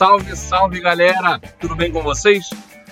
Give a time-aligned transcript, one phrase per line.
[0.00, 1.38] Salve, salve galera!
[1.60, 2.48] Tudo bem com vocês?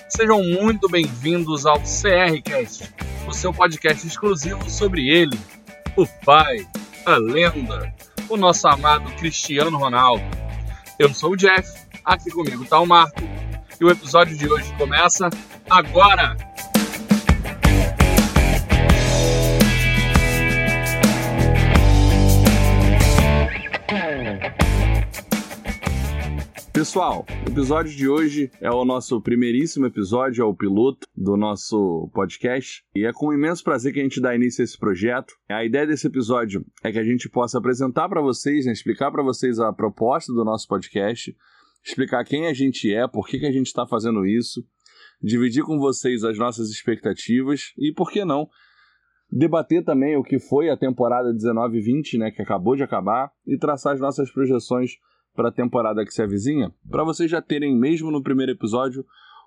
[0.09, 2.93] Sejam muito bem-vindos ao CRCast,
[3.27, 5.35] o seu podcast exclusivo sobre ele,
[5.95, 6.67] o pai,
[7.07, 7.91] a lenda,
[8.29, 10.23] o nosso amado Cristiano Ronaldo.
[10.99, 11.67] Eu sou o Jeff,
[12.05, 13.23] aqui comigo está o Marco,
[13.81, 15.31] e o episódio de hoje começa
[15.67, 16.48] agora!
[26.79, 32.09] Pessoal, o episódio de hoje é o nosso primeiríssimo episódio, é o piloto do nosso
[32.13, 32.85] podcast.
[32.95, 35.33] E é com imenso prazer que a gente dá início a esse projeto.
[35.49, 39.21] A ideia desse episódio é que a gente possa apresentar para vocês, né, explicar para
[39.21, 41.35] vocês a proposta do nosso podcast,
[41.83, 44.65] explicar quem a gente é, por que, que a gente está fazendo isso,
[45.21, 48.47] dividir com vocês as nossas expectativas e, por que não,
[49.29, 53.95] debater também o que foi a temporada 19-20, né, que acabou de acabar, e traçar
[53.95, 54.91] as nossas projeções
[55.39, 59.05] para a temporada que se avizinha, para vocês já terem, mesmo no primeiro episódio,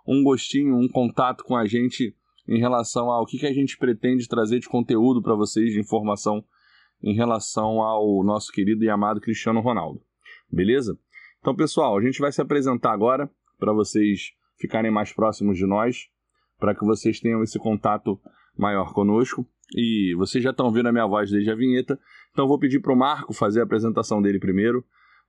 [0.09, 2.17] um gostinho, um contato com a gente
[2.49, 6.43] em relação ao que, que a gente pretende trazer de conteúdo para vocês, de informação
[7.03, 10.01] em relação ao nosso querido e amado Cristiano Ronaldo.
[10.51, 10.99] Beleza?
[11.41, 16.09] Então, pessoal, a gente vai se apresentar agora para vocês ficarem mais próximos de nós,
[16.59, 18.19] para que vocês tenham esse contato
[18.57, 19.47] maior conosco.
[19.77, 22.01] E vocês já estão ouvindo a minha voz desde a vinheta,
[22.33, 24.83] então vou pedir para o Marco fazer a apresentação dele primeiro.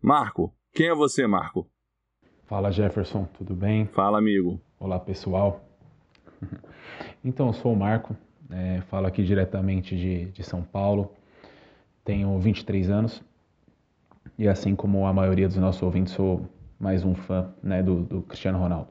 [0.06, 1.66] Marco, quem é você, Marco?
[2.46, 3.86] Fala Jefferson, tudo bem?
[3.86, 4.60] Fala, amigo.
[4.78, 5.64] Olá, pessoal.
[7.24, 8.14] Então, eu sou o Marco,
[8.52, 11.14] é, falo aqui diretamente de, de São Paulo,
[12.04, 13.24] tenho 23 anos
[14.38, 18.22] e, assim como a maioria dos nossos ouvintes, sou mais um fã né, do, do
[18.24, 18.90] Cristiano Ronaldo.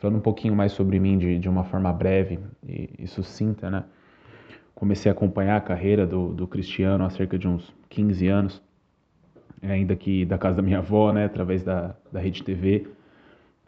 [0.00, 3.84] Falando um pouquinho mais sobre mim de, de uma forma breve e, e sucinta, né?
[4.74, 8.63] Comecei a acompanhar a carreira do, do Cristiano há cerca de uns 15 anos
[9.72, 12.86] ainda que da casa da minha avó, né, através da, da Rede TV,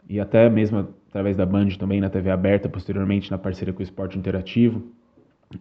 [0.09, 3.83] e até mesmo através da Band também, na TV aberta, posteriormente na parceria com o
[3.83, 4.83] Esporte Interativo.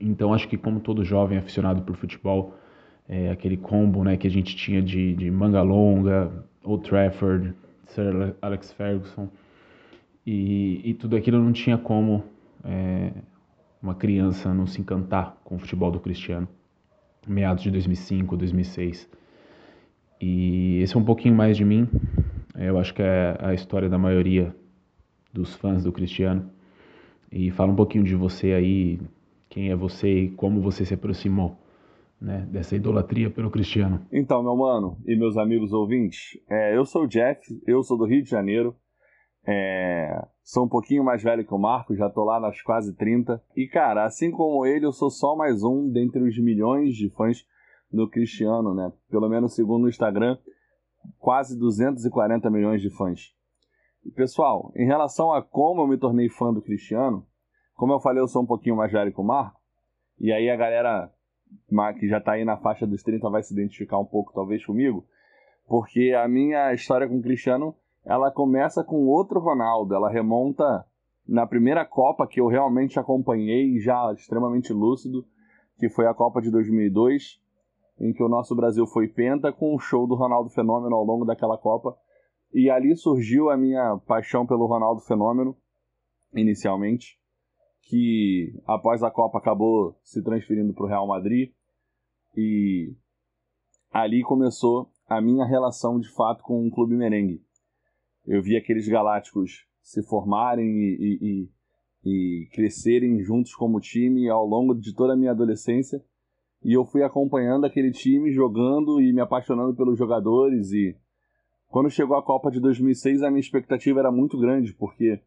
[0.00, 2.54] Então acho que como todo jovem aficionado por futebol,
[3.08, 6.30] é, aquele combo né, que a gente tinha de, de Manga Longa,
[6.64, 7.54] Old Trafford,
[7.86, 9.28] Sir Alex Ferguson,
[10.26, 12.24] e, e tudo aquilo não tinha como
[12.64, 13.12] é,
[13.80, 16.48] uma criança não se encantar com o futebol do Cristiano,
[17.26, 19.08] meados de 2005, 2006.
[20.20, 21.88] E esse é um pouquinho mais de mim.
[22.58, 24.54] Eu acho que é a história da maioria
[25.32, 26.50] dos fãs do Cristiano.
[27.30, 29.00] E fala um pouquinho de você aí,
[29.48, 31.58] quem é você e como você se aproximou
[32.20, 34.06] né, dessa idolatria pelo Cristiano.
[34.10, 38.06] Então, meu mano e meus amigos ouvintes, é, eu sou o Jeff, eu sou do
[38.06, 38.74] Rio de Janeiro.
[39.48, 43.40] É, sou um pouquinho mais velho que o Marco, já tô lá nas quase 30.
[43.56, 47.44] E, cara, assim como ele, eu sou só mais um dentre os milhões de fãs
[47.90, 48.92] do Cristiano, né?
[49.10, 50.36] Pelo menos segundo o Instagram,
[51.18, 53.34] quase 240 milhões de fãs.
[54.14, 57.26] Pessoal, em relação a como eu me tornei fã do Cristiano,
[57.74, 59.60] como eu falei, eu sou um pouquinho mais velho que o Marco,
[60.18, 61.12] e aí a galera
[61.98, 65.06] que já está aí na faixa dos 30 vai se identificar um pouco, talvez, comigo,
[65.66, 67.74] porque a minha história com o Cristiano,
[68.04, 70.84] ela começa com outro Ronaldo, ela remonta
[71.26, 75.26] na primeira Copa que eu realmente acompanhei, já extremamente lúcido,
[75.78, 77.40] que foi a Copa de 2002,
[77.98, 81.24] em que o nosso Brasil foi penta com o show do Ronaldo Fenômeno ao longo
[81.24, 81.96] daquela Copa.
[82.52, 85.56] E ali surgiu a minha paixão pelo Ronaldo Fenômeno,
[86.34, 87.18] inicialmente,
[87.82, 91.52] que após a Copa acabou se transferindo para o Real Madrid.
[92.36, 92.94] E
[93.90, 97.42] ali começou a minha relação de fato com o clube merengue.
[98.26, 101.50] Eu vi aqueles galácticos se formarem e, e,
[102.04, 106.04] e, e crescerem juntos como time ao longo de toda a minha adolescência
[106.66, 110.96] e eu fui acompanhando aquele time jogando e me apaixonando pelos jogadores e
[111.68, 115.22] quando chegou a Copa de 2006 a minha expectativa era muito grande porque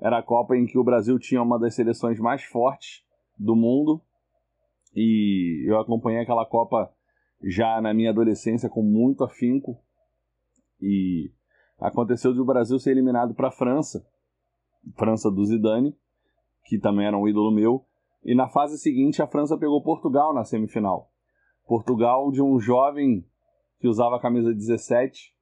[0.00, 3.04] era a Copa em que o Brasil tinha uma das seleções mais fortes
[3.38, 4.02] do mundo.
[4.96, 6.92] E eu acompanhei aquela Copa
[7.40, 9.80] já na minha adolescência com muito afinco.
[10.80, 11.30] E
[11.78, 14.04] aconteceu de o Brasil ser eliminado para a França,
[14.96, 15.96] França do Zidane,
[16.64, 17.86] que também era um ídolo meu,
[18.24, 21.10] e na fase seguinte, a França pegou Portugal na semifinal.
[21.66, 23.24] Portugal de um jovem
[23.80, 25.32] que usava a camisa 17.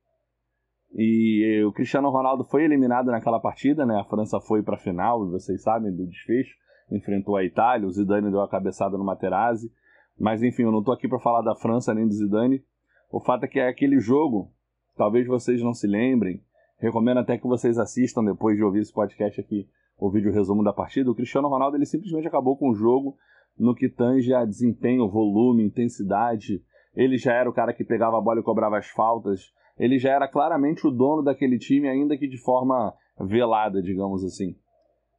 [0.92, 4.00] E o Cristiano Ronaldo foi eliminado naquela partida, né?
[4.00, 6.56] A França foi para a final, vocês sabem do desfecho.
[6.90, 9.70] Enfrentou a Itália, o Zidane deu a cabeçada no Materazzi.
[10.18, 12.64] Mas enfim, eu não estou aqui para falar da França nem do Zidane.
[13.10, 14.52] O fato é que é aquele jogo,
[14.96, 16.42] talvez vocês não se lembrem.
[16.78, 19.68] Recomendo até que vocês assistam depois de ouvir esse podcast aqui
[20.00, 23.16] o vídeo resumo da partida, o Cristiano Ronaldo ele simplesmente acabou com o jogo
[23.58, 26.62] no que tange a desempenho, volume, intensidade.
[26.96, 29.52] Ele já era o cara que pegava a bola e cobrava as faltas.
[29.78, 34.56] ele já era claramente o dono daquele time, ainda que de forma velada, digamos assim.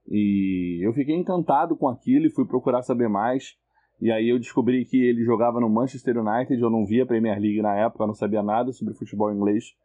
[0.09, 3.55] E eu fiquei encantado com aquilo e fui procurar saber mais.
[4.01, 7.61] E aí eu descobri que ele jogava no Manchester United, eu não via Premier League
[7.61, 9.75] na época, não sabia nada sobre futebol inglês.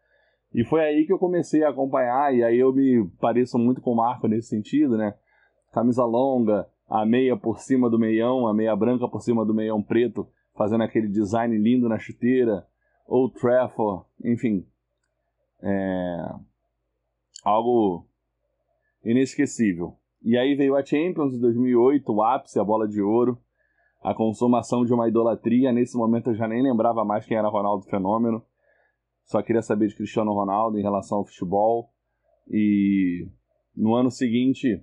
[0.57, 3.93] E foi aí que eu comecei a acompanhar, e aí eu me pareço muito com
[3.93, 5.15] o Marco nesse sentido, né?
[5.71, 9.83] Camisa longa, a meia por cima do meião, a meia branca por cima do meião
[9.83, 10.27] preto,
[10.57, 12.67] fazendo aquele design lindo na chuteira,
[13.07, 14.67] ou Trafford, enfim.
[15.63, 16.35] É...
[17.45, 18.07] Algo
[19.05, 19.95] inesquecível.
[20.25, 23.39] E aí veio a Champions de 2008, o ápice, a bola de ouro
[24.07, 25.73] a consumação de uma idolatria.
[25.73, 28.41] Nesse momento eu já nem lembrava mais quem era Ronaldo Fenômeno.
[29.27, 31.91] Só queria saber de Cristiano Ronaldo em relação ao futebol.
[32.49, 33.29] E
[33.77, 34.83] no ano seguinte,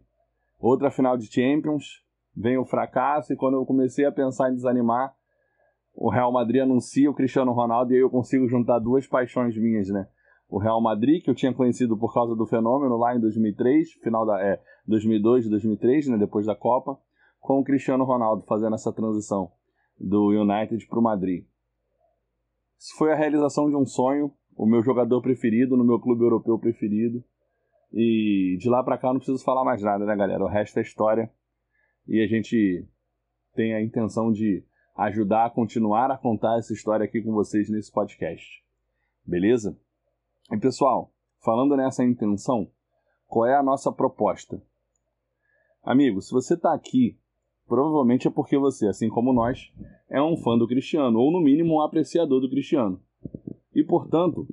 [0.60, 2.04] outra final de Champions,
[2.36, 5.14] vem o fracasso e quando eu comecei a pensar em desanimar,
[5.96, 9.88] o Real Madrid anuncia o Cristiano Ronaldo e aí eu consigo juntar duas paixões minhas,
[9.90, 10.08] né?
[10.50, 14.26] O Real Madrid, que eu tinha conhecido por causa do fenômeno lá em 2003, final
[14.26, 16.98] da é, 2002, 2003, né, depois da Copa,
[17.40, 19.52] com o Cristiano Ronaldo fazendo essa transição
[20.00, 21.46] do United para o Madrid.
[22.78, 26.60] Isso foi a realização de um sonho, o meu jogador preferido no meu clube europeu
[26.60, 27.24] preferido.
[27.92, 30.44] E de lá para cá não preciso falar mais nada, né, galera?
[30.44, 31.32] O resto é história.
[32.08, 32.88] E a gente
[33.56, 34.66] tem a intenção de
[34.96, 38.64] ajudar a continuar a contar essa história aqui com vocês nesse podcast.
[39.26, 39.78] Beleza?
[40.52, 42.70] E pessoal, falando nessa intenção,
[43.28, 44.62] qual é a nossa proposta?
[45.82, 47.18] Amigo, se você está aqui
[47.68, 49.72] provavelmente é porque você, assim como nós,
[50.10, 53.02] é um fã do Cristiano, ou no mínimo um apreciador do Cristiano.
[53.74, 54.48] E portanto,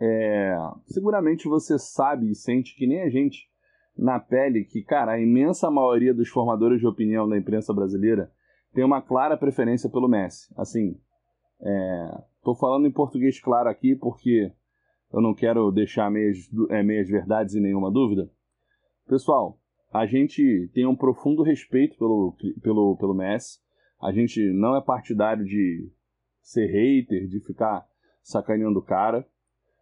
[0.00, 0.56] é,
[0.86, 3.50] seguramente você sabe e sente que nem a gente
[3.96, 8.32] na pele que, cara, a imensa maioria dos formadores de opinião da imprensa brasileira
[8.72, 10.52] tem uma clara preferência pelo Messi.
[10.56, 10.98] Assim,
[12.38, 14.50] estou é, falando em português claro aqui porque
[15.12, 16.38] eu não quero deixar meias,
[16.70, 18.30] é, meias verdades e nenhuma dúvida.
[19.06, 19.58] Pessoal,
[19.92, 23.60] a gente tem um profundo respeito pelo, pelo, pelo Messi.
[24.00, 25.92] A gente não é partidário de
[26.40, 27.86] ser hater, de ficar
[28.22, 29.26] sacaneando o cara.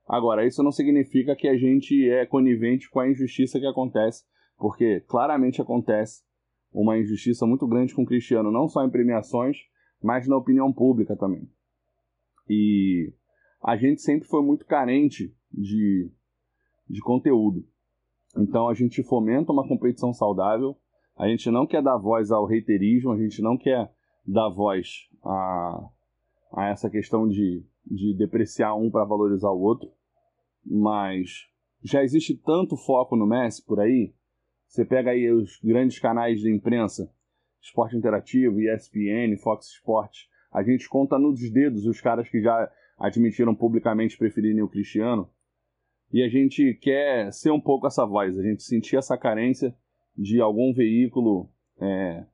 [0.06, 4.24] Agora, isso não significa que a gente é conivente com a injustiça que acontece,
[4.58, 6.24] porque claramente acontece
[6.72, 9.58] uma injustiça muito grande com o Cristiano, não só em premiações,
[10.02, 11.48] mas na opinião pública também.
[12.48, 13.12] E
[13.62, 16.10] a gente sempre foi muito carente de,
[16.88, 17.64] de conteúdo.
[18.36, 20.76] Então a gente fomenta uma competição saudável,
[21.16, 23.92] a gente não quer dar voz ao reiterismo, a gente não quer
[24.26, 25.88] dar voz a,
[26.52, 29.90] a essa questão de, de depreciar um para valorizar o outro,
[30.64, 31.48] mas
[31.82, 34.14] já existe tanto foco no Messi por aí.
[34.66, 37.12] Você pega aí os grandes canais de imprensa,
[37.60, 43.54] Esporte Interativo, ESPN, Fox Sports, a gente conta nos dedos os caras que já admitiram
[43.54, 45.28] publicamente preferirem o Cristiano
[46.12, 49.74] e a gente quer ser um pouco essa voz, a gente sentir essa carência
[50.16, 51.48] de algum veículo
[51.80, 52.24] é,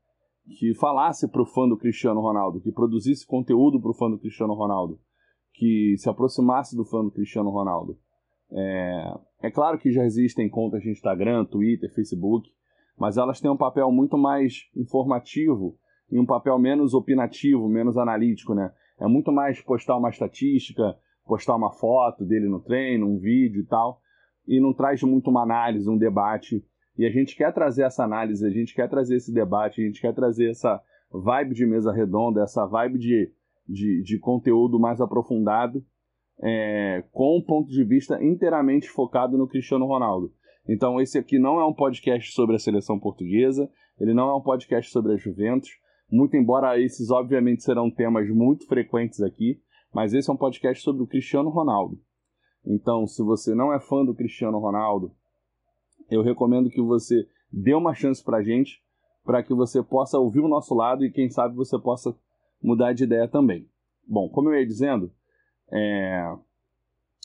[0.59, 4.19] que falasse para o fã do Cristiano Ronaldo, que produzisse conteúdo para o fã do
[4.19, 4.99] Cristiano Ronaldo,
[5.53, 7.99] que se aproximasse do fã do Cristiano Ronaldo.
[8.51, 12.49] É, é claro que já existem contas de Instagram, Twitter, Facebook,
[12.99, 15.79] mas elas têm um papel muito mais informativo
[16.11, 18.73] e um papel menos opinativo, menos analítico, né?
[18.99, 23.67] É muito mais postar uma estatística, postar uma foto dele no treino, um vídeo e
[23.67, 24.01] tal,
[24.47, 26.65] e não traz muito uma análise, um debate.
[26.97, 30.01] E a gente quer trazer essa análise, a gente quer trazer esse debate, a gente
[30.01, 30.81] quer trazer essa
[31.13, 33.33] vibe de mesa redonda, essa vibe de,
[33.69, 35.85] de, de conteúdo mais aprofundado,
[36.43, 40.33] é, com um ponto de vista inteiramente focado no Cristiano Ronaldo.
[40.69, 43.69] Então, esse aqui não é um podcast sobre a seleção portuguesa,
[44.01, 45.71] ele não é um podcast sobre a Juventus,
[46.11, 49.61] muito embora esses, obviamente, serão temas muito frequentes aqui,
[49.95, 52.01] mas esse é um podcast sobre o Cristiano Ronaldo.
[52.65, 55.13] Então, se você não é fã do Cristiano Ronaldo,
[56.11, 58.83] eu recomendo que você dê uma chance pra gente,
[59.25, 62.17] para que você possa ouvir o nosso lado e quem sabe você possa
[62.63, 63.69] mudar de ideia também.
[64.07, 65.13] Bom, como eu ia dizendo,
[65.73, 66.35] é...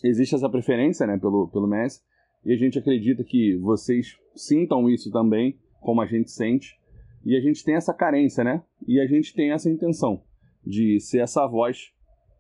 [0.04, 2.02] existe essa preferência né, pelo, pelo Messi,
[2.44, 6.80] e a gente acredita que vocês sintam isso também, como a gente sente,
[7.24, 8.64] e a gente tem essa carência, né?
[8.88, 10.24] E a gente tem essa intenção
[10.66, 11.94] de ser essa voz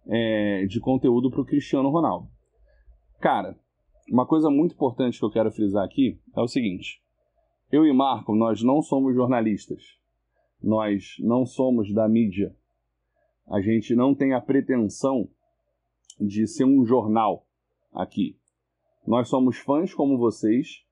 [0.07, 2.27] é, de conteúdo para o Cristiano Ronaldo.
[3.19, 3.57] Cara,
[4.09, 7.01] uma coisa muito importante que eu quero frisar aqui é o seguinte:
[7.71, 9.97] eu e Marco, nós não somos jornalistas,
[10.61, 12.55] nós não somos da mídia,
[13.47, 15.29] a gente não tem a pretensão
[16.19, 17.45] de ser um jornal
[17.93, 18.37] aqui.
[19.05, 20.85] Nós somos fãs como vocês,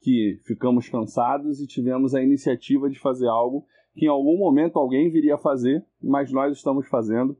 [0.00, 5.10] que ficamos cansados e tivemos a iniciativa de fazer algo que em algum momento alguém
[5.10, 7.36] viria fazer, mas nós estamos fazendo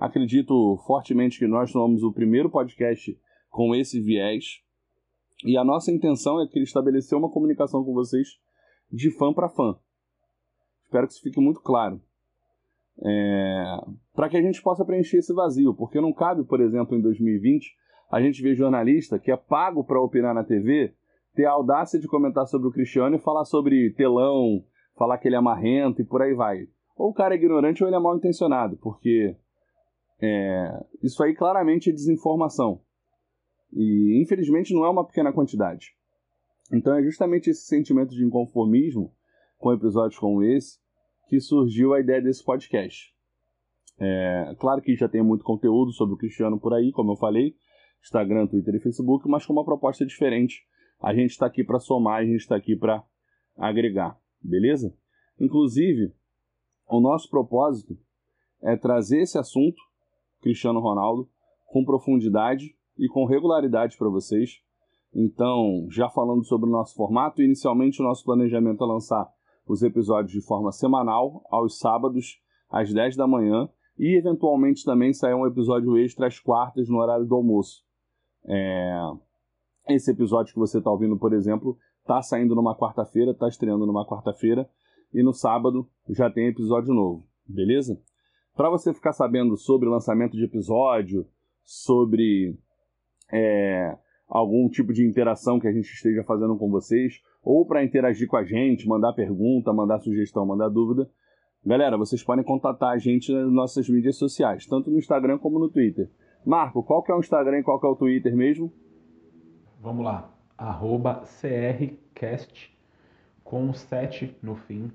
[0.00, 3.14] Acredito fortemente que nós somos o primeiro podcast
[3.50, 4.62] com esse viés.
[5.44, 8.40] E a nossa intenção é que estabelecer uma comunicação com vocês
[8.90, 9.76] de fã para fã.
[10.84, 12.00] Espero que isso fique muito claro.
[13.04, 13.76] É...
[14.14, 17.70] Para que a gente possa preencher esse vazio, porque não cabe, por exemplo, em 2020,
[18.10, 20.94] a gente ver jornalista que é pago para opinar na TV
[21.34, 24.64] ter a audácia de comentar sobre o Cristiano e falar sobre telão,
[24.96, 26.68] falar que ele é marrento e por aí vai.
[26.96, 29.36] Ou o cara é ignorante ou ele é mal intencionado, porque
[30.20, 32.82] é, isso aí claramente é desinformação.
[33.72, 35.94] E infelizmente não é uma pequena quantidade.
[36.72, 39.14] Então é justamente esse sentimento de inconformismo
[39.58, 40.78] com episódios como esse
[41.28, 43.14] que surgiu a ideia desse podcast.
[43.98, 47.54] É, claro que já tem muito conteúdo sobre o Cristiano por aí, como eu falei,
[48.02, 50.64] Instagram, Twitter e Facebook, mas com uma proposta diferente.
[51.00, 53.04] A gente está aqui para somar, a gente está aqui para
[53.56, 54.94] agregar, beleza?
[55.38, 56.12] Inclusive,
[56.88, 57.96] o nosso propósito
[58.62, 59.80] é trazer esse assunto,
[60.40, 61.28] Cristiano Ronaldo,
[61.66, 64.60] com profundidade e com regularidade para vocês.
[65.14, 69.28] Então, já falando sobre o nosso formato, inicialmente o nosso planejamento é lançar
[69.66, 73.68] os episódios de forma semanal, aos sábados, às 10 da manhã,
[73.98, 77.84] e eventualmente também sair um episódio extra às quartas, no horário do almoço.
[78.46, 78.98] É...
[79.88, 84.06] Esse episódio que você está ouvindo, por exemplo, está saindo numa quarta-feira, está estreando numa
[84.06, 84.68] quarta-feira,
[85.12, 88.00] e no sábado já tem episódio novo, beleza?
[88.54, 91.26] Para você ficar sabendo sobre lançamento de episódio,
[91.64, 92.58] sobre
[93.32, 93.96] é,
[94.28, 98.36] algum tipo de interação que a gente esteja fazendo com vocês, ou para interagir com
[98.36, 101.10] a gente, mandar pergunta, mandar sugestão, mandar dúvida,
[101.64, 105.70] galera, vocês podem contatar a gente nas nossas mídias sociais, tanto no Instagram como no
[105.70, 106.10] Twitter.
[106.44, 108.72] Marco, qual que é o Instagram e qual que é o Twitter mesmo?
[109.80, 112.78] Vamos lá, arroba crcast
[113.42, 114.92] com 7 no fim,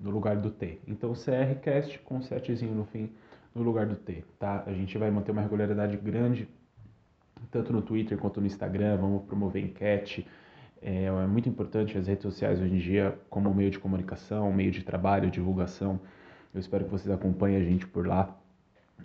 [0.00, 0.80] no lugar do T.
[0.86, 3.10] Então crcast com 7 no fim,
[3.54, 4.62] no lugar do T, tá?
[4.66, 6.48] A gente vai manter uma regularidade grande
[7.50, 10.26] tanto no Twitter quanto no Instagram, vamos promover enquete.
[10.82, 14.70] É, é, muito importante as redes sociais hoje em dia como meio de comunicação, meio
[14.70, 16.00] de trabalho, divulgação.
[16.52, 18.36] Eu espero que vocês acompanhem a gente por lá.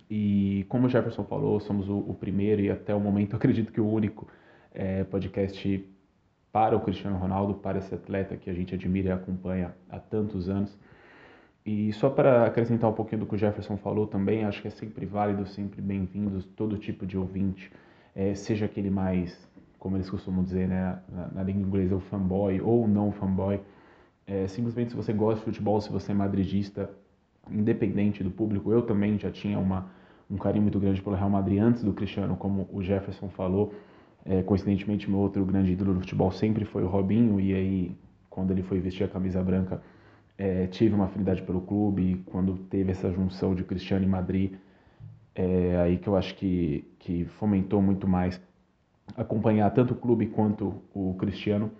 [0.08, 3.80] E como o Jefferson falou, somos o, o primeiro e até o momento acredito que
[3.80, 4.28] o único
[4.72, 5.88] é, podcast
[6.52, 10.48] para o Cristiano Ronaldo, para esse atleta que a gente admira e acompanha há tantos
[10.48, 10.76] anos.
[11.64, 14.70] E só para acrescentar um pouquinho do que o Jefferson falou também, acho que é
[14.70, 17.70] sempre válido, sempre bem-vindo todo tipo de ouvinte
[18.14, 22.60] é, seja aquele mais, como eles costumam dizer, né, na, na língua inglesa, o fanboy
[22.60, 23.60] ou não fanboy.
[24.26, 26.90] É, simplesmente se você gosta de futebol, se você é madridista,
[27.50, 29.90] independente do público, eu também já tinha uma,
[30.30, 33.74] um carinho muito grande pelo Real Madrid antes do Cristiano, como o Jefferson falou.
[34.24, 37.96] É, coincidentemente, meu outro grande ídolo do futebol sempre foi o Robinho, e aí,
[38.28, 39.82] quando ele foi vestir a camisa branca,
[40.36, 44.52] é, tive uma afinidade pelo clube, e quando teve essa junção de Cristiano e Madrid,
[45.34, 48.40] é aí que eu acho que, que fomentou muito mais
[49.16, 51.70] acompanhar tanto o clube quanto o Cristiano.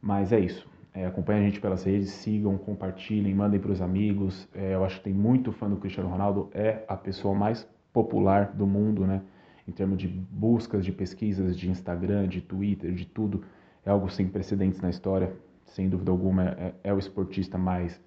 [0.00, 0.68] Mas é isso.
[0.92, 4.48] É, acompanhem a gente pelas redes, sigam, compartilhem, mandem para os amigos.
[4.54, 8.52] É, eu acho que tem muito fã do Cristiano Ronaldo, é a pessoa mais popular
[8.52, 9.22] do mundo, né?
[9.66, 13.44] Em termos de buscas, de pesquisas, de Instagram, de Twitter, de tudo.
[13.84, 16.50] É algo sem precedentes na história, sem dúvida alguma.
[16.50, 18.00] É, é o esportista mais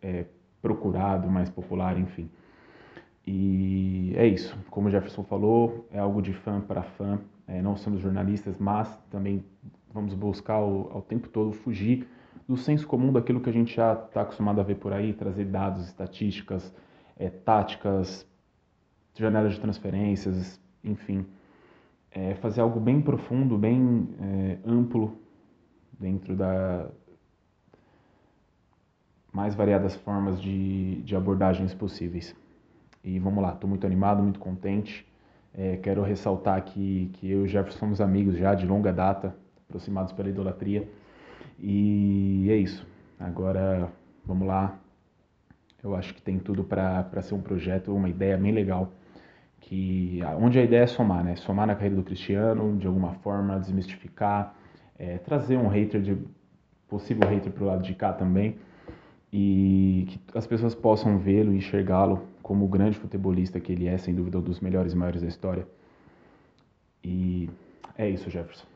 [0.00, 0.24] é,
[0.62, 2.30] procurado, mais popular, enfim.
[3.26, 4.56] E é isso.
[4.70, 7.20] Como o Jefferson falou, é algo de fã para fã.
[7.46, 9.44] É, não somos jornalistas, mas também
[9.92, 12.06] vamos buscar ao, ao tempo todo fugir
[12.48, 15.44] do senso comum daquilo que a gente já está acostumado a ver por aí, trazer
[15.44, 16.72] dados, estatísticas,
[17.18, 18.26] é, táticas,
[19.14, 21.26] janelas de transferências, enfim.
[22.10, 25.16] É, fazer algo bem profundo, bem é, amplo
[25.98, 26.88] dentro da
[29.32, 32.34] mais variadas formas de, de abordagens possíveis.
[33.04, 35.06] E vamos lá, estou muito animado, muito contente.
[35.54, 39.34] É, quero ressaltar que, que eu e o Jefferson somos amigos já de longa data,
[39.68, 40.88] aproximados pela idolatria.
[41.58, 42.86] E é isso.
[43.18, 43.92] Agora,
[44.24, 44.78] vamos lá.
[45.82, 48.92] Eu acho que tem tudo para ser um projeto, uma ideia bem legal.
[49.68, 51.36] Que, onde a ideia é somar, né?
[51.36, 54.54] Somar na carreira do Cristiano, de alguma forma, desmistificar,
[54.98, 56.16] é, trazer um hater, de,
[56.88, 58.56] possível hater o lado de cá também
[59.30, 63.98] e que as pessoas possam vê-lo e enxergá-lo como o grande futebolista que ele é,
[63.98, 65.68] sem dúvida, um dos melhores e maiores da história.
[67.04, 67.50] E
[67.94, 68.66] é isso, Jefferson.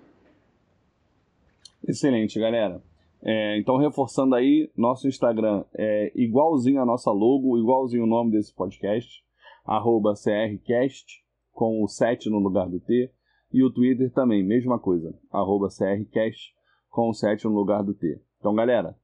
[1.88, 2.82] Excelente, galera.
[3.24, 8.54] É, então, reforçando aí, nosso Instagram é igualzinho a nossa logo, igualzinho o nome desse
[8.54, 9.24] podcast,
[9.64, 13.12] arroba CRCast, com o 7 no lugar do T.
[13.52, 16.54] E o Twitter também, mesma coisa, arroba CRCast,
[16.88, 18.20] com o 7 no lugar do T.
[18.38, 18.96] Então, galera,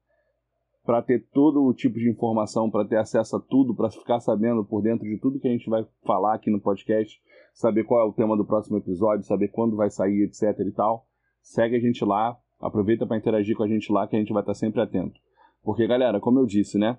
[0.83, 4.65] para ter todo o tipo de informação, para ter acesso a tudo, para ficar sabendo
[4.65, 7.21] por dentro de tudo que a gente vai falar aqui no podcast,
[7.53, 11.05] saber qual é o tema do próximo episódio, saber quando vai sair, etc e tal,
[11.41, 14.41] segue a gente lá, aproveita para interagir com a gente lá que a gente vai
[14.41, 15.19] estar sempre atento.
[15.61, 16.97] Porque, galera, como eu disse, né?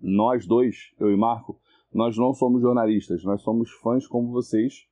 [0.00, 1.58] Nós dois, eu e Marco,
[1.92, 4.86] nós não somos jornalistas, nós somos fãs como vocês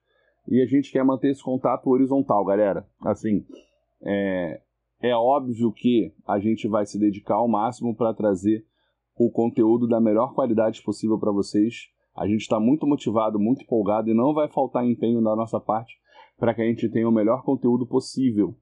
[0.48, 2.86] e a gente quer manter esse contato horizontal, galera.
[3.00, 3.44] Assim,
[4.02, 4.60] é,
[5.00, 8.64] é óbvio que a gente vai se dedicar ao máximo para trazer
[9.16, 11.88] o conteúdo da melhor qualidade possível para vocês.
[12.16, 15.94] A gente está muito motivado, muito empolgado e não vai faltar empenho da nossa parte
[16.36, 18.56] para que a gente tenha o melhor conteúdo possível.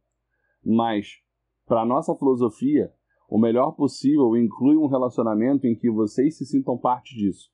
[0.64, 1.20] Mas,
[1.66, 2.90] para a nossa filosofia,
[3.28, 7.50] o melhor possível inclui um relacionamento em que vocês se sintam parte disso.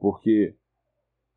[0.00, 0.54] Porque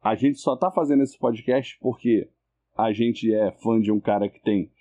[0.02, 2.28] a gente só está fazendo esse podcast porque
[2.76, 4.72] a gente é fã de um cara que tem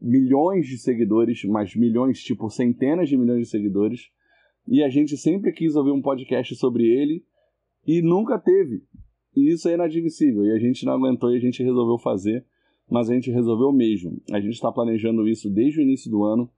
[0.00, 4.10] milhões de seguidores, mas milhões, tipo centenas de milhões de seguidores,
[4.66, 7.24] e a gente sempre quis ouvir um podcast sobre ele
[7.86, 8.82] e nunca teve.
[9.36, 12.44] E isso é inadmissível, e a gente não aguentou e a gente resolveu fazer,
[12.88, 14.20] mas a gente resolveu mesmo.
[14.32, 16.50] A gente está planejando isso desde o início do ano,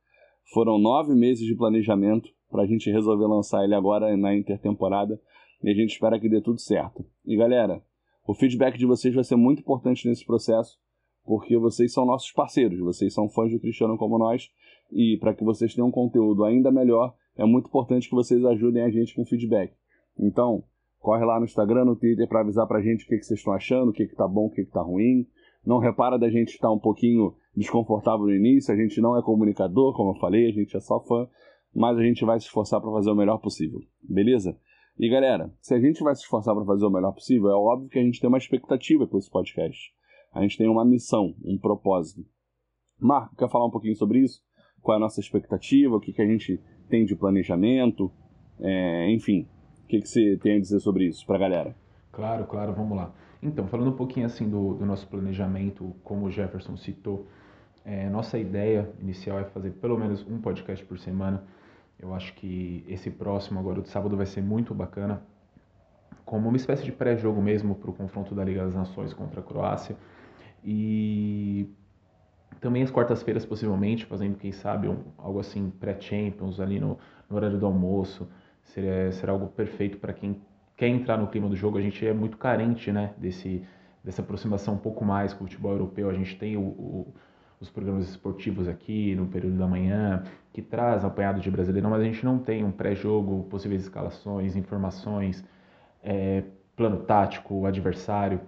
[0.53, 5.21] foram nove meses de planejamento para a gente resolver lançar ele agora na intertemporada,
[5.63, 7.05] e a gente espera que dê tudo certo.
[7.25, 7.83] E galera,
[8.27, 10.79] o feedback de vocês vai ser muito importante nesse processo,
[11.25, 14.51] porque vocês são nossos parceiros, vocês são fãs do Cristiano como nós,
[14.93, 18.83] e para que vocês tenham um conteúdo ainda melhor, é muito importante que vocês ajudem
[18.83, 19.73] a gente com feedback.
[20.19, 20.65] Então,
[20.99, 23.53] corre lá no Instagram, no Twitter para avisar pra gente o que, que vocês estão
[23.53, 25.27] achando, o que, que tá bom, o que, que tá ruim.
[25.65, 29.95] Não repara da gente estar um pouquinho desconfortável no início, a gente não é comunicador,
[29.97, 31.29] como eu falei, a gente é só fã,
[31.75, 34.57] mas a gente vai se esforçar para fazer o melhor possível, beleza?
[34.99, 37.91] E galera, se a gente vai se esforçar para fazer o melhor possível, é óbvio
[37.91, 39.93] que a gente tem uma expectativa com esse podcast.
[40.33, 42.25] A gente tem uma missão, um propósito.
[42.99, 44.41] Marco, quer falar um pouquinho sobre isso?
[44.81, 45.95] Qual é a nossa expectativa?
[45.95, 48.11] O que, que a gente tem de planejamento?
[48.59, 49.47] É, enfim,
[49.85, 51.77] o que, que você tem a dizer sobre isso para a galera?
[52.11, 53.15] Claro, claro, vamos lá.
[53.43, 57.27] Então, falando um pouquinho assim do, do nosso planejamento, como o Jefferson citou,
[57.85, 61.45] é, nossa ideia inicial é fazer pelo menos um podcast por semana.
[61.99, 65.23] Eu acho que esse próximo, agora de sábado, vai ser muito bacana,
[66.25, 69.43] como uma espécie de pré-jogo mesmo para o confronto da Liga das Nações contra a
[69.43, 69.97] Croácia.
[70.65, 71.69] E
[72.61, 77.59] também as quartas-feiras, possivelmente, fazendo, quem sabe, um, algo assim, pré-Champions, ali no, no, horário
[77.59, 78.29] do almoço.
[78.63, 80.41] Seria, será algo perfeito para quem
[80.77, 81.79] quer entrar no clima do jogo.
[81.79, 83.63] A gente é muito carente né, desse,
[84.03, 86.11] dessa aproximação um pouco mais com o futebol europeu.
[86.11, 87.15] A gente tem o, o,
[87.61, 92.05] os programas esportivos aqui no período da manhã, que traz apanhado de brasileiro, mas a
[92.05, 95.45] gente não tem um pré-jogo, possíveis escalações, informações,
[96.03, 98.41] é, plano tático, adversário.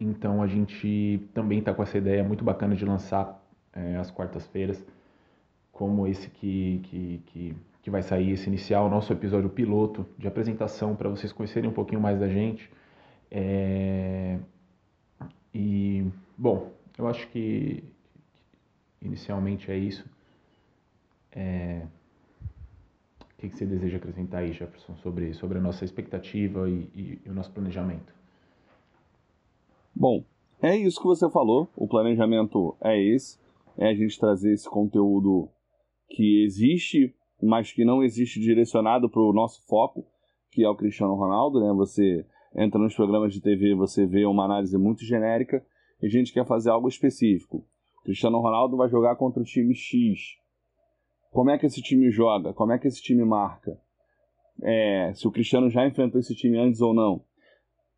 [0.00, 4.84] Então a gente também está com essa ideia muito bacana de lançar é, quartas-feiras,
[5.72, 10.94] como esse que, que, que, que, vai sair, esse inicial, nosso episódio piloto de apresentação
[10.94, 12.70] para vocês conhecerem um pouquinho mais da gente.
[13.30, 14.38] É...
[15.52, 16.06] E,
[16.36, 17.84] bom, eu acho que
[19.04, 20.08] inicialmente é isso.
[21.32, 21.86] É...
[23.20, 27.28] O que, você deseja acrescentar aí, Jefferson, sobre, sobre a nossa expectativa e, e, e
[27.28, 28.14] o nosso planejamento?
[29.94, 30.24] Bom,
[30.62, 31.68] é isso que você falou.
[31.76, 33.38] O planejamento é esse:
[33.76, 35.48] é a gente trazer esse conteúdo
[36.08, 40.06] que existe, mas que não existe direcionado para o nosso foco,
[40.50, 41.60] que é o Cristiano Ronaldo.
[41.60, 41.72] Né?
[41.74, 42.24] Você
[42.56, 45.64] entra nos programas de TV, você vê uma análise muito genérica
[46.00, 47.64] e a gente quer fazer algo específico.
[48.04, 50.36] Cristiano Ronaldo vai jogar contra o time X.
[51.32, 52.52] Como é que esse time joga?
[52.52, 53.76] Como é que esse time marca?
[54.62, 57.24] É, se o Cristiano já enfrentou esse time antes ou não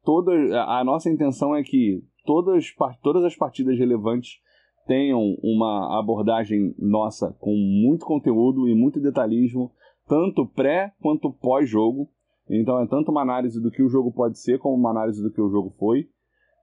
[0.07, 4.41] toda a nossa intenção é que todas, todas as partidas relevantes
[4.87, 9.73] tenham uma abordagem nossa com muito conteúdo e muito detalhismo,
[10.07, 12.09] tanto pré quanto pós-jogo.
[12.49, 15.33] Então é tanto uma análise do que o jogo pode ser, como uma análise do
[15.33, 16.09] que o jogo foi.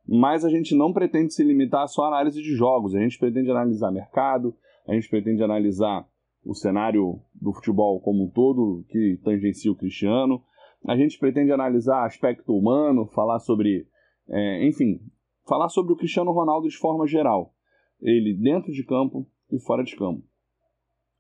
[0.07, 3.49] Mas a gente não pretende se limitar só à análise de jogos, a gente pretende
[3.49, 4.53] analisar mercado,
[4.87, 6.05] a gente pretende analisar
[6.45, 10.43] o cenário do futebol como um todo, que tangencia o Cristiano,
[10.85, 13.87] a gente pretende analisar aspecto humano, falar sobre,
[14.27, 14.99] é, enfim,
[15.47, 17.53] falar sobre o Cristiano Ronaldo de forma geral.
[18.01, 20.23] Ele dentro de campo e fora de campo.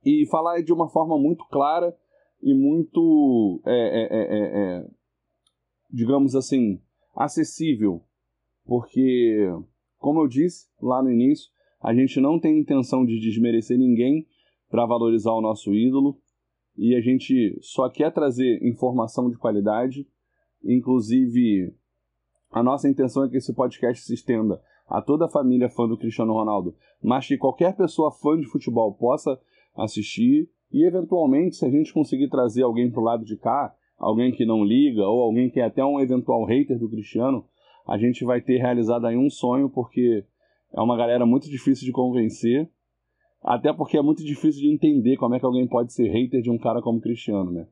[0.03, 1.95] E falar de uma forma muito clara
[2.41, 4.87] e muito, é é, é, é, é,
[5.89, 6.81] digamos assim,
[7.15, 8.03] acessível.
[8.65, 9.49] Porque,
[9.97, 11.49] como eu disse lá no início,
[11.81, 14.25] a gente não tem intenção de desmerecer ninguém
[14.69, 16.17] para valorizar o nosso ídolo
[16.77, 20.07] e a gente só quer trazer informação de qualidade.
[20.63, 21.73] Inclusive,
[22.51, 25.97] a nossa intenção é que esse podcast se estenda a toda a família fã do
[25.97, 29.39] Cristiano Ronaldo, mas que qualquer pessoa fã de futebol possa
[29.75, 34.31] assistir E eventualmente, se a gente conseguir trazer alguém para o lado de cá, alguém
[34.31, 37.45] que não liga, ou alguém que é até um eventual hater do Cristiano,
[37.87, 40.25] a gente vai ter realizado aí um sonho, porque
[40.73, 42.69] é uma galera muito difícil de convencer,
[43.43, 46.49] até porque é muito difícil de entender como é que alguém pode ser hater de
[46.49, 47.67] um cara como Cristiano, né?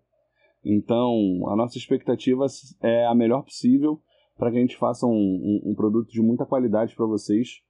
[0.63, 2.45] Então, a nossa expectativa
[2.81, 3.99] é a melhor possível
[4.37, 7.61] para que a gente faça um, um, um produto de muita qualidade para vocês.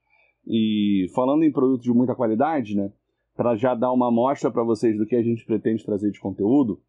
[0.48, 2.92] E falando em produto de muita qualidade, né?
[3.36, 6.82] Para já dar uma amostra para vocês do que a gente pretende trazer de conteúdo,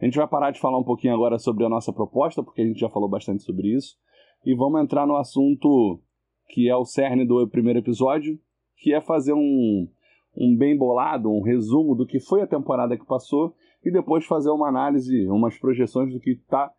[0.00, 2.66] a gente vai parar de falar um pouquinho agora sobre a nossa proposta, porque a
[2.66, 3.96] gente já falou bastante sobre isso,
[4.44, 6.00] e vamos entrar no assunto
[6.48, 8.38] que é o cerne do primeiro episódio,
[8.76, 9.88] que é fazer um,
[10.36, 14.50] um bem bolado, um resumo do que foi a temporada que passou e depois fazer
[14.50, 16.72] uma análise, umas projeções do que está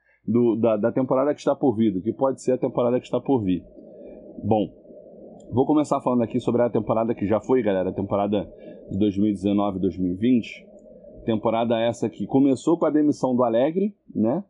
[0.59, 3.19] da, da temporada que está por vir, do que pode ser a temporada que está
[3.19, 3.63] por vir.
[4.43, 4.69] Bom,
[5.51, 8.51] vou começar falando aqui sobre a temporada que já foi, galera, a temporada
[8.89, 10.65] de 2019-2020.
[11.25, 14.43] Temporada essa que começou com a demissão do Alegre, né?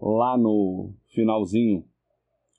[0.00, 1.84] Lá no finalzinho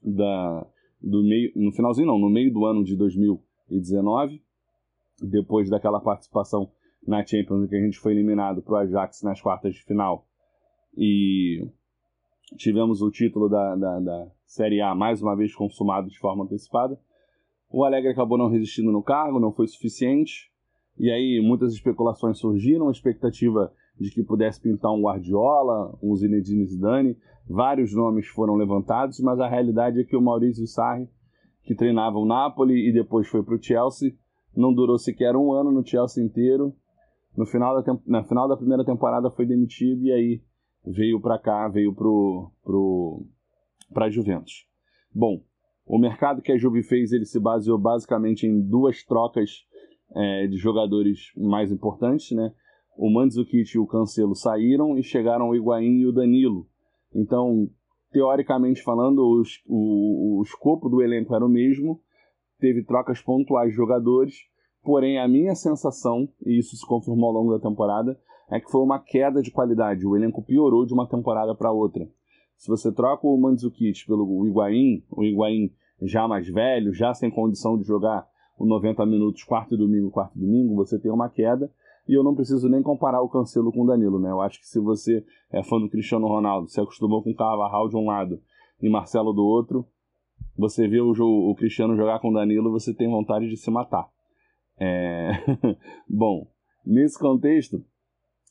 [0.04, 0.66] da
[1.02, 4.42] do meio, no finalzinho não, no meio do ano de 2019,
[5.22, 6.72] depois daquela participação
[7.06, 10.26] na Champions em que a gente foi eliminado para o Ajax nas quartas de final
[10.96, 11.68] e
[12.58, 17.00] tivemos o título da, da, da, Série A mais uma vez consumado de forma antecipada.
[17.70, 20.52] O Alegre acabou não resistindo no cargo, não foi suficiente,
[20.98, 26.66] e aí muitas especulações surgiram, a expectativa de que pudesse pintar um Guardiola, um Zinedine
[26.66, 31.10] Zidane, vários nomes foram levantados, mas a realidade é que o Maurício Sarri,
[31.64, 34.14] que treinava o Napoli e depois foi para o Chelsea,
[34.56, 36.76] não durou sequer um ano no Chelsea inteiro.
[37.36, 40.42] No final da, na final da primeira temporada foi demitido e aí
[40.86, 43.26] veio para cá, veio pro, pro,
[44.10, 44.68] Juventus.
[45.14, 45.42] Bom,
[45.86, 49.66] o mercado que a Juve fez ele se baseou basicamente em duas trocas
[50.16, 52.54] é, de jogadores mais importantes, né?
[52.98, 56.68] O Mandzukic e o Cancelo saíram e chegaram o Higuaín e o Danilo.
[57.14, 57.70] Então,
[58.12, 62.00] teoricamente falando, os, o, o escopo do elenco era o mesmo,
[62.60, 64.36] teve trocas pontuais de jogadores,
[64.84, 68.18] porém a minha sensação, e isso se confirmou ao longo da temporada,
[68.50, 70.06] é que foi uma queda de qualidade.
[70.06, 72.08] O elenco piorou de uma temporada para outra.
[72.56, 77.78] Se você troca o Mandzukic pelo Higuaín, o Higuaín já mais velho, já sem condição
[77.78, 78.28] de jogar
[78.58, 81.72] o 90 minutos quarto e domingo, quarto e domingo, você tem uma queda.
[82.08, 84.30] E eu não preciso nem comparar o Cancelo com o Danilo, né?
[84.30, 87.88] Eu acho que se você é fã do Cristiano Ronaldo, se acostumou com o Carvajal
[87.88, 88.42] de um lado
[88.82, 89.86] e Marcelo do outro,
[90.58, 93.72] você vê o, jogo, o Cristiano jogar com o Danilo, você tem vontade de se
[93.72, 94.08] matar.
[94.78, 95.32] É...
[96.10, 96.48] Bom,
[96.86, 97.84] nesse contexto,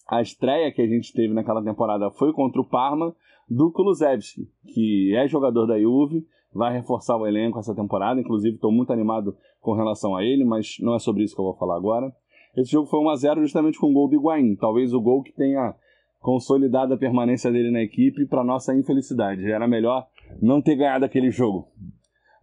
[0.09, 3.15] a estreia que a gente teve naquela temporada foi contra o Parma
[3.49, 8.73] do Kulusevski, que é jogador da Juve, vai reforçar o elenco essa temporada, inclusive estou
[8.73, 11.77] muito animado com relação a ele, mas não é sobre isso que eu vou falar
[11.77, 12.13] agora.
[12.57, 14.57] Esse jogo foi 1x0 justamente com o gol do Higuaín.
[14.57, 15.75] Talvez o gol que tenha
[16.21, 19.51] consolidado a permanência dele na equipe para nossa infelicidade.
[19.51, 20.07] Era melhor
[20.41, 21.69] não ter ganhado aquele jogo.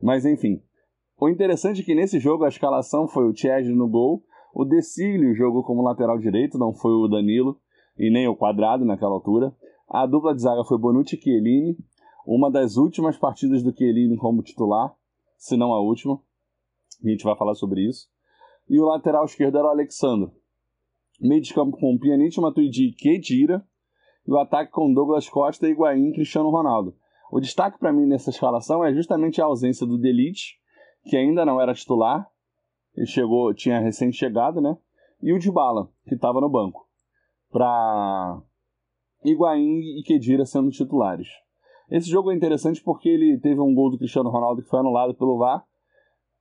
[0.02, 0.62] Mas enfim.
[1.20, 4.24] O interessante é que nesse jogo a escalação foi o Chesney no gol,
[4.56, 7.60] o Decílio jogou como lateral direito, não foi o Danilo
[7.98, 9.54] e nem o Quadrado naquela altura.
[9.90, 11.78] A dupla de zaga foi Bonucci e Chiellini,
[12.26, 14.94] uma das últimas partidas do Chiellini como titular,
[15.38, 16.18] se não a última.
[17.04, 18.08] A gente vai falar sobre isso
[18.70, 20.32] e o lateral esquerdo era o Alexandre.
[21.20, 23.66] Meio de campo com Pjanic, Matuidi e Kedira,
[24.28, 26.96] e o ataque com Douglas Costa, Higuaín e Cristiano Ronaldo.
[27.32, 30.60] O destaque para mim nessa escalação é justamente a ausência do Delite,
[31.06, 32.30] que ainda não era titular,
[32.96, 34.78] ele chegou, tinha recém chegado, né?
[35.22, 36.88] E o Dybala, que estava no banco.
[37.50, 38.42] Para
[39.24, 41.28] Higuaín e Kedira sendo titulares.
[41.90, 45.14] Esse jogo é interessante porque ele teve um gol do Cristiano Ronaldo que foi anulado
[45.16, 45.66] pelo VAR,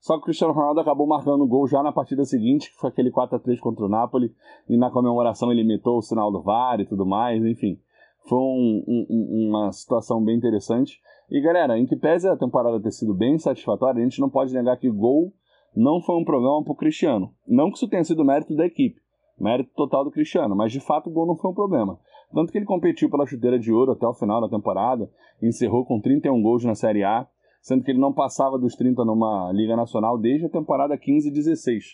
[0.00, 2.90] só que o Cristiano Ronaldo acabou marcando o gol já na partida seguinte, que foi
[2.90, 4.32] aquele 4 a 3 contra o Napoli,
[4.68, 7.78] e na comemoração ele imitou o sinal do VAR e tudo mais, enfim.
[8.28, 11.00] Foi um, um, uma situação bem interessante.
[11.30, 14.54] E galera, em que pese a temporada ter sido bem satisfatória, a gente não pode
[14.54, 15.32] negar que gol
[15.74, 17.32] não foi um problema para o Cristiano.
[17.46, 19.00] Não que isso tenha sido mérito da equipe,
[19.38, 21.98] mérito total do Cristiano, mas de fato o gol não foi um problema.
[22.32, 25.10] Tanto que ele competiu pela chuteira de ouro até o final da temporada,
[25.42, 27.26] encerrou com 31 gols na Série A,
[27.60, 31.32] sendo que ele não passava dos 30 numa Liga Nacional desde a temporada 15 e
[31.32, 31.84] 16,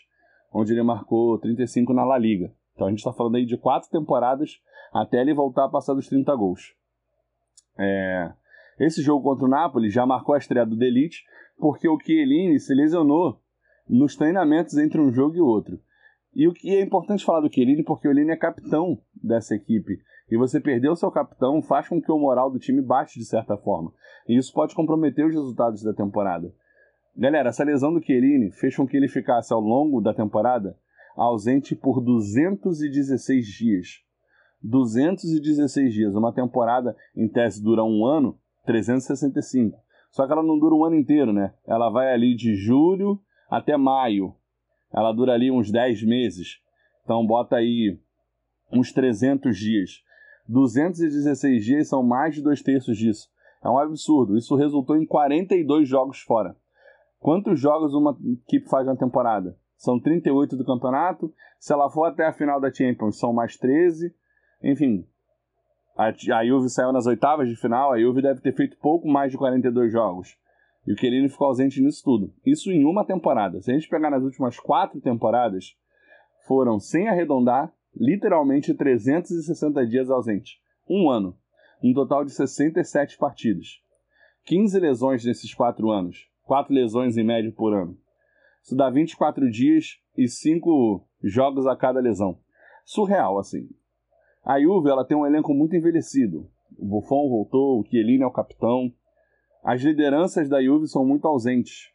[0.52, 2.52] onde ele marcou 35 na La Liga.
[2.74, 4.60] Então a gente está falando aí de quatro temporadas
[4.92, 6.74] até ele voltar a passar dos 30 gols.
[7.78, 8.32] É...
[8.78, 11.24] Esse jogo contra o Napoli já marcou a estreia do Delite,
[11.58, 13.40] porque o Chiellini se lesionou
[13.88, 15.78] nos treinamentos entre um jogo e outro.
[16.34, 20.00] E o que é importante falar do Chiellini, porque o Chiellini é capitão dessa equipe
[20.30, 23.24] e você perder o seu capitão faz com que o moral do time baixe de
[23.24, 23.92] certa forma.
[24.28, 26.52] E isso pode comprometer os resultados da temporada.
[27.16, 30.76] Galera, essa lesão do Chiellini fez com que ele ficasse ao longo da temporada
[31.16, 33.86] ausente por 216 dias.
[34.62, 36.14] 216 dias.
[36.14, 39.78] Uma temporada, em tese, dura um ano, 365.
[40.10, 41.52] Só que ela não dura um ano inteiro, né?
[41.66, 44.34] Ela vai ali de julho até maio.
[44.94, 46.60] Ela dura ali uns 10 meses.
[47.02, 47.98] Então bota aí
[48.72, 50.02] uns 300 dias.
[50.48, 53.28] 216 dias são mais de dois terços disso.
[53.62, 54.36] É um absurdo.
[54.36, 56.56] Isso resultou em 42 jogos fora.
[57.18, 59.56] Quantos jogos uma equipe faz na temporada?
[59.76, 61.32] São 38 do campeonato.
[61.58, 64.14] Se ela for até a final da Champions, são mais 13.
[64.62, 65.06] Enfim,
[65.96, 67.92] a, a Juve saiu nas oitavas de final.
[67.92, 70.36] A Juve deve ter feito pouco mais de 42 jogos.
[70.86, 72.32] E o Chiellini ficou ausente nisso tudo.
[72.44, 73.60] Isso em uma temporada.
[73.60, 75.76] Se a gente pegar nas últimas quatro temporadas,
[76.46, 80.60] foram, sem arredondar, literalmente 360 dias ausente.
[80.88, 81.36] Um ano.
[81.82, 83.80] Um total de 67 partidas.
[84.44, 86.28] 15 lesões nesses quatro anos.
[86.42, 87.96] Quatro lesões em média por ano.
[88.62, 92.38] Isso dá 24 dias e 5 jogos a cada lesão.
[92.84, 93.68] Surreal, assim.
[94.44, 96.50] A Juve ela tem um elenco muito envelhecido.
[96.78, 98.92] O Buffon voltou, o Chiellini é o capitão.
[99.64, 101.90] As lideranças da Juve são muito ausentes.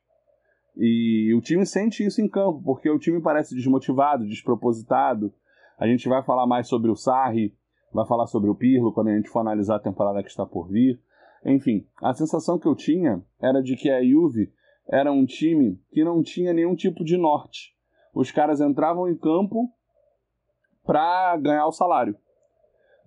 [0.76, 5.32] E o time sente isso em campo, porque o time parece desmotivado, despropositado.
[5.78, 7.56] A gente vai falar mais sobre o Sarri,
[7.94, 10.68] vai falar sobre o Pirlo quando a gente for analisar a temporada que está por
[10.68, 11.00] vir.
[11.46, 14.52] Enfim, a sensação que eu tinha era de que a Juve
[14.88, 17.76] era um time que não tinha nenhum tipo de norte.
[18.16, 19.70] Os caras entravam em campo
[20.84, 22.16] para ganhar o salário.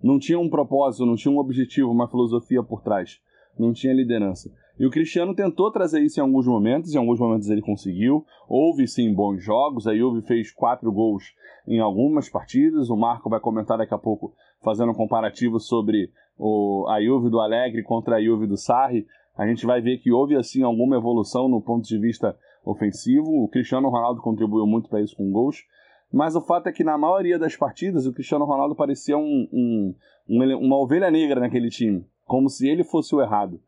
[0.01, 3.21] Não tinha um propósito, não tinha um objetivo, uma filosofia por trás.
[3.57, 4.51] Não tinha liderança.
[4.79, 8.25] E o Cristiano tentou trazer isso em alguns momentos, em alguns momentos ele conseguiu.
[8.49, 11.23] Houve sim bons jogos, a Juve fez quatro gols
[11.67, 12.89] em algumas partidas.
[12.89, 17.39] O Marco vai comentar daqui a pouco, fazendo um comparativo sobre o, a Juve do
[17.39, 19.05] Alegre contra a Juve do Sarri.
[19.37, 22.35] A gente vai ver que houve assim alguma evolução no ponto de vista
[22.65, 23.43] ofensivo.
[23.43, 25.63] O Cristiano Ronaldo contribuiu muito para isso com gols.
[26.11, 29.95] Mas o fato é que na maioria das partidas o Cristiano Ronaldo parecia um, um,
[30.27, 33.61] uma ovelha negra naquele time, como se ele fosse o errado.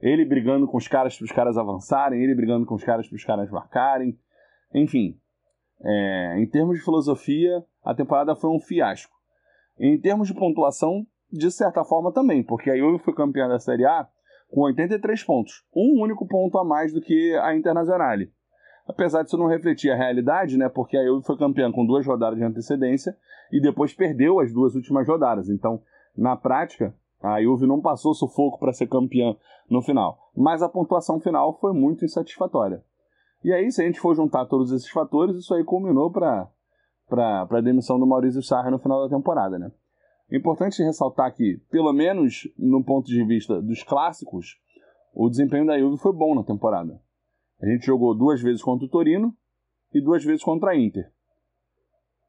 [0.00, 3.16] Ele brigando com os caras para os caras avançarem, ele brigando com os caras para
[3.16, 4.18] os caras marcarem.
[4.74, 5.16] Enfim,
[5.84, 9.14] é, em termos de filosofia, a temporada foi um fiasco.
[9.78, 13.84] Em termos de pontuação, de certa forma também, porque a Juve foi campeã da Série
[13.84, 14.06] A
[14.50, 18.30] com 83 pontos, um único ponto a mais do que a Internazionale.
[18.86, 22.38] Apesar disso não refletir a realidade, né, porque a Juve foi campeã com duas rodadas
[22.38, 23.16] de antecedência
[23.50, 25.48] e depois perdeu as duas últimas rodadas.
[25.48, 25.80] Então,
[26.16, 29.36] na prática, a Juve não passou sufoco para ser campeã
[29.70, 30.30] no final.
[30.36, 32.84] Mas a pontuação final foi muito insatisfatória.
[33.44, 36.48] E aí, se a gente for juntar todos esses fatores, isso aí culminou para
[37.50, 39.58] a demissão do Maurício Sarra no final da temporada.
[39.58, 39.70] Né?
[40.30, 44.60] Importante ressaltar que, pelo menos no ponto de vista dos clássicos,
[45.14, 47.00] o desempenho da Juve foi bom na temporada.
[47.60, 49.32] A gente jogou duas vezes contra o Torino
[49.94, 51.12] e duas vezes contra a Inter.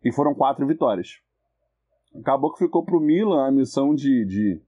[0.04, 1.22] E foram quatro vitórias.
[2.20, 4.62] Acabou que ficou para o Milan a missão de, de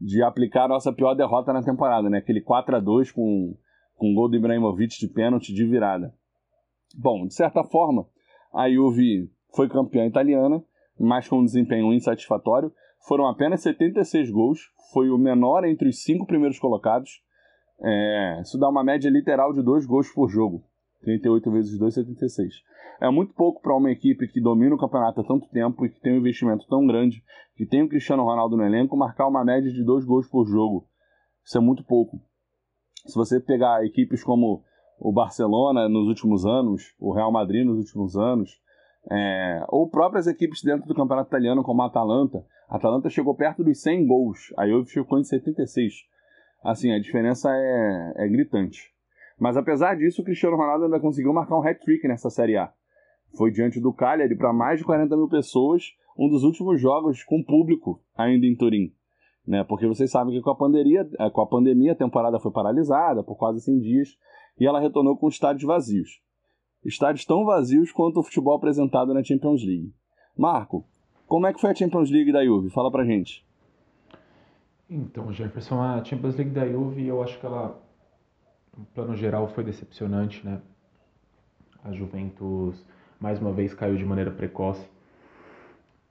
[0.00, 2.18] de aplicar a nossa pior derrota na temporada, né?
[2.18, 3.56] Aquele 4 a 2 com,
[3.96, 6.14] com gol do Ibrahimovic de pênalti de virada.
[6.96, 8.06] Bom, de certa forma,
[8.52, 10.62] a Juve foi campeã italiana,
[10.98, 12.72] mas com um desempenho insatisfatório.
[13.06, 17.22] Foram apenas 76 gols, foi o menor entre os cinco primeiros colocados.
[17.80, 20.64] É, isso dá uma média literal de dois gols por jogo.
[21.02, 22.54] 38 vezes 2, 76.
[23.00, 26.00] É muito pouco para uma equipe que domina o campeonato há tanto tempo e que
[26.00, 27.22] tem um investimento tão grande,
[27.56, 30.86] que tem o Cristiano Ronaldo no elenco, marcar uma média de dois gols por jogo.
[31.44, 32.20] Isso é muito pouco.
[33.06, 34.62] Se você pegar equipes como
[34.98, 38.60] o Barcelona nos últimos anos, o Real Madrid nos últimos anos,
[39.10, 43.64] é, ou próprias equipes dentro do campeonato italiano, como a Atalanta, a Atalanta chegou perto
[43.64, 45.94] dos 100 gols, a Juve ficou em 76.
[46.62, 48.92] Assim, a diferença é, é gritante.
[49.38, 52.72] Mas apesar disso, o Cristiano Ronaldo ainda conseguiu marcar um hat-trick nessa Série A.
[53.36, 55.84] Foi diante do Cagliari para mais de 40 mil pessoas,
[56.18, 58.92] um dos últimos jogos com público ainda em Turim.
[59.46, 59.64] Né?
[59.64, 63.22] Porque vocês sabem que com a, pandemia, é, com a pandemia a temporada foi paralisada
[63.22, 64.08] por quase 100 dias
[64.58, 66.20] e ela retornou com estádios vazios.
[66.84, 69.92] Estádios tão vazios quanto o futebol apresentado na Champions League.
[70.36, 70.84] Marco,
[71.26, 72.70] como é que foi a Champions League da Juve?
[72.70, 73.46] Fala pra gente.
[74.90, 77.78] Então, Jefferson, a Champions League da Juve, eu acho que ela
[78.78, 80.60] no plano geral foi decepcionante, né?
[81.82, 82.86] A Juventus
[83.20, 84.88] mais uma vez caiu de maneira precoce.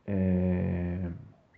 [0.06, 1.10] É...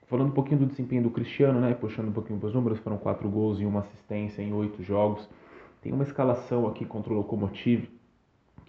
[0.06, 1.74] Falando um pouquinho do desempenho do Cristiano, né?
[1.74, 5.28] Puxando um pouquinho para os números, foram quatro gols e uma assistência em oito jogos.
[5.82, 7.90] Tem uma escalação aqui contra o Lokomotiv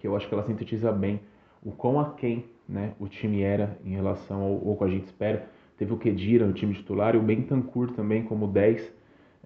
[0.01, 1.19] que eu acho que ela sintetiza bem
[1.63, 5.47] o quão aquém né, o time era em relação ao, ao que a gente espera.
[5.77, 8.91] Teve o Kedira no time titular e o Bentancur também como 10.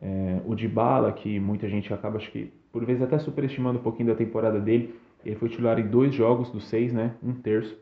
[0.01, 4.09] É, o Dybala, que muita gente acaba, acho que por vezes até superestimando um pouquinho
[4.09, 4.99] da temporada dele.
[5.23, 7.13] Ele foi titular em dois jogos dos seis, né?
[7.23, 7.73] Um terço.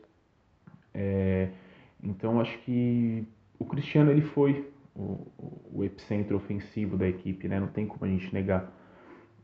[0.94, 1.48] É,
[2.00, 3.26] então acho que
[3.58, 5.26] o Cristiano ele foi o,
[5.72, 7.58] o, epicentro ofensivo da equipe, né?
[7.58, 8.72] Não tem como a gente negar.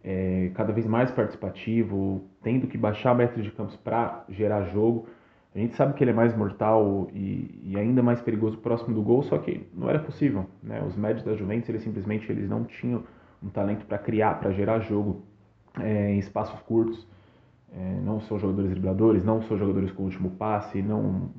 [0.04, 5.08] É, cada vez mais participativo, tendo que baixar metros de campos para gerar jogo.
[5.52, 9.02] A gente sabe que ele é mais mortal e, e, ainda mais perigoso próximo do
[9.02, 10.46] gol, só que não era possível.
[10.62, 10.80] Né?
[10.86, 13.02] Os médios da Juventus, eles simplesmente eles não tinham
[13.42, 15.28] um talento para criar, para gerar jogo
[15.78, 17.06] é, em espaços curtos.
[17.72, 21.30] É, não são jogadores dribladores, não são jogadores com último passe, não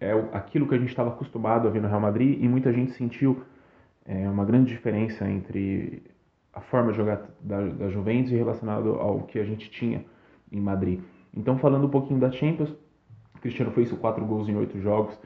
[0.00, 2.92] é aquilo que a gente estava acostumado a ver no Real Madrid e muita gente
[2.92, 3.42] sentiu
[4.04, 6.02] é, uma grande diferença entre
[6.52, 10.04] a forma de jogar da, da Juventus e relacionado ao que a gente tinha
[10.52, 11.00] em Madrid.
[11.34, 12.74] Então, falando um pouquinho da Champions,
[13.40, 15.18] Cristiano fez quatro gols em oito jogos.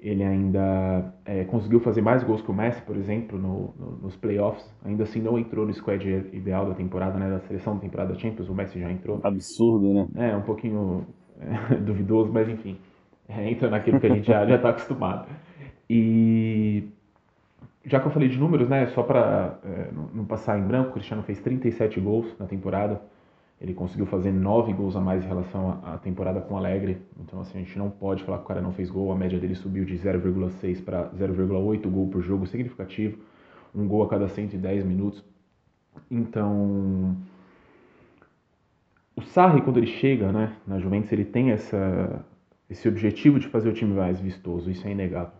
[0.00, 4.16] Ele ainda é, conseguiu fazer mais gols que o Messi, por exemplo, no, no, nos
[4.16, 4.64] playoffs.
[4.84, 8.18] Ainda assim, não entrou no squad ideal da temporada, né, da seleção da temporada da
[8.18, 8.48] Champions.
[8.48, 9.20] O Messi já entrou.
[9.24, 10.08] Absurdo, né?
[10.14, 11.04] É, um pouquinho
[11.40, 12.76] é, duvidoso, mas enfim.
[13.28, 15.28] É, entra naquilo que a gente já está acostumado.
[15.90, 16.84] E
[17.84, 20.92] já que eu falei de números, né, só para é, não passar em branco, o
[20.92, 23.00] Cristiano fez 37 gols na temporada.
[23.60, 27.02] Ele conseguiu fazer 9 gols a mais em relação à temporada com o Alegre.
[27.20, 29.10] Então, assim, a gente não pode falar que o cara não fez gol.
[29.10, 33.18] A média dele subiu de 0,6 para 0,8 gol por jogo, significativo.
[33.74, 35.24] Um gol a cada 110 minutos.
[36.08, 37.16] Então,
[39.16, 42.24] o Sarri, quando ele chega né, na Juventus, ele tem essa,
[42.70, 44.70] esse objetivo de fazer o time mais vistoso.
[44.70, 45.32] Isso é inegável.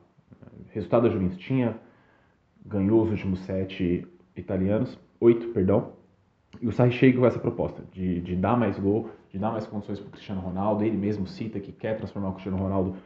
[0.71, 1.77] Resultado da Juventus tinha
[2.67, 5.93] ganhou os últimos sete italianos, oito, perdão,
[6.61, 9.67] e o Sarri chega com essa proposta de, de dar mais gol, de dar mais
[9.67, 10.85] condições para o Cristiano Ronaldo.
[10.85, 12.97] Ele mesmo cita que quer transformar o Cristiano Ronaldo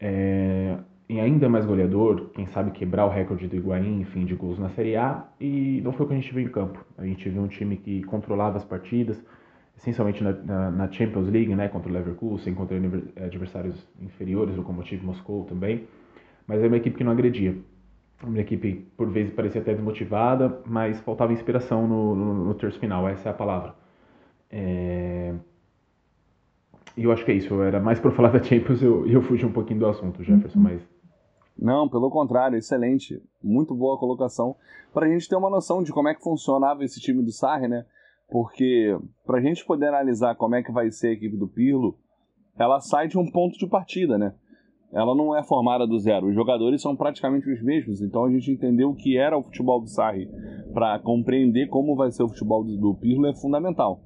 [0.00, 0.76] é,
[1.08, 4.70] em ainda mais goleador, quem sabe quebrar o recorde do Higuaín, enfim, de gols na
[4.70, 5.26] Série A.
[5.40, 6.84] E não foi o que a gente viu em campo.
[6.96, 9.22] A gente viu um time que controlava as partidas,
[9.76, 12.76] essencialmente na, na, na Champions League, né, contra o Leverkusen, contra
[13.22, 15.84] adversários inferiores, o Lokomotiv Moscou também.
[16.46, 17.56] Mas é uma equipe que não agredia
[18.22, 23.08] uma equipe por vezes parecia até desmotivada, mas faltava inspiração no, no, no terço final,
[23.08, 23.74] essa é a palavra.
[24.50, 25.34] É...
[26.96, 29.22] E eu acho que é isso, era mais para falar da Champions e eu, eu
[29.22, 30.64] fugi um pouquinho do assunto, Jefferson, uhum.
[30.64, 30.82] mas...
[31.58, 34.56] Não, pelo contrário, excelente, muito boa colocação,
[34.92, 37.68] para a gente ter uma noção de como é que funcionava esse time do Sarri,
[37.68, 37.84] né?
[38.30, 41.98] Porque para a gente poder analisar como é que vai ser a equipe do Pirlo,
[42.58, 44.34] ela sai de um ponto de partida, né?
[44.92, 46.26] Ela não é formada do zero.
[46.26, 49.80] Os jogadores são praticamente os mesmos, então a gente entender o que era o futebol
[49.80, 50.28] do Sarri
[50.72, 54.00] para compreender como vai ser o futebol do, do Pirlo é fundamental.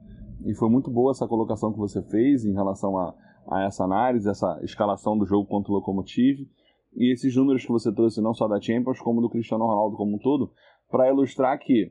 [0.44, 3.14] E foi muito boa essa colocação que você fez em relação a,
[3.50, 6.46] a essa análise, essa escalação do jogo contra o Lokomotiv
[6.94, 10.14] e esses números que você trouxe não só da Champions como do Cristiano Ronaldo como
[10.14, 10.52] um todo,
[10.88, 11.90] para ilustrar que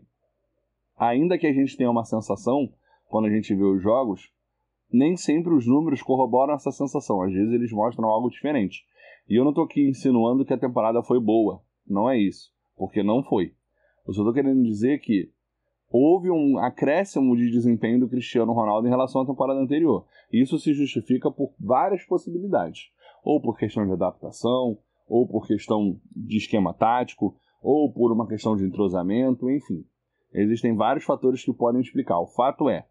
[0.97, 2.69] ainda que a gente tenha uma sensação
[3.08, 4.31] quando a gente vê os jogos,
[4.95, 7.21] nem sempre os números corroboram essa sensação.
[7.21, 8.86] Às vezes eles mostram algo diferente.
[9.27, 11.62] E eu não estou aqui insinuando que a temporada foi boa.
[11.86, 12.51] Não é isso.
[12.75, 13.53] Porque não foi.
[14.08, 15.31] Eu só estou querendo dizer que
[15.89, 20.05] houve um acréscimo de desempenho do Cristiano Ronaldo em relação à temporada anterior.
[20.31, 22.91] Isso se justifica por várias possibilidades.
[23.23, 24.77] Ou por questão de adaptação,
[25.08, 29.84] ou por questão de esquema tático, ou por uma questão de entrosamento, enfim.
[30.31, 32.19] Existem vários fatores que podem explicar.
[32.19, 32.86] O fato é,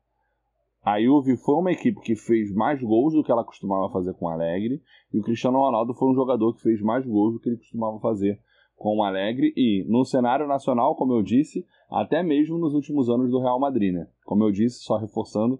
[0.84, 4.26] a Juve foi uma equipe que fez mais gols do que ela costumava fazer com
[4.26, 7.48] o Alegre, e o Cristiano Ronaldo foi um jogador que fez mais gols do que
[7.48, 8.38] ele costumava fazer
[8.76, 13.30] com o Alegre, e no cenário nacional, como eu disse, até mesmo nos últimos anos
[13.30, 14.06] do Real Madrid, né?
[14.26, 15.58] Como eu disse, só reforçando,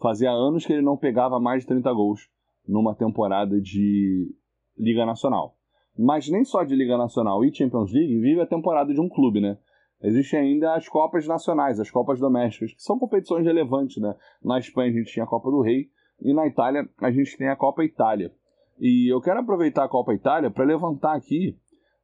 [0.00, 2.28] fazia anos que ele não pegava mais de 30 gols
[2.66, 4.34] numa temporada de
[4.76, 5.54] Liga Nacional.
[5.96, 9.40] Mas nem só de Liga Nacional e Champions League vive a temporada de um clube,
[9.40, 9.58] né?
[10.02, 14.14] Existem ainda as Copas Nacionais, as Copas Domésticas, que são competições relevantes, né?
[14.42, 15.88] Na Espanha a gente tinha a Copa do Rei
[16.22, 18.32] e na Itália a gente tem a Copa Itália.
[18.78, 21.56] E eu quero aproveitar a Copa Itália para levantar aqui,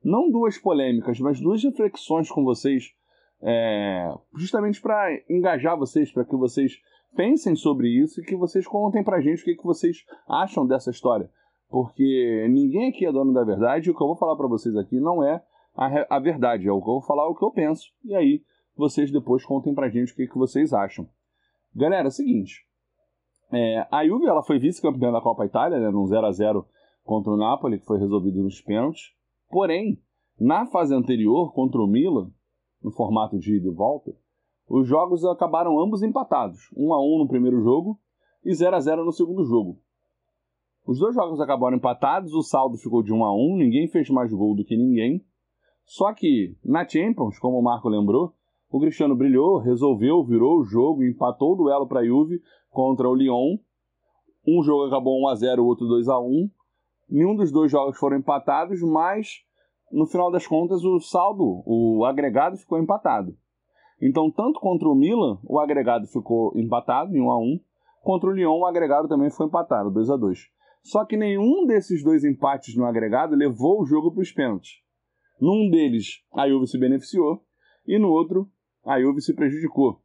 [0.03, 2.93] não duas polêmicas, mas duas reflexões com vocês,
[3.41, 6.81] é, justamente para engajar vocês, para que vocês
[7.15, 10.67] pensem sobre isso e que vocês contem para a gente o que, que vocês acham
[10.67, 11.31] dessa história.
[11.69, 14.77] Porque ninguém aqui é dono da verdade e o que eu vou falar para vocês
[14.77, 15.41] aqui não é
[15.75, 16.67] a, a verdade.
[16.67, 17.91] É eu vou falar, é o que eu penso.
[18.05, 18.43] E aí
[18.77, 21.09] vocês depois contem pra gente o que, que vocês acham.
[21.75, 22.67] Galera, é o seguinte.
[23.53, 26.67] É, a Juve ela foi vice-campeã da Copa Itália, né, num 0 a 0
[27.05, 29.13] contra o Napoli, que foi resolvido nos pênaltis.
[29.51, 30.01] Porém,
[30.41, 32.31] na fase anterior, contra o Milan,
[32.83, 34.13] no formato de ida e volta,
[34.69, 36.71] os jogos acabaram ambos empatados.
[36.77, 37.99] 1 a 1 no primeiro jogo
[38.45, 39.79] e 0 a 0 no segundo jogo.
[40.87, 44.33] Os dois jogos acabaram empatados, o saldo ficou de 1 a 1 ninguém fez mais
[44.33, 45.25] gol do que ninguém.
[45.85, 48.33] Só que na Champions, como o Marco lembrou,
[48.71, 53.15] o Cristiano brilhou, resolveu, virou o jogo, empatou o duelo para a Juve contra o
[53.15, 53.57] Lyon.
[54.47, 56.51] Um jogo acabou 1 a 0, o outro 2 a 1.
[57.09, 59.45] nenhum dos dois jogos foram empatados, mas
[59.93, 63.37] no final das contas o saldo, o agregado ficou empatado.
[64.03, 67.61] Então, tanto contra o Milan, o agregado ficou empatado em 1 a 1,
[68.03, 70.51] contra o Lyon o agregado também foi empatado, 2 a 2.
[70.83, 74.84] Só que nenhum desses dois empates no agregado levou o jogo para os pênaltis.
[75.41, 77.45] Num deles, a Juve se beneficiou
[77.87, 78.51] e no outro,
[78.85, 80.01] a Juve se prejudicou.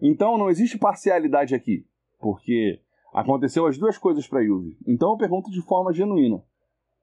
[0.00, 1.86] Então não existe parcialidade aqui,
[2.18, 2.80] porque
[3.12, 4.76] aconteceu as duas coisas para a Juve.
[4.86, 6.42] Então eu pergunto de forma genuína: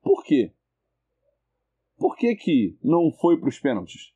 [0.01, 0.54] por quê?
[1.97, 4.14] Por que, que não foi para os pênaltis?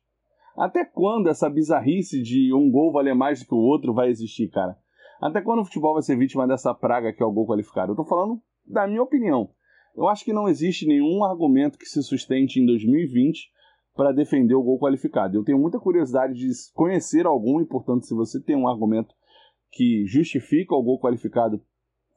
[0.56, 4.48] Até quando essa bizarrice de um gol valer mais do que o outro vai existir,
[4.48, 4.76] cara?
[5.20, 7.92] Até quando o futebol vai ser vítima dessa praga que é o gol qualificado?
[7.92, 9.50] Eu tô falando da minha opinião.
[9.98, 13.50] Eu acho que não existe nenhum argumento que se sustente em 2020
[13.96, 15.36] para defender o gol qualificado.
[15.36, 19.12] Eu tenho muita curiosidade de conhecer algum, e portanto, se você tem um argumento
[19.72, 21.60] que justifica o gol qualificado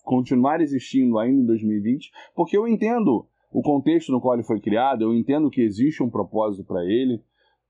[0.03, 5.01] continuar existindo ainda em 2020, porque eu entendo o contexto no qual ele foi criado,
[5.01, 7.19] eu entendo que existe um propósito para ele,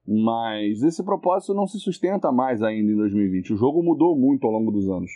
[0.06, 3.54] mas esse propósito não se sustenta mais ainda em 2020.
[3.54, 5.10] O jogo mudou muito ao longo dos anos.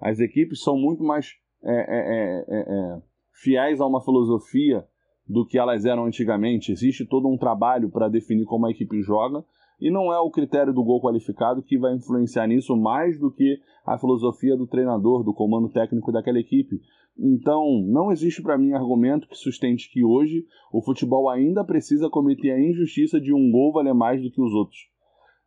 [0.00, 3.09] As equipes são muito mais é, é, é, é
[3.42, 4.84] fiéis a uma filosofia
[5.26, 6.72] do que elas eram antigamente.
[6.72, 9.44] Existe todo um trabalho para definir como a equipe joga
[9.80, 13.58] e não é o critério do gol qualificado que vai influenciar nisso mais do que
[13.86, 16.80] a filosofia do treinador, do comando técnico daquela equipe.
[17.18, 22.50] Então, não existe para mim argumento que sustente que hoje o futebol ainda precisa cometer
[22.50, 24.78] a injustiça de um gol valer mais do que os outros.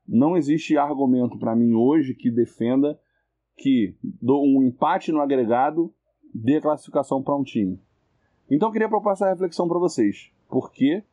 [0.08, 2.98] Não existe argumento para mim hoje que defenda
[3.56, 5.94] que um empate no agregado
[6.34, 7.80] dê classificação para um time.
[8.50, 10.32] Então eu queria propor essa reflexão para vocês.
[10.50, 11.04] Por que,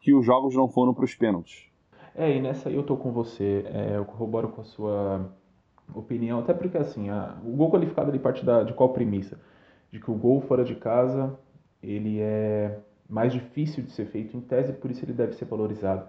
[0.00, 1.66] que os jogos não foram para os pênaltis?
[2.14, 3.64] É, e nessa aí eu tô com você.
[3.66, 5.30] É, eu corroboro com a sua
[5.94, 9.38] opinião, até porque assim, a, o gol qualificado ele parte da, de qual premissa?
[9.90, 11.38] De que o gol fora de casa
[11.82, 12.78] ele é
[13.08, 16.08] mais difícil de ser feito em tese, por isso ele deve ser valorizado.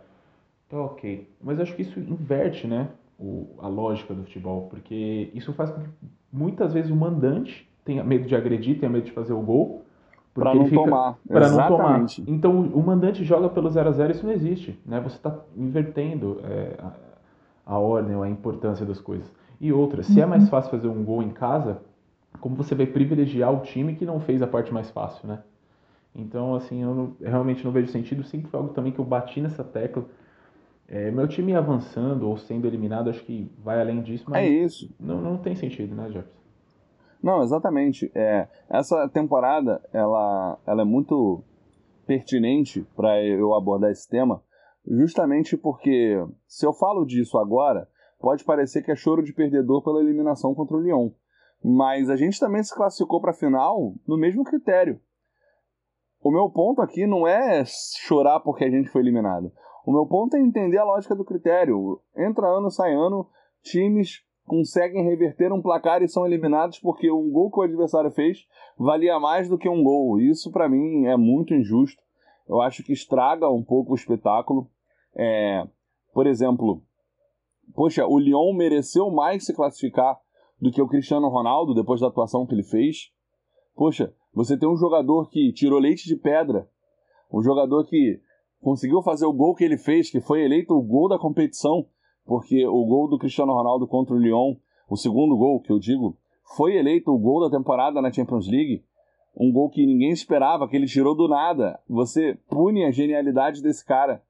[0.67, 1.29] Então, ok.
[1.41, 5.69] Mas eu acho que isso inverte, né, o, a lógica do futebol, porque isso faz
[5.71, 5.89] com que
[6.31, 9.85] muitas vezes o mandante tenha medo de agredir, tenha medo de fazer o gol,
[10.33, 11.17] para não fica, tomar.
[11.25, 12.05] Para não tomar.
[12.27, 14.77] Então o mandante joga pelo 0 a 0 isso não existe.
[14.85, 14.99] Né?
[14.99, 16.91] Você está invertendo é, a,
[17.73, 19.31] a, ordem, a importância das coisas.
[19.61, 20.49] E outra, se é mais uhum.
[20.49, 21.81] fácil fazer um gol em casa,
[22.41, 25.39] como você vai privilegiar o time que não fez a parte mais fácil, né?
[26.13, 28.23] Então, assim, eu, não, eu realmente não vejo sentido.
[28.23, 30.05] Sempre foi algo também que eu bati nessa tecla.
[30.87, 34.93] É, meu time avançando ou sendo eliminado, acho que vai além disso, mas é isso.
[34.99, 36.44] Não, não tem sentido, né, Jefferson?
[37.25, 38.11] Não, exatamente.
[38.13, 41.43] É, essa temporada ela, ela é muito
[42.05, 44.43] pertinente para eu abordar esse tema,
[44.87, 50.01] justamente porque se eu falo disso agora, pode parecer que é choro de perdedor pela
[50.01, 51.09] eliminação contra o Lyon.
[51.63, 55.01] Mas a gente também se classificou para a final no mesmo critério.
[56.21, 59.51] O meu ponto aqui não é chorar porque a gente foi eliminado.
[59.83, 61.99] O meu ponto é entender a lógica do critério.
[62.15, 63.27] Entra ano, sai ano,
[63.63, 68.45] times conseguem reverter um placar e são eliminados porque um gol que o adversário fez
[68.77, 70.19] valia mais do que um gol.
[70.19, 72.01] Isso para mim é muito injusto.
[72.47, 74.69] Eu acho que estraga um pouco o espetáculo.
[75.15, 75.67] É,
[76.13, 76.81] por exemplo,
[77.73, 80.17] poxa, o Lyon mereceu mais se classificar
[80.61, 83.11] do que o Cristiano Ronaldo depois da atuação que ele fez.
[83.75, 86.69] Poxa, você tem um jogador que tirou leite de pedra,
[87.33, 88.21] um jogador que
[88.61, 91.87] conseguiu fazer o gol que ele fez, que foi eleito o gol da competição
[92.25, 94.55] porque o gol do Cristiano Ronaldo contra o Lyon,
[94.89, 96.17] o segundo gol que eu digo,
[96.55, 98.83] foi eleito o gol da temporada na Champions League.
[99.37, 101.79] Um gol que ninguém esperava, que ele tirou do nada.
[101.87, 104.23] Você pune a genialidade desse cara.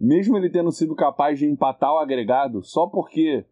[0.00, 3.44] Mesmo ele tendo sido capaz de empatar o agregado só porque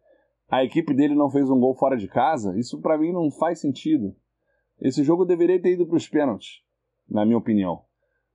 [0.49, 3.59] a equipe dele não fez um gol fora de casa, isso para mim não faz
[3.59, 4.15] sentido.
[4.79, 6.61] Esse jogo deveria ter ido para os pênaltis,
[7.09, 7.81] na minha opinião.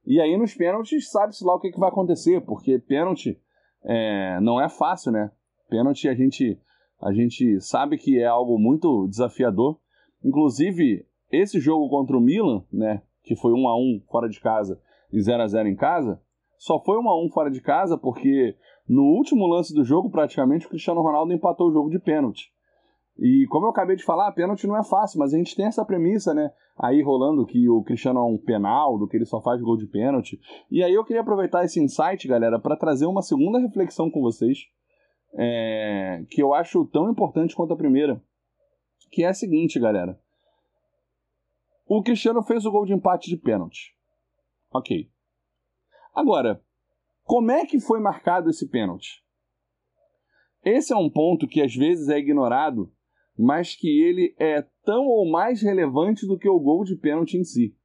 [0.04, 3.40] E aí nos pênaltis sabe-se lá o que, que vai acontecer, porque pênalti
[3.84, 5.30] é, não é fácil, né?
[5.68, 6.58] Pênalti a gente,
[7.00, 9.78] a gente sabe que é algo muito desafiador.
[10.24, 14.80] Inclusive, esse jogo contra o Milan, né, que foi 1 a 1 fora de casa
[15.12, 16.20] e 0 a 0 em casa,
[16.58, 18.56] só foi 1 a 1 fora de casa porque
[18.88, 22.51] no último lance do jogo, praticamente, o Cristiano Ronaldo empatou o jogo de pênalti.
[23.18, 25.84] E como eu acabei de falar, pênalti não é fácil, mas a gente tem essa
[25.84, 26.50] premissa, né?
[26.78, 29.86] Aí rolando que o Cristiano é um penal, do que ele só faz gol de
[29.86, 30.40] pênalti.
[30.70, 34.58] E aí eu queria aproveitar esse insight, galera, para trazer uma segunda reflexão com vocês,
[35.34, 36.24] é...
[36.30, 38.22] que eu acho tão importante quanto a primeira.
[39.10, 40.18] Que é a seguinte, galera.
[41.86, 43.94] O Cristiano fez o gol de empate de pênalti.
[44.72, 45.10] Ok.
[46.14, 46.62] Agora,
[47.24, 49.22] como é que foi marcado esse pênalti?
[50.64, 52.90] Esse é um ponto que às vezes é ignorado
[53.38, 57.44] mas que ele é tão ou mais relevante do que o gol de pênalti em
[57.44, 57.76] si.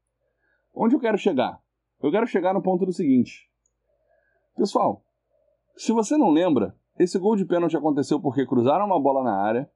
[0.75, 1.59] onde eu quero chegar?
[2.01, 3.49] Eu quero chegar no ponto do seguinte.
[4.55, 5.03] Pessoal,
[5.75, 9.69] se você não lembra, esse gol de pênalti aconteceu porque cruzaram uma bola na área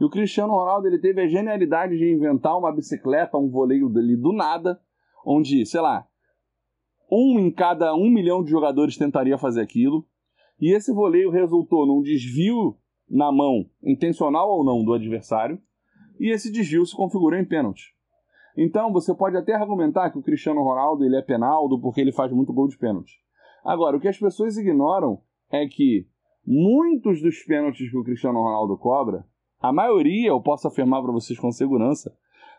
[0.00, 4.16] e o Cristiano Ronaldo ele teve a genialidade de inventar uma bicicleta, um voleio dele
[4.16, 4.80] do nada,
[5.24, 6.06] onde, sei lá,
[7.10, 10.06] um em cada um milhão de jogadores tentaria fazer aquilo.
[10.60, 12.76] E esse voleio resultou num desvio
[13.12, 15.60] na mão, intencional ou não, do adversário.
[16.18, 17.94] E esse desvio se configurou em pênalti.
[18.56, 22.32] Então você pode até argumentar que o Cristiano Ronaldo ele é penaldo porque ele faz
[22.32, 23.12] muito gol de pênalti.
[23.64, 26.06] Agora, o que as pessoas ignoram é que
[26.46, 29.24] muitos dos pênaltis que o Cristiano Ronaldo cobra,
[29.60, 32.12] a maioria, eu posso afirmar para vocês com segurança,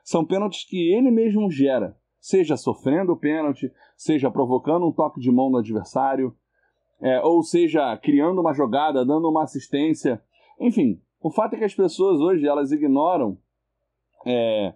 [0.04, 5.30] são pênaltis que ele mesmo gera seja sofrendo o pênalti, seja provocando um toque de
[5.30, 6.34] mão no adversário,
[7.02, 10.24] é, ou seja criando uma jogada, dando uma assistência.
[10.64, 13.38] Enfim, o fato é que as pessoas hoje elas ignoram
[14.26, 14.74] é,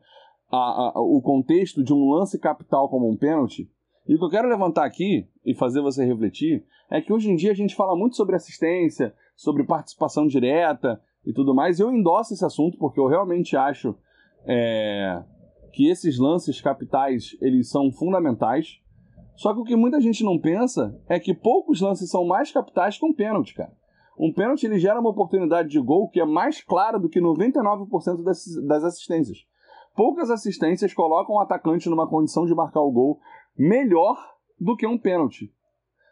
[0.52, 3.72] a, a, o contexto de um lance capital como um pênalti.
[4.06, 7.38] E o que eu quero levantar aqui e fazer você refletir é que hoje em
[7.38, 11.80] dia a gente fala muito sobre assistência, sobre participação direta e tudo mais.
[11.80, 13.96] Eu endosso esse assunto porque eu realmente acho
[14.46, 15.24] é,
[15.72, 18.82] que esses lances capitais eles são fundamentais.
[19.38, 22.98] Só que o que muita gente não pensa é que poucos lances são mais capitais
[22.98, 23.77] que um pênalti, cara.
[24.18, 28.24] Um pênalti ele gera uma oportunidade de gol que é mais clara do que 99%
[28.24, 29.46] das, assistências.
[29.96, 33.20] Poucas assistências colocam o atacante numa condição de marcar o gol
[33.58, 34.18] melhor
[34.60, 35.54] do que um pênalti.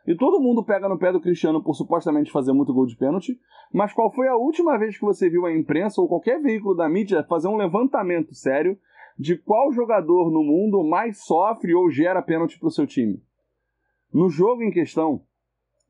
[0.07, 3.39] E todo mundo pega no pé do Cristiano por supostamente fazer muito gol de pênalti,
[3.73, 6.87] mas qual foi a última vez que você viu a imprensa ou qualquer veículo da
[6.87, 8.77] mídia fazer um levantamento sério
[9.17, 13.19] de qual jogador no mundo mais sofre ou gera pênalti para o seu time.
[14.13, 15.21] No jogo em questão,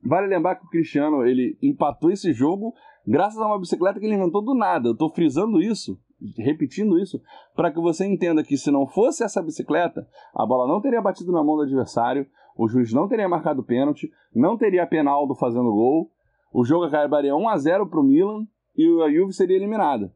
[0.02, 2.74] vale lembrar que o Cristiano ele empatou esse jogo
[3.06, 4.88] graças a uma bicicleta que ele inventou do nada.
[4.88, 5.98] Eu estou frisando isso,
[6.36, 7.20] repetindo isso,
[7.54, 11.32] para que você entenda que se não fosse essa bicicleta, a bola não teria batido
[11.32, 12.26] na mão do adversário,
[12.56, 16.10] o juiz não teria marcado pênalti, não teria Penaldo fazendo gol,
[16.52, 20.12] o jogo acabaria 1 a 0 para o Milan e a Juve seria eliminada.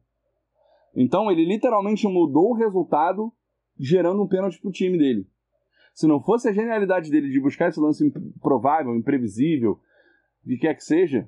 [0.95, 3.31] Então ele literalmente mudou o resultado,
[3.79, 5.27] gerando um pênalti para o time dele.
[5.93, 9.79] Se não fosse a genialidade dele de buscar esse lance improvável, imprevisível,
[10.43, 11.27] de que quer que seja,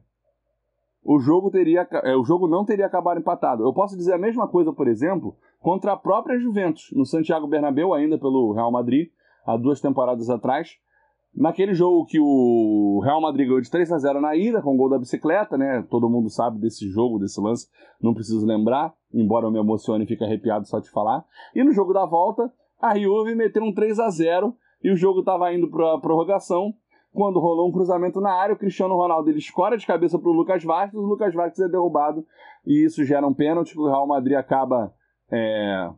[1.03, 3.63] o jogo teria, é, o jogo não teria acabado empatado.
[3.63, 7.93] Eu posso dizer a mesma coisa, por exemplo, contra a própria Juventus, no Santiago Bernabéu,
[7.93, 9.09] ainda pelo Real Madrid,
[9.45, 10.77] há duas temporadas atrás.
[11.35, 14.77] Naquele jogo que o Real Madrid ganhou de 3 a 0 na ida, com o
[14.77, 15.83] gol da bicicleta, né?
[15.89, 17.67] Todo mundo sabe desse jogo, desse lance,
[17.99, 21.25] não preciso lembrar, embora eu me emocione e fique arrepiado só de falar.
[21.55, 22.53] E no jogo da volta,
[22.83, 24.53] a Juve meteu um 3 a 0
[24.83, 26.73] e o jogo estava indo para a prorrogação,
[27.13, 30.33] quando rolou um cruzamento na área, o Cristiano Ronaldo ele escora de cabeça para o
[30.33, 32.25] Lucas Vasquez, o Lucas Vasquez é derrubado
[32.65, 34.93] e isso gera um pênalti o Real Madrid acaba
[35.31, 35.89] é,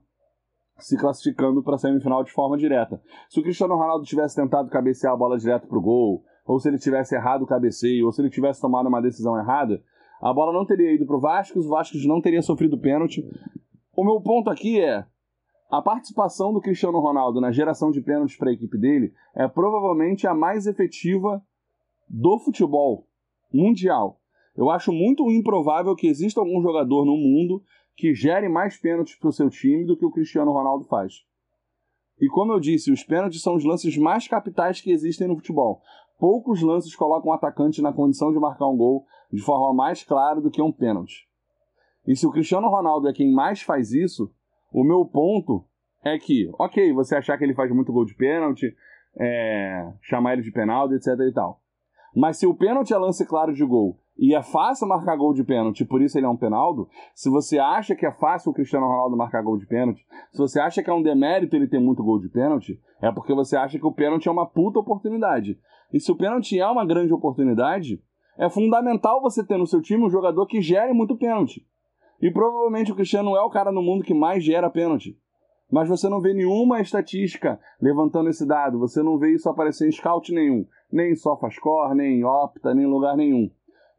[0.77, 3.01] se classificando para a semifinal de forma direta.
[3.29, 6.67] Se o Cristiano Ronaldo tivesse tentado cabecear a bola direto para o gol, ou se
[6.67, 9.81] ele tivesse errado o cabeceio, ou se ele tivesse tomado uma decisão errada,
[10.21, 13.27] a bola não teria ido para o Vasco, o Vasco não teria sofrido pênalti.
[13.95, 15.05] O meu ponto aqui é
[15.69, 20.27] a participação do Cristiano Ronaldo na geração de pênaltis para a equipe dele é provavelmente
[20.27, 21.43] a mais efetiva
[22.07, 23.07] do futebol
[23.51, 24.19] mundial.
[24.55, 27.63] Eu acho muito improvável que exista algum jogador no mundo
[27.95, 31.25] que gere mais pênaltis para o seu time do que o Cristiano Ronaldo faz.
[32.19, 35.81] E como eu disse, os pênaltis são os lances mais capitais que existem no futebol.
[36.17, 40.39] Poucos lances colocam o atacante na condição de marcar um gol de forma mais clara
[40.39, 41.27] do que um pênalti.
[42.07, 44.31] E se o Cristiano Ronaldo é quem mais faz isso,
[44.75, 45.63] o meu ponto
[46.03, 48.75] é que, ok, você achar que ele faz muito gol de pênalti,
[49.17, 51.61] é, chamar ele de penalti, etc e tal.
[52.13, 55.45] Mas se o pênalti é lance claro de gol e é fácil marcar gol de
[55.45, 58.85] pênalti, por isso ele é um penaldo, se você acha que é fácil o Cristiano
[58.85, 62.03] Ronaldo marcar gol de pênalti, se você acha que é um demérito ele ter muito
[62.03, 65.57] gol de pênalti, é porque você acha que o pênalti é uma puta oportunidade.
[65.93, 68.03] E se o pênalti é uma grande oportunidade,
[68.37, 71.65] é fundamental você ter no seu time um jogador que gere muito pênalti.
[72.21, 75.17] E provavelmente o Cristiano é o cara no mundo que mais gera pênalti.
[75.71, 79.91] Mas você não vê nenhuma estatística levantando esse dado, você não vê isso aparecer em
[79.91, 83.49] scout nenhum, nem em SofaScore, nem em Opta, nem em lugar nenhum.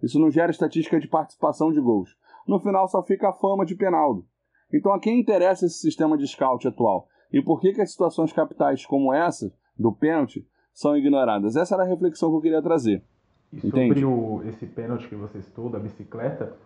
[0.03, 2.17] Isso não gera estatística de participação de gols.
[2.47, 4.25] No final só fica a fama de Penaldo.
[4.73, 7.09] Então a quem interessa esse sistema de scout atual?
[7.33, 11.57] E por que, que as situações capitais como essa, do pênalti, são ignoradas?
[11.57, 13.03] Essa era a reflexão que eu queria trazer.
[13.53, 16.57] E sobre o, esse pênalti que você citou, da bicicleta,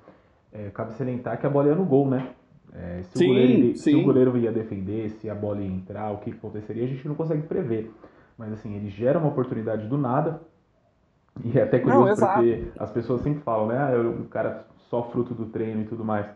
[0.53, 2.31] é, cabe salientar que a bola ia no gol, né?
[2.73, 6.13] É, se, sim, o goleiro, se, o goleiro, ia defender, se a bola ia entrar,
[6.13, 7.91] o que aconteceria, a gente não consegue prever.
[8.39, 10.41] Mas assim, ele gera uma oportunidade do nada,
[11.45, 13.77] e é até curioso não, porque as pessoas sempre falam, né?
[13.79, 16.27] Ah, o cara só fruto do treino e tudo mais.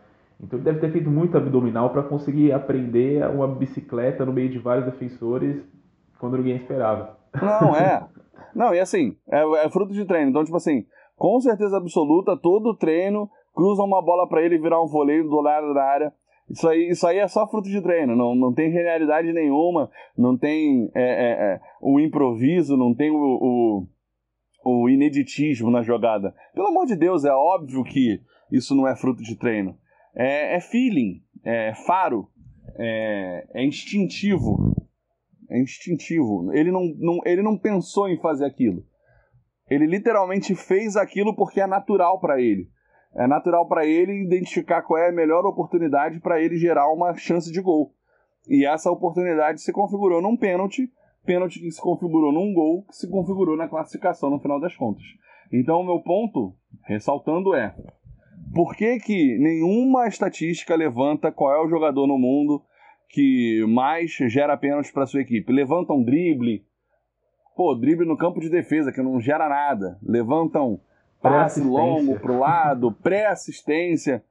[0.41, 4.59] Então ele deve ter feito muito abdominal para conseguir aprender uma bicicleta no meio de
[4.59, 5.63] vários defensores
[6.19, 7.17] quando ninguém esperava.
[7.41, 8.05] Não, é.
[8.53, 10.29] Não, e assim, é, é fruto de treino.
[10.29, 10.85] Então, tipo assim,
[11.17, 15.73] com certeza absoluta, todo treino cruza uma bola para ele virar um voleio do lado
[15.73, 16.13] da área.
[16.49, 20.37] Isso aí, isso aí é só fruto de treino, não, não tem genialidade nenhuma, não
[20.37, 23.87] tem é, é, é, o improviso, não tem o, o,
[24.63, 26.35] o, ineditismo na jogada.
[26.53, 29.75] Pelo amor de Deus, é óbvio que isso não é fruto de treino.
[30.13, 32.29] É, é feeling, é faro,
[32.77, 34.75] é, é instintivo.
[35.49, 36.51] É instintivo.
[36.53, 38.85] Ele não, não, ele não pensou em fazer aquilo.
[39.67, 42.69] Ele literalmente fez aquilo porque é natural para ele
[43.15, 47.51] é natural para ele identificar qual é a melhor oportunidade para ele gerar uma chance
[47.51, 47.93] de gol.
[48.47, 50.91] E essa oportunidade se configurou num pênalti,
[51.25, 55.03] pênalti que se configurou num gol, que se configurou na classificação no final das contas.
[55.51, 56.53] Então, o meu ponto,
[56.83, 57.73] ressaltando, é:
[58.53, 62.61] por que, que nenhuma estatística levanta qual é o jogador no mundo
[63.09, 65.53] que mais gera pênalti para sua equipe?
[65.53, 66.65] Levantam drible,
[67.55, 69.97] pô, drible no campo de defesa, que não gera nada.
[70.03, 70.81] Levantam
[71.29, 74.23] passe longo pro lado, pré-assistência.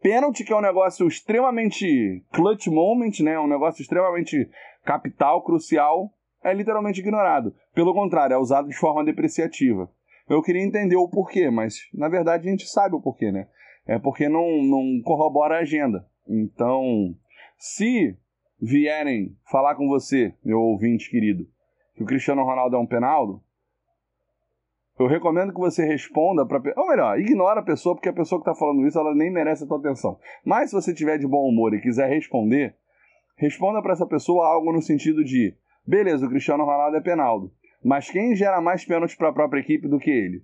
[0.00, 3.38] Pênalti, que é um negócio extremamente clutch moment, né?
[3.38, 4.48] Um negócio extremamente
[4.84, 6.12] capital, crucial,
[6.44, 7.54] é literalmente ignorado.
[7.74, 9.90] Pelo contrário, é usado de forma depreciativa.
[10.28, 13.48] Eu queria entender o porquê, mas na verdade a gente sabe o porquê, né?
[13.86, 16.06] É porque não, não corrobora a agenda.
[16.28, 17.14] Então,
[17.58, 18.16] se
[18.60, 21.46] vierem falar com você, meu ouvinte querido,
[21.94, 23.42] que o Cristiano Ronaldo é um penaldo,
[24.98, 26.62] eu recomendo que você responda para.
[26.76, 29.64] Ou melhor, ignora a pessoa, porque a pessoa que está falando isso ela nem merece
[29.64, 30.18] a tua atenção.
[30.44, 32.74] Mas se você tiver de bom humor e quiser responder,
[33.36, 35.54] responda para essa pessoa algo no sentido de:
[35.86, 37.52] beleza, o Cristiano Ronaldo é penaldo,
[37.84, 40.42] mas quem gera mais pênaltis para a própria equipe do que ele?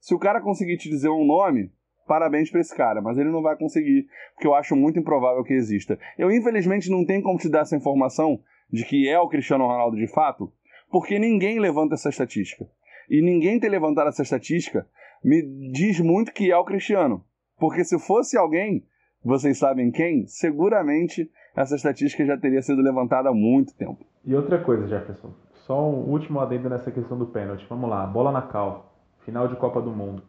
[0.00, 1.70] Se o cara conseguir te dizer um nome,
[2.06, 5.54] parabéns para esse cara, mas ele não vai conseguir, porque eu acho muito improvável que
[5.54, 5.98] exista.
[6.18, 8.40] Eu, infelizmente, não tenho como te dar essa informação
[8.70, 10.52] de que é o Cristiano Ronaldo de fato,
[10.90, 12.66] porque ninguém levanta essa estatística
[13.08, 14.86] e ninguém ter levantado essa estatística
[15.22, 17.24] me diz muito que é o Cristiano.
[17.58, 18.84] Porque se fosse alguém,
[19.24, 24.04] vocês sabem quem, seguramente essa estatística já teria sido levantada há muito tempo.
[24.24, 27.64] E outra coisa, Jefferson, só um último adendo nessa questão do pênalti.
[27.68, 28.92] Vamos lá, bola na cal,
[29.24, 30.22] final de Copa do Mundo.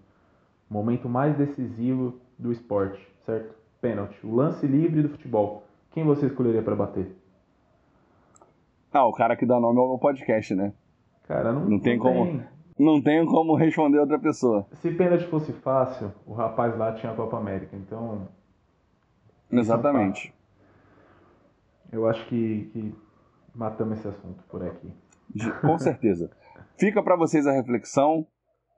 [0.70, 3.54] Momento mais decisivo do esporte, certo?
[3.82, 5.64] Pênalti, o lance livre do futebol.
[5.92, 7.16] Quem você escolheria para bater?
[8.92, 10.74] Ah, o cara que dá nome ao meu podcast, né?
[11.28, 12.44] Cara, não, não tem não como.
[12.78, 14.68] Não tenho como responder outra pessoa.
[14.74, 18.28] Se pênalti fosse fácil, o rapaz lá tinha a Copa América, então.
[19.52, 20.34] Exatamente.
[21.92, 22.96] Eu acho que, que
[23.54, 24.92] matamos esse assunto por aqui.
[25.62, 26.30] Com certeza.
[26.78, 28.28] Fica para vocês a reflexão.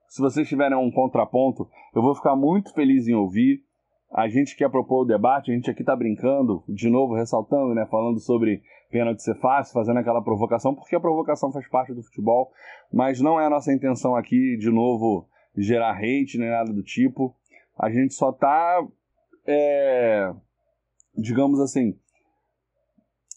[0.07, 3.63] Se vocês tiverem um contraponto, eu vou ficar muito feliz em ouvir.
[4.11, 7.85] A gente quer propor o debate, a gente aqui está brincando, de novo ressaltando, né,
[7.91, 12.51] falando sobre pênalti ser fácil, fazendo aquela provocação, porque a provocação faz parte do futebol,
[12.91, 17.35] mas não é a nossa intenção aqui, de novo, gerar hate nem nada do tipo.
[17.77, 18.85] A gente só está,
[19.45, 20.33] é,
[21.15, 21.97] digamos assim,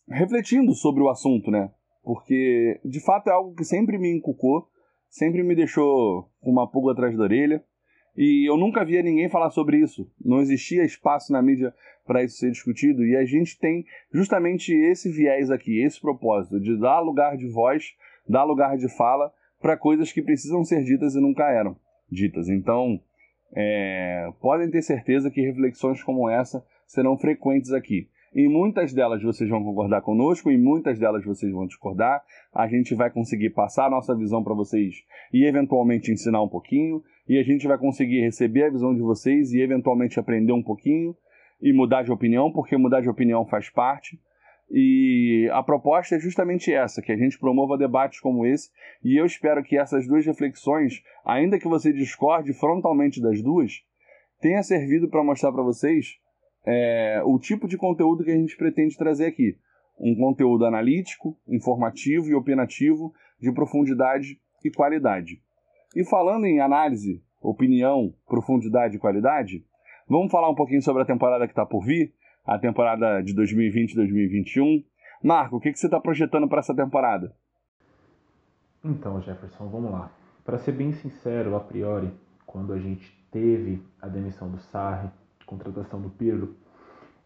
[0.09, 1.71] refletindo sobre o assunto, né?
[2.03, 4.69] Porque de fato é algo que sempre me encucou,
[5.09, 7.65] sempre me deixou com uma pulga atrás da orelha.
[8.23, 10.07] E eu nunca via ninguém falar sobre isso.
[10.23, 11.75] Não existia espaço na mídia
[12.07, 13.03] para isso ser discutido.
[13.03, 17.95] E a gente tem justamente esse viés aqui, esse propósito de dar lugar de voz,
[18.29, 21.75] dar lugar de fala para coisas que precisam ser ditas e nunca eram
[22.13, 22.51] ditas.
[22.51, 23.01] Então,
[23.55, 28.07] é, podem ter certeza que reflexões como essa serão frequentes aqui.
[28.33, 32.23] Em muitas delas vocês vão concordar conosco, em muitas delas vocês vão discordar.
[32.55, 37.03] A gente vai conseguir passar a nossa visão para vocês e eventualmente ensinar um pouquinho,
[37.29, 41.17] e a gente vai conseguir receber a visão de vocês e eventualmente aprender um pouquinho
[41.61, 44.19] e mudar de opinião, porque mudar de opinião faz parte.
[44.71, 48.71] E a proposta é justamente essa, que a gente promova debates como esse,
[49.03, 53.83] e eu espero que essas duas reflexões, ainda que você discorde frontalmente das duas,
[54.41, 56.21] tenha servido para mostrar para vocês
[56.67, 59.57] é, o tipo de conteúdo que a gente pretende trazer aqui.
[59.99, 65.43] Um conteúdo analítico, informativo e opinativo, de profundidade e qualidade.
[65.95, 69.65] E falando em análise, opinião, profundidade e qualidade,
[70.09, 74.85] vamos falar um pouquinho sobre a temporada que está por vir, a temporada de 2020-2021.
[75.23, 77.35] Marco, o que, que você está projetando para essa temporada?
[78.85, 80.11] Então, Jefferson, vamos lá.
[80.45, 82.11] Para ser bem sincero, a priori,
[82.47, 85.11] quando a gente teve a demissão do Sarri,
[85.51, 86.55] contratação do Pirlo,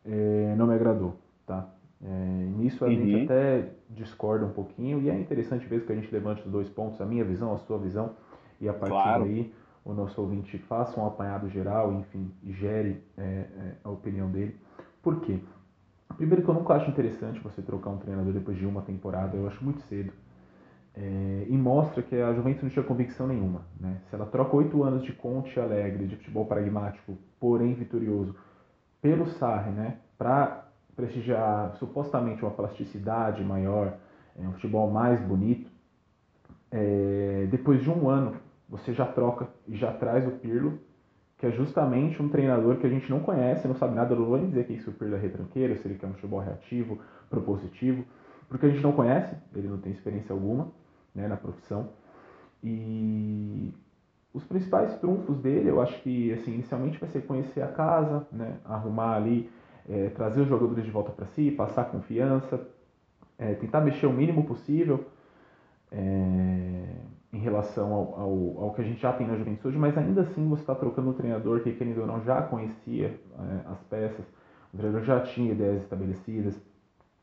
[0.04, 1.14] é, não me agradou,
[1.46, 1.68] tá?
[2.02, 2.08] É,
[2.56, 2.94] nisso a uhum.
[2.94, 6.68] gente até discorda um pouquinho e é interessante ver que a gente levante os dois
[6.68, 8.10] pontos, a minha visão, a sua visão,
[8.60, 9.24] e a partir claro.
[9.24, 9.52] daí
[9.84, 14.56] o nosso ouvinte faça um apanhado geral, enfim, e gere é, é, a opinião dele.
[15.02, 15.38] Por quê?
[16.16, 19.46] Primeiro que eu nunca acho interessante você trocar um treinador depois de uma temporada, eu
[19.46, 20.12] acho muito cedo.
[20.96, 23.62] É, e mostra que a Juventus não tinha convicção nenhuma.
[23.80, 24.00] Né?
[24.08, 28.34] Se ela troca oito anos de Conte Alegre, de futebol pragmático, porém vitorioso,
[29.02, 33.94] pelo Sarri, né, para prestigiar supostamente uma plasticidade maior,
[34.38, 35.68] é, um futebol mais bonito,
[36.70, 38.36] é, depois de um ano
[38.68, 40.78] você já troca e já traz o Pirlo,
[41.38, 44.38] que é justamente um treinador que a gente não conhece, não sabe nada, não vou
[44.38, 48.04] nem dizer que isso o Pirlo é retranqueiro, se ele quer um futebol reativo, propositivo,
[48.48, 50.68] porque a gente não conhece, ele não tem experiência alguma
[51.14, 51.88] né, na profissão.
[52.62, 53.72] E
[54.32, 58.56] os principais trunfos dele, eu acho que assim, inicialmente vai ser conhecer a casa, né,
[58.64, 59.50] arrumar ali,
[59.88, 62.60] é, trazer os jogadores de volta para si, passar confiança,
[63.38, 65.04] é, tentar mexer o mínimo possível
[65.90, 66.96] é,
[67.32, 70.48] em relação ao, ao, ao, que a gente já tem na juventude, mas ainda assim
[70.48, 74.24] você está trocando um treinador que, querendo ou não, já conhecia é, as peças,
[74.72, 76.60] o treinador já tinha ideias estabelecidas,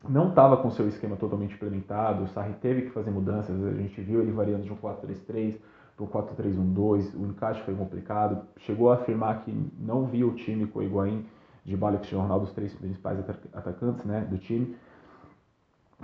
[0.08, 4.00] não estava com seu esquema totalmente implementado, o Sarri teve que fazer mudanças, a gente
[4.00, 5.56] viu ele variando de um 4-3-3
[5.96, 10.66] para um 4-3-1-2, o encaixe foi complicado, chegou a afirmar que não via o time
[10.66, 11.24] com o Higuaín,
[11.64, 13.20] de Bala e Cristiano Ronaldo, os três principais
[13.52, 14.74] atacantes né, do time,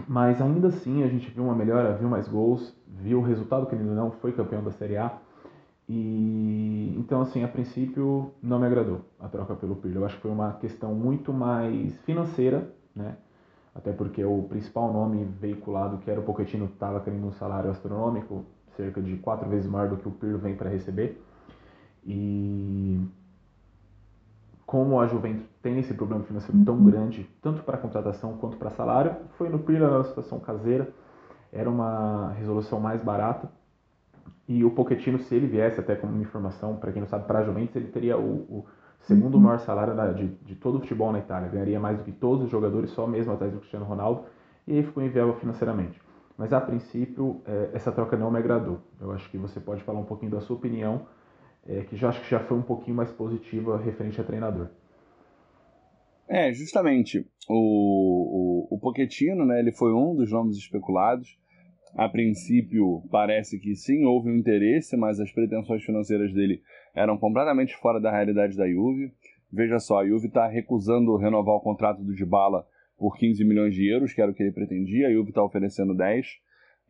[0.06, 3.74] mas ainda assim a gente viu uma melhora, viu mais gols, viu o resultado que
[3.74, 5.18] ele não foi campeão da Série A,
[5.88, 10.22] e então assim, a princípio não me agradou a troca pelo Pirlo, eu acho que
[10.22, 13.16] foi uma questão muito mais financeira, né,
[13.78, 18.44] até porque o principal nome veiculado, que era o Pochettino, estava querendo um salário astronômico,
[18.76, 21.22] cerca de quatro vezes maior do que o Pirlo vem para receber.
[22.04, 23.00] E
[24.66, 29.14] como a Juventus tem esse problema financeiro tão grande, tanto para contratação quanto para salário,
[29.36, 30.92] foi no Pirlo na situação caseira,
[31.52, 33.48] era uma resolução mais barata.
[34.48, 37.38] E o Pochettino, se ele viesse até como uma informação, para quem não sabe, para
[37.38, 38.66] a Juventus, ele teria o, o
[39.00, 39.40] segundo uhum.
[39.40, 42.44] maior salário da, de, de todo o futebol na Itália, ganharia mais do que todos
[42.44, 44.24] os jogadores, só mesmo atrás do Cristiano Ronaldo,
[44.66, 46.00] e aí ficou inviável financeiramente.
[46.36, 48.80] Mas a princípio, é, essa troca não me agradou.
[49.00, 51.06] Eu acho que você pode falar um pouquinho da sua opinião,
[51.66, 54.68] é, que já acho que já foi um pouquinho mais positiva referente a treinador.
[56.28, 57.26] É, justamente.
[57.48, 61.38] O, o, o Pochettino, né, ele foi um dos nomes especulados.
[61.96, 66.62] A princípio, parece que sim, houve um interesse, mas as pretensões financeiras dele
[66.98, 69.12] eram completamente fora da realidade da Juve.
[69.50, 72.66] Veja só, a Juve está recusando renovar o contrato do Dybala
[72.98, 75.94] por 15 milhões de euros, que era o que ele pretendia, a Juve está oferecendo
[75.94, 76.26] 10.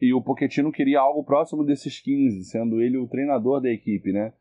[0.01, 4.33] E o Pochettino queria algo próximo desses 15, sendo ele o treinador da equipe, né?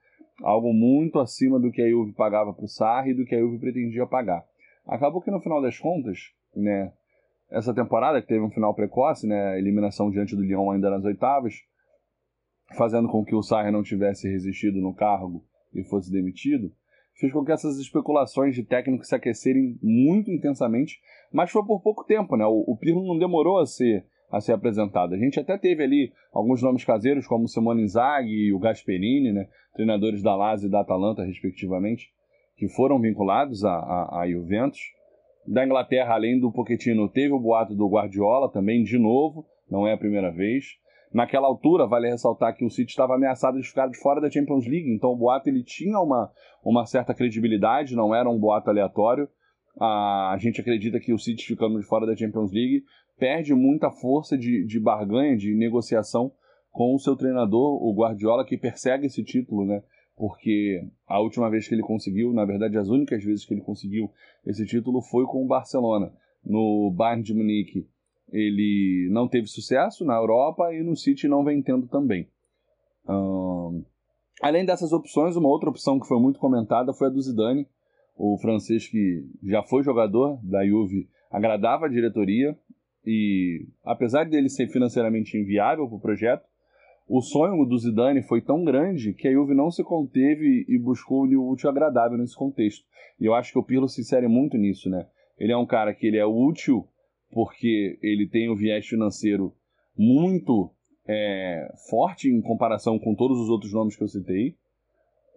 [0.41, 3.39] Algo muito acima do que a Juve pagava para o Sarri e do que a
[3.39, 4.45] Juve pretendia pagar.
[4.85, 6.93] Acabou que no final das contas, né,
[7.51, 11.55] essa temporada que teve um final precoce, né, eliminação diante do Lyon ainda nas oitavas,
[12.77, 15.43] fazendo com que o Sarri não tivesse resistido no cargo
[15.79, 16.71] e fosse demitido,
[17.19, 20.99] fez com que essas especulações de técnicos se aquecerem muito intensamente,
[21.31, 22.45] mas foi por pouco tempo, né?
[22.45, 25.13] O, o Pirlo não demorou a ser a ser apresentado.
[25.13, 29.31] A gente até teve ali alguns nomes caseiros, como o Simone Inzaghi e o Gasperini,
[29.31, 29.47] né?
[29.73, 32.11] treinadores da Lazio e da Atalanta, respectivamente,
[32.57, 34.81] que foram vinculados a, a, a Juventus.
[35.47, 39.93] Da Inglaterra, além do Pochettino, teve o boato do Guardiola também, de novo, não é
[39.93, 40.65] a primeira vez.
[41.13, 44.65] Naquela altura, vale ressaltar que o City estava ameaçado de ficar de fora da Champions
[44.65, 46.31] League, então o boato ele tinha uma,
[46.63, 49.29] uma certa credibilidade, não era um boato aleatório.
[49.79, 52.83] A, a gente acredita que o City ficando de fora da Champions League
[53.17, 56.31] perde muita força de, de barganha, de negociação
[56.71, 59.81] com o seu treinador, o Guardiola, que persegue esse título, né?
[60.15, 64.11] Porque a última vez que ele conseguiu, na verdade, as únicas vezes que ele conseguiu
[64.45, 66.11] esse título foi com o Barcelona.
[66.43, 67.87] No Bayern de Munique,
[68.31, 72.27] ele não teve sucesso na Europa e no City não vem tendo também.
[74.41, 77.67] além dessas opções, uma outra opção que foi muito comentada foi a do Zidane,
[78.15, 82.57] o francês que já foi jogador da Juve, agradava a diretoria
[83.05, 86.45] e, apesar dele ser financeiramente inviável para o projeto,
[87.07, 91.25] o sonho do Zidane foi tão grande que a Juve não se conteve e buscou
[91.25, 92.85] o útil agradável nesse contexto.
[93.19, 95.07] E eu acho que o Pirlo se insere muito nisso, né?
[95.37, 96.85] Ele é um cara que ele é útil
[97.31, 99.53] porque ele tem um viés financeiro
[99.97, 100.71] muito
[101.07, 104.55] é, forte em comparação com todos os outros nomes que eu citei.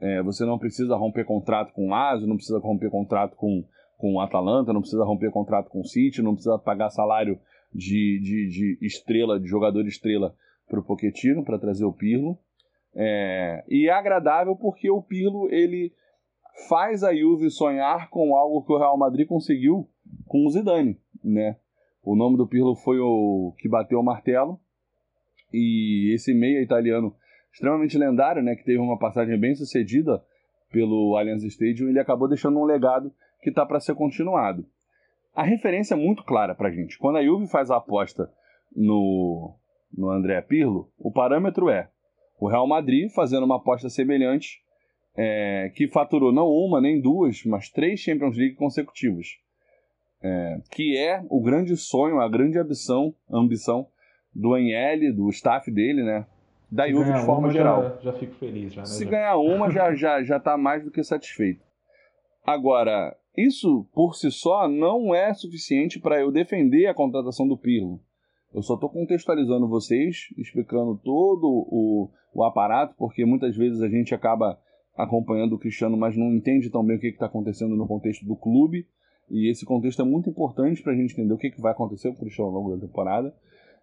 [0.01, 3.65] É, você não precisa romper contrato com o Lazio, não precisa romper contrato com,
[3.99, 7.39] com o Atalanta, não precisa romper contrato com o City, não precisa pagar salário
[7.73, 10.35] de, de, de estrela, de jogador estrela
[10.69, 12.39] para o Pochettino, para trazer o Pirlo.
[12.95, 15.93] É, e é agradável porque o Pirlo ele
[16.69, 19.89] faz a Juve sonhar com algo que o Real Madrid conseguiu
[20.27, 21.57] com o Zidane, né?
[22.03, 24.59] O nome do Pirlo foi o que bateu o martelo.
[25.53, 27.15] E esse meia italiano
[27.53, 30.23] extremamente lendário, né, que teve uma passagem bem sucedida
[30.71, 34.65] pelo Allianz Stadium, ele acabou deixando um legado que está para ser continuado.
[35.35, 36.99] A referência é muito clara para a gente.
[36.99, 38.31] Quando a Juve faz a aposta
[38.75, 39.57] no,
[39.93, 41.91] no André Pirlo, o parâmetro é
[42.39, 44.61] o Real Madrid fazendo uma aposta semelhante,
[45.17, 49.27] é, que faturou não uma, nem duas, mas três Champions League consecutivas.
[50.23, 53.87] É, que é o grande sonho, a grande ambição, ambição
[54.35, 56.27] do Agnelli, do staff dele, né?
[56.71, 57.83] Da Juve de forma geral.
[57.83, 58.73] Já, já, fico feliz.
[58.73, 58.87] Já, né?
[58.87, 61.65] Se ganhar uma, já, já, já tá mais do que satisfeito.
[62.45, 68.01] Agora, isso por si só não é suficiente para eu defender a contratação do Pirlo.
[68.53, 74.15] Eu só estou contextualizando vocês, explicando todo o, o aparato, porque muitas vezes a gente
[74.15, 74.59] acaba
[74.97, 78.37] acompanhando o Cristiano, mas não entende tão bem o que está acontecendo no contexto do
[78.37, 78.87] clube.
[79.31, 82.09] E esse contexto é muito importante para a gente entender o que, que vai acontecer
[82.09, 83.33] com o Cristiano ao longo da temporada.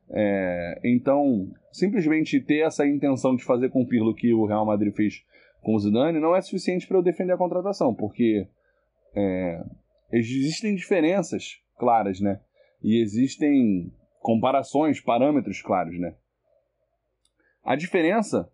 [0.10, 4.94] É, então, simplesmente ter essa intenção de fazer com o Pirlo que o Real Madrid
[4.94, 5.26] fez
[5.62, 8.48] com o Zidane não é suficiente para eu defender a contratação, porque
[9.16, 9.64] é,
[10.12, 12.40] existem diferenças claras, né?
[12.82, 16.16] E existem comparações, parâmetros claros, né?
[17.64, 18.50] A diferença,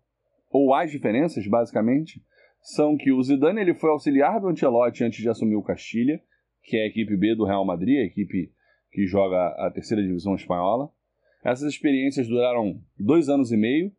[0.50, 2.20] ou as diferenças, basicamente,
[2.60, 6.20] são que o Zidane ele foi auxiliar do Ancelotti antes de assumir o Castilha,
[6.64, 8.50] que é a equipe B do Real Madrid, a equipe
[8.90, 10.88] que joga a terceira divisão espanhola.
[11.44, 13.92] Essas experiências duraram dois anos e meio,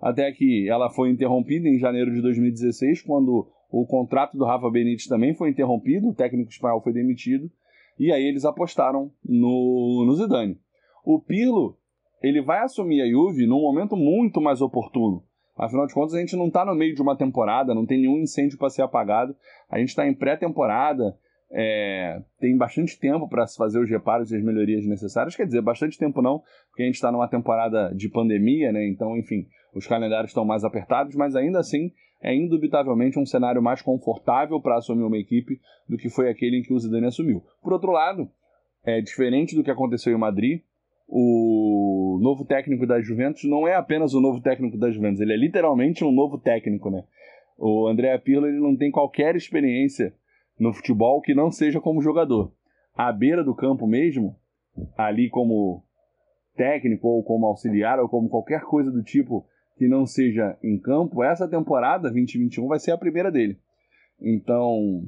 [0.00, 5.06] até que ela foi interrompida em janeiro de 2016, quando o contrato do Rafa Benítez
[5.06, 7.50] também foi interrompido, o técnico espanhol foi demitido,
[7.98, 10.58] e aí eles apostaram no, no Zidane.
[11.04, 11.78] O Pirlo,
[12.22, 15.22] ele vai assumir a Juve num momento muito mais oportuno.
[15.56, 18.18] Afinal de contas, a gente não está no meio de uma temporada, não tem nenhum
[18.18, 19.36] incêndio para ser apagado.
[19.68, 21.16] A gente está em pré-temporada,
[21.52, 25.34] é, tem bastante tempo para se fazer os reparos e as melhorias necessárias.
[25.34, 28.86] Quer dizer, bastante tempo não, porque a gente está numa temporada de pandemia, né?
[28.86, 31.92] Então, enfim, os calendários estão mais apertados, mas ainda assim
[32.22, 36.62] é indubitavelmente um cenário mais confortável para assumir uma equipe do que foi aquele em
[36.62, 37.42] que o Zidane assumiu.
[37.62, 38.30] Por outro lado,
[38.84, 40.60] é diferente do que aconteceu em Madrid,
[41.08, 45.36] o novo técnico da Juventus não é apenas o novo técnico da Juventus, ele é
[45.36, 47.02] literalmente um novo técnico, né?
[47.58, 50.14] O André Pirlo ele não tem qualquer experiência
[50.60, 52.52] no futebol que não seja como jogador.
[52.94, 54.36] À beira do campo mesmo,
[54.96, 55.82] ali como
[56.54, 59.46] técnico ou como auxiliar ou como qualquer coisa do tipo
[59.76, 63.58] que não seja em campo, essa temporada 2021 vai ser a primeira dele.
[64.20, 65.02] Então,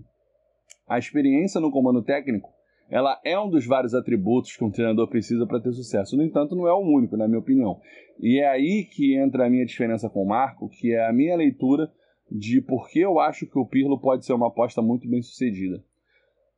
[0.89, 2.49] a experiência no comando técnico,
[2.89, 6.17] ela é um dos vários atributos que um treinador precisa para ter sucesso.
[6.17, 7.79] No entanto, não é o único, na minha opinião.
[8.19, 11.37] E é aí que entra a minha diferença com o Marco, que é a minha
[11.37, 11.91] leitura
[12.33, 15.85] de por que eu acho que o Pirlo pode ser uma aposta muito bem sucedida.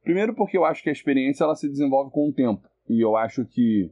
[0.03, 2.63] Primeiro porque eu acho que a experiência ela se desenvolve com o tempo.
[2.89, 3.91] E eu acho que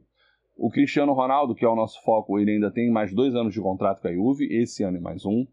[0.55, 3.59] o Cristiano Ronaldo, que é o nosso foco, ele ainda tem mais dois anos de
[3.59, 5.45] contrato com a Juve, esse ano e mais um.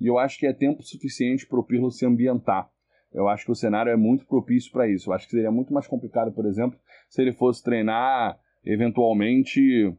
[0.00, 2.70] E eu acho que é tempo suficiente para o Pirlo se ambientar.
[3.12, 5.10] Eu acho que o cenário é muito propício para isso.
[5.10, 9.94] Eu acho que seria muito mais complicado, por exemplo, se ele fosse treinar, eventualmente,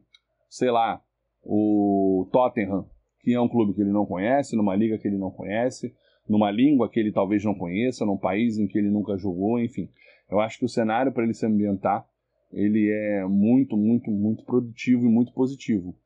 [0.48, 1.00] sei lá,
[1.42, 2.86] o Tottenham,
[3.22, 5.94] que é um clube que ele não conhece, numa liga que ele não conhece,
[6.28, 9.88] numa língua que ele talvez não conheça, num país em que ele nunca jogou, enfim.
[10.30, 12.06] Eu acho que o cenário para ele se ambientar
[12.52, 15.96] ele é muito, muito, muito produtivo e muito positivo.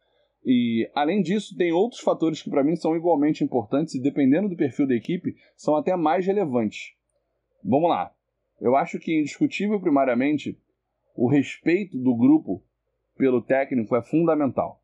[0.45, 4.57] E além disso, tem outros fatores que para mim são igualmente importantes e dependendo do
[4.57, 6.93] perfil da equipe, são até mais relevantes.
[7.65, 8.15] Vamos lá.
[8.61, 10.59] Eu acho que indiscutível primariamente
[11.17, 12.63] o respeito do grupo
[13.17, 14.83] pelo técnico é fundamental.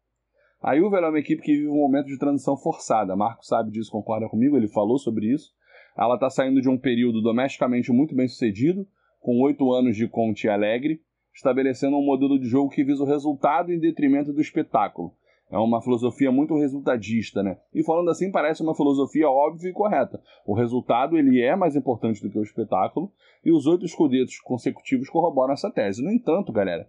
[0.62, 3.16] A Juve é uma equipe que vive um momento de transição forçada.
[3.16, 5.54] Marco sabe disso, concorda comigo, ele falou sobre isso.
[5.96, 8.86] Ela está saindo de um período domesticamente muito bem sucedido,
[9.20, 11.00] com oito anos de Conte Alegre,
[11.34, 15.14] estabelecendo um modelo de jogo que visa o resultado em detrimento do espetáculo.
[15.50, 17.56] É uma filosofia muito resultadista, né?
[17.74, 20.22] E falando assim, parece uma filosofia óbvia e correta.
[20.46, 23.11] O resultado ele é mais importante do que o espetáculo,
[23.42, 26.04] e os oito escudetos consecutivos corroboram essa tese.
[26.04, 26.86] No entanto, galera,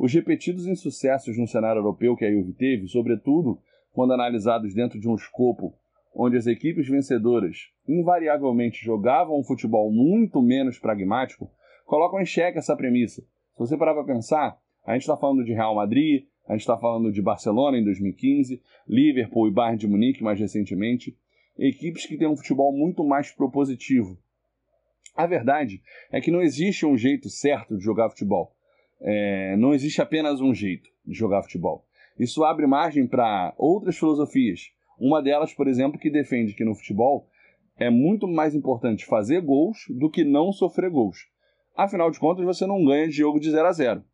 [0.00, 3.60] os repetidos insucessos no cenário europeu que a Juve teve, sobretudo
[3.92, 5.74] quando analisados dentro de um escopo
[6.14, 11.50] onde as equipes vencedoras invariavelmente jogavam um futebol muito menos pragmático,
[11.86, 13.22] colocam em xeque essa premissa
[13.60, 16.78] se você parar para pensar, a gente está falando de Real Madrid, a gente está
[16.78, 21.14] falando de Barcelona em 2015, Liverpool e Bayern de Munique mais recentemente,
[21.58, 24.18] equipes que têm um futebol muito mais propositivo.
[25.14, 28.56] A verdade é que não existe um jeito certo de jogar futebol.
[29.00, 31.84] É, não existe apenas um jeito de jogar futebol.
[32.18, 34.70] Isso abre margem para outras filosofias.
[34.98, 37.26] Uma delas, por exemplo, que defende que no futebol
[37.78, 41.28] é muito mais importante fazer gols do que não sofrer gols.
[41.74, 44.04] Afinal de contas, você não ganha de jogo de 0 a 0.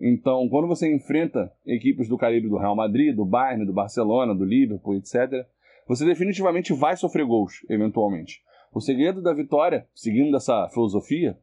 [0.00, 4.44] Então, quando você enfrenta equipes do calibre do Real Madrid, do Bayern, do Barcelona, do
[4.44, 5.44] Liverpool, etc.,
[5.86, 8.40] você definitivamente vai sofrer gols, eventualmente.
[8.72, 11.36] O segredo da vitória, seguindo essa filosofia,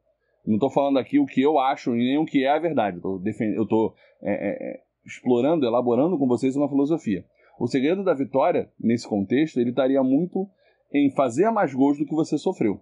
[0.45, 2.99] não estou falando aqui o que eu acho e nem o que é a verdade.
[3.03, 7.25] Eu estou é, é, é, explorando, elaborando com vocês uma filosofia.
[7.59, 10.47] O segredo da vitória, nesse contexto, ele estaria muito
[10.93, 12.81] em fazer mais gols do que você sofreu.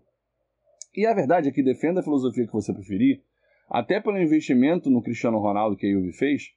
[0.96, 3.22] E a verdade é que defenda a filosofia que você preferir,
[3.70, 6.54] até pelo investimento no Cristiano Ronaldo que a Juve fez,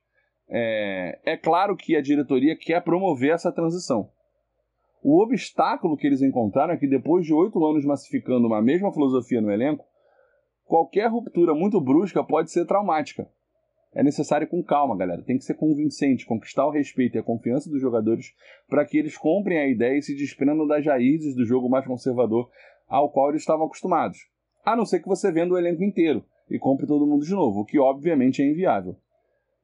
[0.48, 4.10] é, é claro que a diretoria quer promover essa transição.
[5.02, 9.40] O obstáculo que eles encontraram é que depois de oito anos massificando uma mesma filosofia
[9.40, 9.84] no elenco,
[10.70, 13.28] qualquer ruptura muito brusca pode ser traumática.
[13.92, 15.20] É necessário com calma, galera.
[15.20, 18.32] Tem que ser convincente, conquistar o respeito e a confiança dos jogadores
[18.68, 22.48] para que eles comprem a ideia e se desprendam das raízes do jogo mais conservador
[22.86, 24.18] ao qual eles estavam acostumados.
[24.64, 27.62] A não ser que você venda o elenco inteiro e compre todo mundo de novo,
[27.62, 28.94] o que obviamente é inviável.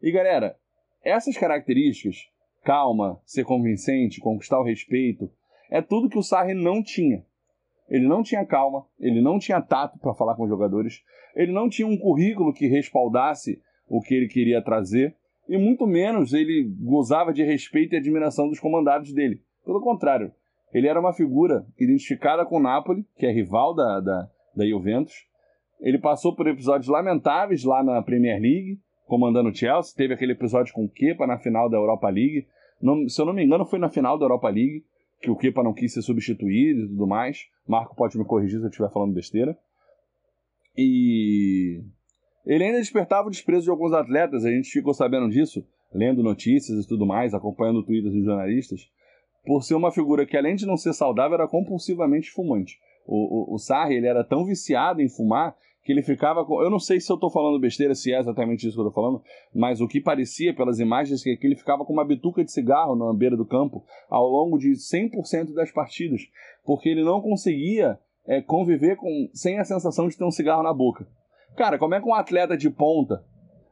[0.02, 0.56] E galera,
[1.04, 2.28] essas características,
[2.64, 5.30] calma, ser convincente, conquistar o respeito,
[5.70, 7.24] é tudo que o Sarri não tinha.
[7.88, 11.02] Ele não tinha calma, ele não tinha tato para falar com os jogadores,
[11.34, 15.14] ele não tinha um currículo que respaldasse o que ele queria trazer,
[15.48, 19.40] e muito menos ele gozava de respeito e admiração dos comandados dele.
[19.64, 20.32] Pelo contrário,
[20.72, 25.14] ele era uma figura identificada com o Napoli, que é rival da, da, da Juventus.
[25.80, 29.94] Ele passou por episódios lamentáveis lá na Premier League, comandando o Chelsea.
[29.96, 32.46] Teve aquele episódio com o Kepa na final da Europa League.
[32.80, 34.84] Não, se eu não me engano, foi na final da Europa League,
[35.20, 37.46] que o Kepa não quis ser substituído e tudo mais.
[37.66, 39.56] Marco pode me corrigir se eu estiver falando besteira.
[40.76, 41.82] E
[42.44, 46.84] ele ainda despertava o desprezo de alguns atletas, a gente ficou sabendo disso, lendo notícias
[46.84, 48.90] e tudo mais, acompanhando twitters dos jornalistas,
[49.44, 52.78] por ser uma figura que, além de não ser saudável, era compulsivamente fumante.
[53.06, 55.56] O, o, o Sarri ele era tão viciado em fumar
[55.86, 56.60] que ele ficava com.
[56.60, 59.02] Eu não sei se eu estou falando besteira, se é exatamente isso que eu estou
[59.02, 59.22] falando,
[59.54, 62.96] mas o que parecia pelas imagens é que ele ficava com uma bituca de cigarro
[62.96, 66.22] na beira do campo ao longo de 100% das partidas,
[66.64, 70.74] porque ele não conseguia é, conviver com sem a sensação de ter um cigarro na
[70.74, 71.06] boca.
[71.56, 73.24] Cara, como é que um atleta de ponta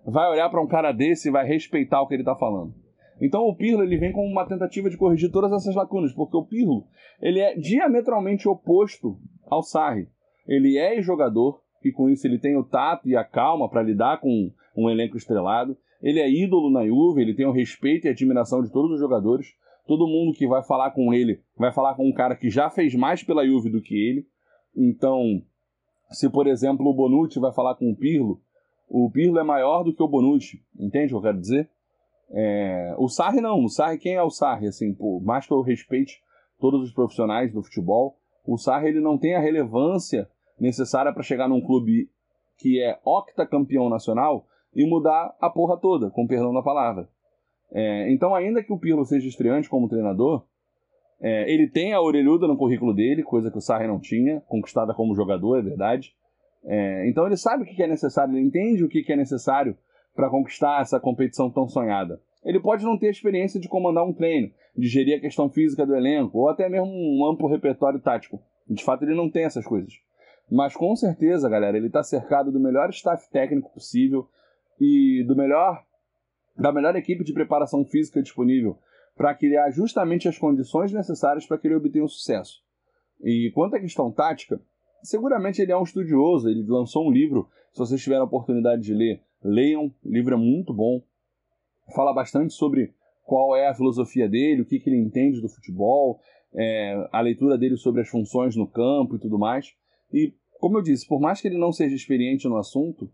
[0.06, 2.72] vai olhar para um cara desse e vai respeitar o que ele está falando?
[3.20, 6.44] Então o Pirlo ele vem com uma tentativa de corrigir todas essas lacunas, porque o
[6.44, 6.86] Pirlo
[7.20, 10.08] ele é diametralmente oposto ao Sarri.
[10.46, 14.20] Ele é jogador e com isso ele tem o tato e a calma para lidar
[14.20, 15.76] com um elenco estrelado.
[16.02, 19.54] Ele é ídolo na Juve, ele tem o respeito e admiração de todos os jogadores.
[19.86, 22.94] Todo mundo que vai falar com ele vai falar com um cara que já fez
[22.94, 24.26] mais pela Juve do que ele.
[24.76, 25.42] Então,
[26.10, 28.40] se, por exemplo, o Bonucci vai falar com o Pirlo,
[28.88, 30.62] o Pirlo é maior do que o Bonucci.
[30.78, 31.68] Entende o que eu quero dizer?
[32.30, 32.94] É...
[32.98, 33.64] O Sarri não.
[33.64, 34.66] O Sarri, quem é o Sarri?
[34.66, 36.22] Assim, por mais que eu respeite
[36.58, 38.16] todos os profissionais do futebol,
[38.46, 40.28] o Sarri ele não tem a relevância
[40.58, 42.08] necessária para chegar num clube
[42.58, 47.08] que é octacampeão nacional e mudar a porra toda, com perdão da palavra.
[47.72, 48.12] É...
[48.12, 50.44] então, ainda que o Pirlo seja estreante como treinador,
[51.20, 54.92] é, ele tem a orelhuda no currículo dele, coisa que o Sarri não tinha, conquistada
[54.92, 56.14] como jogador, é verdade.
[56.64, 59.76] É, então ele sabe o que é necessário, ele entende o que é necessário
[60.14, 62.20] para conquistar essa competição tão sonhada.
[62.44, 65.94] Ele pode não ter experiência de comandar um treino, de gerir a questão física do
[65.94, 68.40] elenco, ou até mesmo um amplo repertório tático.
[68.68, 69.94] De fato, ele não tem essas coisas.
[70.50, 74.28] Mas com certeza, galera, ele está cercado do melhor staff técnico possível
[74.80, 75.84] e do melhor
[76.56, 78.78] da melhor equipe de preparação física disponível
[79.16, 82.62] para criar justamente as condições necessárias para que ele obtenha o sucesso.
[83.22, 84.60] E quanto à questão tática,
[85.02, 88.94] seguramente ele é um estudioso, ele lançou um livro, se vocês tiverem a oportunidade de
[88.94, 91.02] ler, leiam, o livro é muito bom,
[91.94, 96.20] fala bastante sobre qual é a filosofia dele, o que, que ele entende do futebol,
[96.52, 99.74] é, a leitura dele sobre as funções no campo e tudo mais.
[100.12, 103.10] E, como eu disse, por mais que ele não seja experiente no assunto,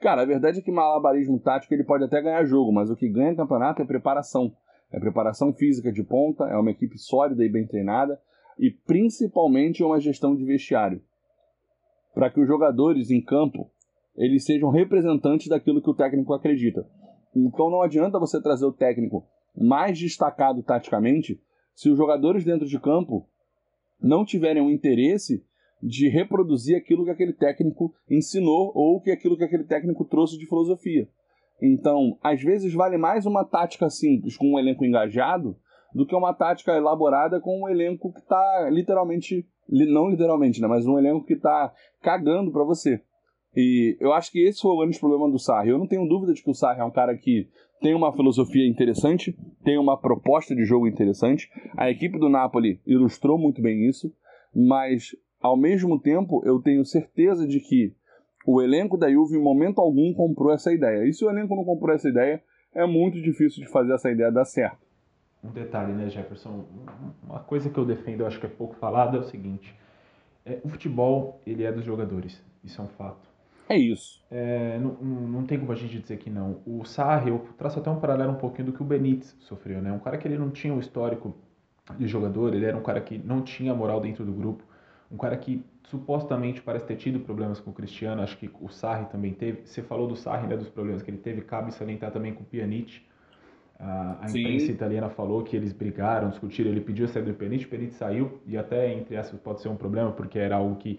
[0.00, 3.08] cara, a verdade é que malabarismo tático ele pode até ganhar jogo, mas o que
[3.08, 4.52] ganha campeonato é preparação
[4.90, 8.18] é preparação física de ponta, é uma equipe sólida e bem treinada
[8.58, 11.02] e principalmente uma gestão de vestiário,
[12.14, 13.70] para que os jogadores em campo
[14.16, 16.88] eles sejam representantes daquilo que o técnico acredita.
[17.36, 19.24] Então não adianta você trazer o técnico
[19.54, 21.40] mais destacado taticamente
[21.74, 23.28] se os jogadores dentro de campo
[24.00, 25.44] não tiverem um interesse
[25.82, 30.46] de reproduzir aquilo que aquele técnico ensinou ou que aquilo que aquele técnico trouxe de
[30.46, 31.08] filosofia.
[31.60, 35.56] Então, às vezes vale mais uma tática simples com um elenco engajado
[35.94, 40.86] do que uma tática elaborada com um elenco que está literalmente, não literalmente, né, mas
[40.86, 43.00] um elenco que está cagando para você.
[43.56, 45.70] E eu acho que esse foi o grande problema do Sarri.
[45.70, 47.48] Eu não tenho dúvida de que o Sarri é um cara que
[47.80, 51.48] tem uma filosofia interessante, tem uma proposta de jogo interessante.
[51.76, 54.12] A equipe do Napoli ilustrou muito bem isso,
[54.54, 57.94] mas ao mesmo tempo eu tenho certeza de que
[58.46, 61.06] o elenco da Juve em momento algum comprou essa ideia.
[61.06, 62.42] E se o elenco não comprou essa ideia,
[62.74, 64.86] é muito difícil de fazer essa ideia dar certo.
[65.42, 66.64] Um detalhe, né, Jefferson?
[67.22, 69.74] Uma coisa que eu defendo, eu acho que é pouco falado, é o seguinte:
[70.44, 73.28] é, o futebol ele é dos jogadores, isso é um fato.
[73.68, 74.24] É isso.
[74.30, 76.62] É, não, não tem como a gente dizer que não.
[76.66, 79.92] O Sarri, eu traço até um paralelo um pouquinho do que o Benítez sofreu, né?
[79.92, 81.36] Um cara que ele não tinha o histórico
[81.98, 84.64] de jogador, ele era um cara que não tinha moral dentro do grupo,
[85.10, 89.06] um cara que supostamente parece ter tido problemas com o Cristiano, acho que o Sarri
[89.06, 89.62] também teve.
[89.64, 92.46] Você falou do Sarri, né, dos problemas que ele teve, cabe salientar também com o
[92.46, 93.00] Pjanic.
[93.80, 97.64] A, a imprensa italiana falou que eles brigaram, discutiram, ele pediu a saída do Pjanic,
[97.64, 100.98] o Pjanic saiu, e até, entre essas, pode ser um problema, porque era algo que,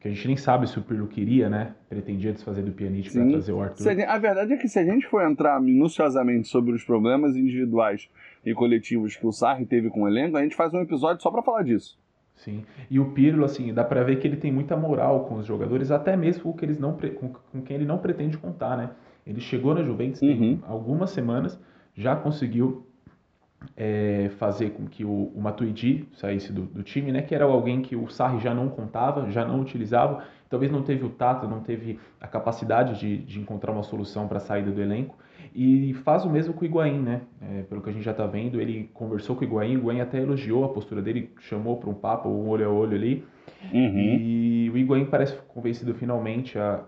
[0.00, 3.28] que a gente nem sabe se o Pirlo queria, né, pretendia desfazer do Pjanic para
[3.28, 3.88] trazer o Arthur.
[3.88, 8.08] A, a verdade é que se a gente for entrar minuciosamente sobre os problemas individuais
[8.44, 11.30] e coletivos que o Sarri teve com o elenco, a gente faz um episódio só
[11.30, 12.02] para falar disso.
[12.36, 12.64] Sim.
[12.90, 15.90] E o Pirlo, assim, dá para ver que ele tem muita moral com os jogadores,
[15.90, 18.90] até mesmo com, que eles não, com, com quem ele não pretende contar, né?
[19.26, 20.58] Ele chegou na Juventus uhum.
[20.66, 21.58] algumas semanas,
[21.94, 22.86] já conseguiu
[23.76, 27.22] é, fazer com que o, o Matuidi saísse do, do, time, né?
[27.22, 31.04] Que era alguém que o Sarri já não contava, já não utilizava, talvez não teve
[31.04, 34.80] o tato, não teve a capacidade de, de encontrar uma solução para a saída do
[34.82, 35.16] elenco.
[35.54, 37.20] E faz o mesmo com o Higuaín, né?
[37.40, 40.00] É, pelo que a gente já está vendo, ele conversou com o Higuaín, o Higuaín
[40.00, 43.24] até elogiou a postura dele, chamou para um papo, um olho a olho ali.
[43.72, 44.18] Uhum.
[44.18, 46.84] E o Higuaín parece convencido finalmente a,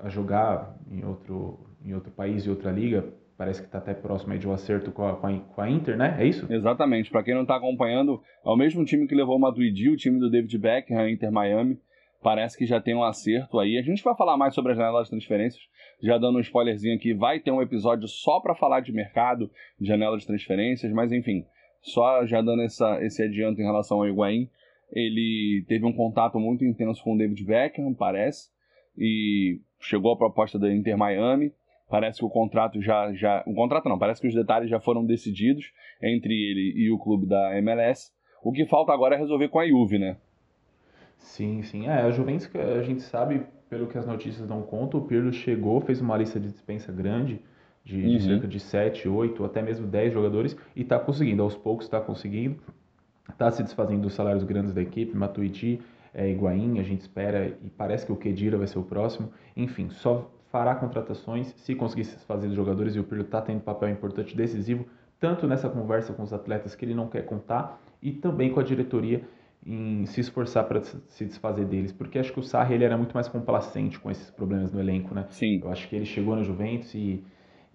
[0.00, 3.02] a, a, jogar em outro, em outro país e outra liga.
[3.38, 6.16] Parece que está até próximo de um acerto com a, com a, Inter, né?
[6.18, 6.46] É isso?
[6.52, 7.10] Exatamente.
[7.10, 10.18] Para quem não está acompanhando, é o mesmo time que levou o Matuidi, o time
[10.18, 11.78] do David Beckham, a Inter Miami
[12.26, 13.78] parece que já tem um acerto aí.
[13.78, 15.62] A gente vai falar mais sobre as janelas de transferências,
[16.02, 19.48] já dando um spoilerzinho aqui, vai ter um episódio só para falar de mercado,
[19.80, 21.46] de janela de transferências, mas enfim,
[21.80, 24.50] só já dando essa, esse adianto em relação ao Higuaín,
[24.92, 28.50] ele teve um contato muito intenso com o David Beckham, parece,
[28.98, 31.52] e chegou a proposta da Inter Miami.
[31.88, 33.44] Parece que o contrato já, já.
[33.46, 35.72] O contrato não, parece que os detalhes já foram decididos
[36.02, 38.10] entre ele e o clube da MLS.
[38.42, 40.16] O que falta agora é resolver com a Juve, né?
[41.18, 41.86] Sim, sim.
[41.86, 45.80] É, a Juventus, a gente sabe, pelo que as notícias dão conta, o Pirlo chegou,
[45.80, 47.40] fez uma lista de dispensa grande,
[47.84, 48.16] de, uhum.
[48.16, 52.00] de cerca de 7, 8, até mesmo 10 jogadores, e está conseguindo, aos poucos está
[52.00, 52.56] conseguindo,
[53.30, 55.80] está se desfazendo dos salários grandes da equipe, Matuidi,
[56.12, 59.90] é, Higuaín, a gente espera, e parece que o Kedira vai ser o próximo, enfim,
[59.90, 63.90] só fará contratações se conseguir se desfazer dos jogadores, e o Pirlo está tendo papel
[63.90, 64.86] importante, decisivo,
[65.20, 68.62] tanto nessa conversa com os atletas que ele não quer contar, e também com a
[68.62, 69.22] diretoria
[69.66, 73.12] em se esforçar para se desfazer deles, porque acho que o Sarri ele era muito
[73.12, 75.26] mais complacente com esses problemas no elenco, né?
[75.28, 75.60] Sim.
[75.60, 77.24] Eu acho que ele chegou na Juventus e,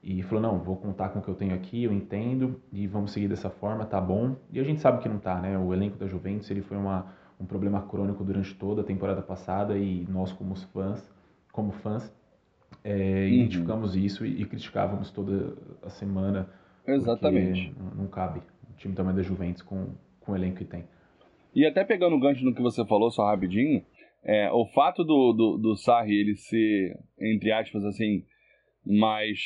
[0.01, 3.11] e falou, não, vou contar com o que eu tenho aqui, eu entendo, e vamos
[3.11, 4.37] seguir dessa forma, tá bom.
[4.49, 5.57] E a gente sabe que não tá, né?
[5.57, 9.77] O elenco da Juventus, ele foi uma, um problema crônico durante toda a temporada passada
[9.77, 11.11] e nós como fãs,
[11.51, 12.09] como fãs,
[12.85, 13.27] é, uhum.
[13.27, 16.47] identificamos isso e, e, criticávamos toda a semana.
[16.87, 17.75] Exatamente.
[17.77, 19.89] Não, não cabe o time também da Juventus com,
[20.21, 20.85] com o elenco que tem.
[21.53, 23.83] E até pegando o gancho no que você falou, só rapidinho,
[24.23, 28.23] é, o fato do, do, do Sarri ele ser, entre aspas, assim,
[28.85, 29.39] mais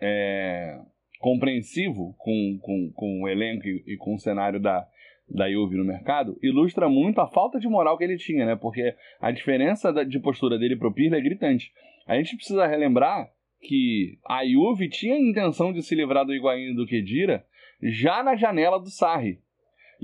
[0.00, 0.78] é,
[1.18, 4.86] compreensivo com, com, com o elenco e, e, com o cenário da,
[5.28, 8.56] da Juve no mercado, ilustra muito a falta de moral que ele tinha, né?
[8.56, 11.72] Porque a diferença de postura dele pro Pirlo é gritante.
[12.06, 13.30] A gente precisa relembrar
[13.60, 17.44] que a Juve tinha a intenção de se livrar do Higuaín e do Kedira
[17.82, 19.40] já na janela do Sarri.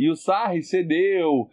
[0.01, 1.51] E o Sarri cedeu,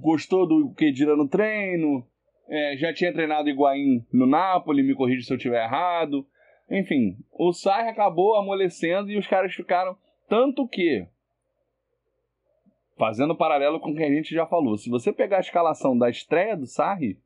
[0.00, 2.02] gostou do Kedira no treino,
[2.48, 6.26] é, já tinha treinado Higuaín no Napoli, me corrija se eu estiver errado.
[6.70, 9.94] Enfim, o Sarri acabou amolecendo e os caras ficaram.
[10.26, 11.06] Tanto que,
[12.96, 16.08] fazendo paralelo com o que a gente já falou, se você pegar a escalação da
[16.08, 17.18] estreia do Sarri,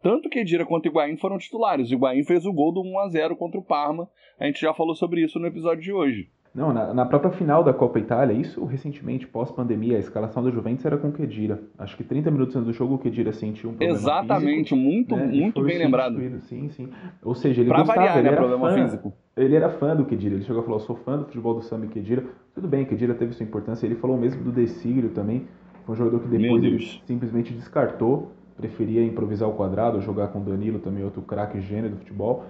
[0.00, 1.90] tanto Kedira quanto Higuaín foram titulares.
[1.90, 4.08] O Higuaín fez o gol do 1 a 0 contra o Parma.
[4.38, 6.30] A gente já falou sobre isso no episódio de hoje.
[6.52, 10.84] Não, na, na, própria final da Copa Itália, isso recentemente, pós-pandemia, a escalação da Juventus
[10.84, 11.60] era com o Kedira.
[11.78, 15.16] Acho que 30 minutos antes do jogo o Kedira sentiu um problema Exatamente, físico, muito,
[15.16, 15.26] né?
[15.26, 16.20] muito bem lembrado.
[16.40, 16.88] Sim, sim.
[17.22, 19.12] Ou seja, ele pra gostava, variar, ele né, era problema fã, físico.
[19.36, 21.62] Ele era fã do Kedira, ele chegou a falar, eu sou fã do futebol do
[21.62, 22.24] Samba Kedira.
[22.52, 25.46] Tudo bem, Kedira teve sua importância, ele falou mesmo do Decílio também,
[25.86, 31.04] foi um jogador que depois simplesmente descartou, preferia improvisar o quadrado, jogar com Danilo também,
[31.04, 32.44] outro craque gênio do futebol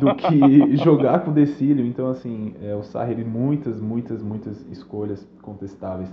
[0.00, 1.86] do que jogar com o Decílio.
[1.86, 6.12] Então, assim, é, o Sarri, muitas, muitas, muitas escolhas contestáveis.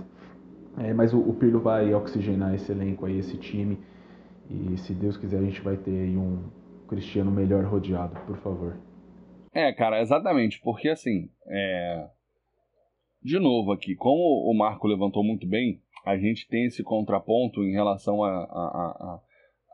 [0.78, 3.78] É, mas o, o, Pirlo vai oxigenar esse elenco aí, esse time.
[4.48, 6.44] E se Deus quiser, a gente vai ter aí um
[6.88, 8.76] Cristiano melhor rodeado, por favor.
[9.52, 10.60] É, cara, exatamente.
[10.62, 12.08] Porque, assim, é...
[13.22, 17.72] de novo aqui, como o Marco levantou muito bem, a gente tem esse contraponto em
[17.72, 19.20] relação à a, a,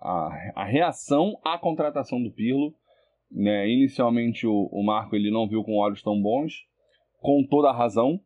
[0.02, 2.74] a, a, reação à contratação do Pirlo
[3.30, 3.68] né?
[3.68, 6.64] Inicialmente o, o Marco ele não viu com olhos tão bons,
[7.20, 8.20] com toda a razão,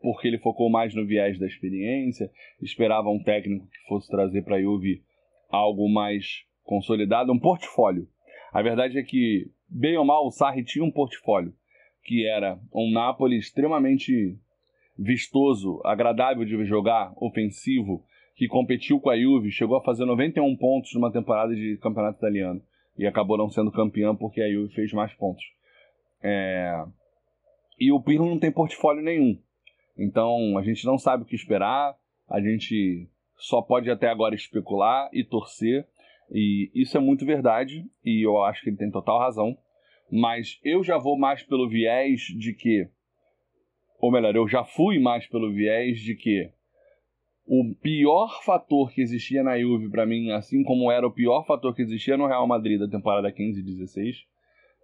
[0.00, 2.30] porque ele focou mais no viés da experiência,
[2.60, 5.02] esperava um técnico que fosse trazer para a Juve
[5.50, 8.06] algo mais consolidado, um portfólio.
[8.52, 11.52] A verdade é que, bem ou mal, o Sarri tinha um portfólio,
[12.04, 14.36] que era um Napoli extremamente
[14.96, 20.94] vistoso, agradável de jogar, ofensivo, que competiu com a Juve, chegou a fazer 91 pontos
[20.94, 22.62] numa temporada de campeonato italiano
[22.98, 25.44] e acabou não sendo campeão porque a Juve fez mais pontos.
[26.22, 26.84] É...
[27.78, 29.40] E o Pirlo não tem portfólio nenhum.
[29.96, 31.96] Então a gente não sabe o que esperar,
[32.28, 35.86] a gente só pode até agora especular e torcer.
[36.30, 39.56] E isso é muito verdade, e eu acho que ele tem total razão.
[40.10, 42.88] Mas eu já vou mais pelo viés de que,
[43.98, 46.50] ou melhor, eu já fui mais pelo viés de que
[47.50, 51.74] o pior fator que existia na Juve para mim, assim como era o pior fator
[51.74, 54.16] que existia no Real Madrid da temporada 15 e 16,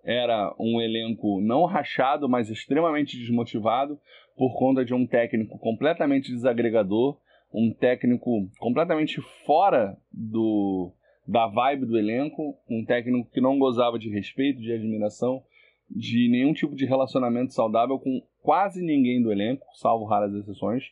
[0.03, 4.01] era um elenco não rachado, mas extremamente desmotivado
[4.35, 7.19] por conta de um técnico completamente desagregador,
[7.53, 10.91] um técnico completamente fora do
[11.27, 15.43] da vibe do elenco, um técnico que não gozava de respeito, de admiração,
[15.91, 20.85] de nenhum tipo de relacionamento saudável com quase ninguém do elenco, salvo raras exceções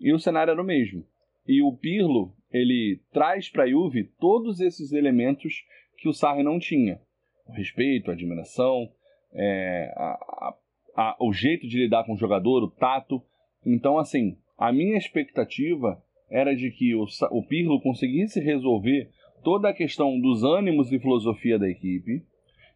[0.00, 1.04] e o cenário era o mesmo.
[1.46, 5.64] E o Pirlo, ele traz para a Juve todos esses elementos
[5.96, 7.00] que o Sarri não tinha.
[7.46, 8.90] O respeito, a admiração,
[9.32, 10.54] é, a, a,
[10.96, 13.22] a, o jeito de lidar com o jogador, o tato.
[13.64, 19.10] Então, assim, a minha expectativa era de que o, o Pirlo conseguisse resolver
[19.42, 22.22] toda a questão dos ânimos e filosofia da equipe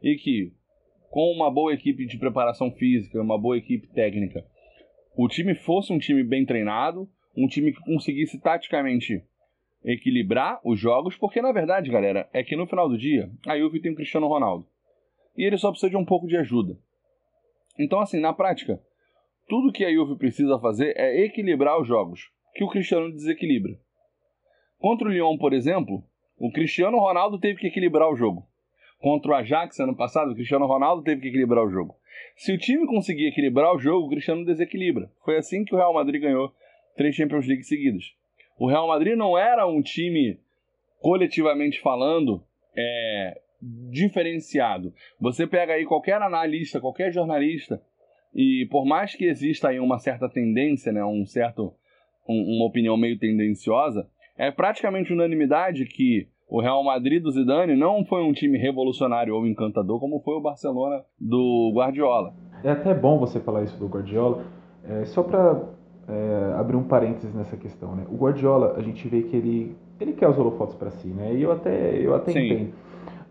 [0.02, 0.52] e que,
[1.10, 4.44] com uma boa equipe de preparação física, uma boa equipe técnica,
[5.16, 9.22] o time fosse um time bem treinado, um time que conseguisse taticamente
[9.84, 13.80] equilibrar os jogos, porque na verdade, galera, é que no final do dia a Juve
[13.80, 14.66] tem o Cristiano Ronaldo
[15.36, 16.78] e ele só precisa de um pouco de ajuda.
[17.78, 18.80] Então, assim, na prática,
[19.48, 23.72] tudo que a Juve precisa fazer é equilibrar os jogos, que o Cristiano desequilibra.
[24.78, 26.04] Contra o Lyon, por exemplo,
[26.38, 28.46] o Cristiano Ronaldo teve que equilibrar o jogo.
[28.98, 31.96] Contra o Ajax ano passado, o Cristiano Ronaldo teve que equilibrar o jogo.
[32.36, 35.10] Se o time conseguir equilibrar o jogo, o Cristiano desequilibra.
[35.24, 36.52] Foi assim que o Real Madrid ganhou
[36.96, 38.14] três Champions League seguidas.
[38.58, 40.38] O Real Madrid não era um time,
[41.00, 42.42] coletivamente falando,
[42.76, 43.40] é,
[43.90, 44.92] diferenciado.
[45.20, 47.80] Você pega aí qualquer analista, qualquer jornalista,
[48.34, 51.74] e por mais que exista aí uma certa tendência, né, um certo,
[52.28, 58.04] um, uma opinião meio tendenciosa, é praticamente unanimidade que o Real Madrid do Zidane não
[58.04, 62.34] foi um time revolucionário ou encantador como foi o Barcelona do Guardiola.
[62.62, 64.44] É até bom você falar isso do Guardiola,
[64.84, 65.62] é, só para
[66.06, 68.04] é, abrir um parênteses nessa questão, né?
[68.10, 71.34] O Guardiola, a gente vê que ele, ele quer os holofotes para si, né?
[71.34, 72.74] E eu até, eu até entendo.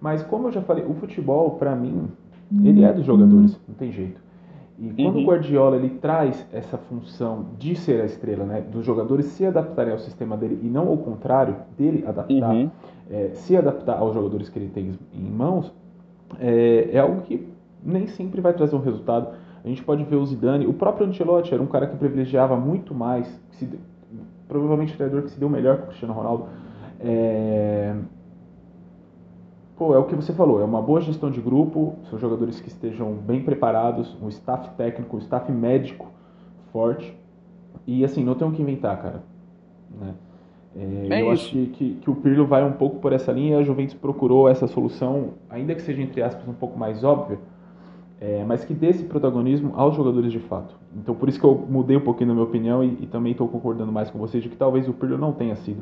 [0.01, 2.07] Mas como eu já falei, o futebol, para mim,
[2.63, 4.19] ele é dos jogadores, não tem jeito.
[4.81, 5.21] E quando uhum.
[5.21, 9.93] o Guardiola ele traz essa função de ser a estrela, né, dos jogadores se adaptarem
[9.93, 12.71] ao sistema dele e não ao contrário dele adaptar, uhum.
[13.07, 15.71] é, se adaptar aos jogadores que ele tem em mãos,
[16.39, 17.47] é, é, algo que
[17.83, 19.27] nem sempre vai trazer um resultado.
[19.63, 22.95] A gente pode ver o Zidane, o próprio Ancelotti era um cara que privilegiava muito
[22.95, 23.69] mais, se,
[24.47, 26.45] provavelmente o treinador que se deu melhor que o Cristiano Ronaldo.
[26.99, 27.93] É,
[29.81, 32.67] pô, é o que você falou, é uma boa gestão de grupo, são jogadores que
[32.67, 36.05] estejam bem preparados, um staff técnico, um staff médico
[36.71, 37.17] forte.
[37.87, 39.23] E assim, não tem o que inventar, cara.
[39.99, 40.13] Né?
[40.75, 41.45] É, é eu isso.
[41.45, 44.47] acho que, que, que, o Pirlo vai um pouco por essa linha, a Juventus procurou
[44.47, 47.39] essa solução, ainda que seja entre aspas um pouco mais óbvia,
[48.19, 50.77] é, mas que dê esse protagonismo aos jogadores de fato.
[50.95, 53.47] Então por isso que eu mudei um pouquinho na minha opinião e, e também estou
[53.47, 55.81] concordando mais com vocês de que talvez o Pirlo não tenha sido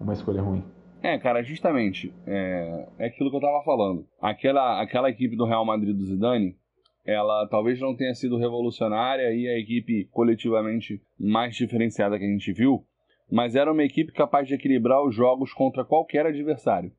[0.00, 0.62] uma escolha ruim.
[1.02, 2.12] É, cara, justamente.
[2.26, 4.06] É, é aquilo que eu tava falando.
[4.20, 6.56] Aquela, aquela equipe do Real Madrid do Zidane,
[7.04, 12.52] ela talvez não tenha sido revolucionária e a equipe coletivamente mais diferenciada que a gente
[12.52, 12.84] viu,
[13.30, 16.92] mas era uma equipe capaz de equilibrar os jogos contra qualquer adversário.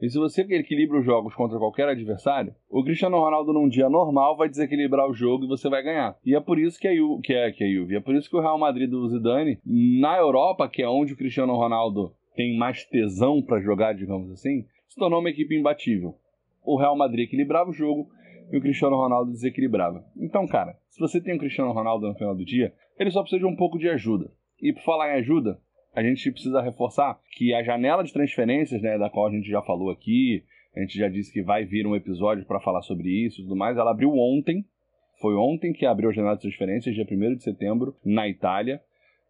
[0.00, 4.36] E se você equilibra os jogos contra qualquer adversário, o Cristiano Ronaldo num dia normal
[4.36, 6.16] vai desequilibrar o jogo e você vai ganhar.
[6.26, 8.28] E é por isso que a Ju, que é que a Juve, é por isso
[8.28, 12.56] que o Real Madrid do Zidane na Europa, que é onde o Cristiano Ronaldo tem
[12.56, 16.14] mais tesão para jogar, digamos assim, se tornou uma equipe imbatível.
[16.64, 18.08] O Real Madrid equilibrava o jogo
[18.52, 20.04] e o Cristiano Ronaldo desequilibrava.
[20.16, 23.40] Então, cara, se você tem o Cristiano Ronaldo no final do dia, ele só precisa
[23.40, 24.30] de um pouco de ajuda.
[24.60, 25.58] E por falar em ajuda,
[25.94, 29.62] a gente precisa reforçar que a janela de transferências, né, da qual a gente já
[29.62, 30.44] falou aqui,
[30.74, 33.56] a gente já disse que vai vir um episódio para falar sobre isso e tudo
[33.56, 34.64] mais, ela abriu ontem.
[35.20, 38.80] Foi ontem que abriu a janela de transferências, dia 1 de setembro, na Itália.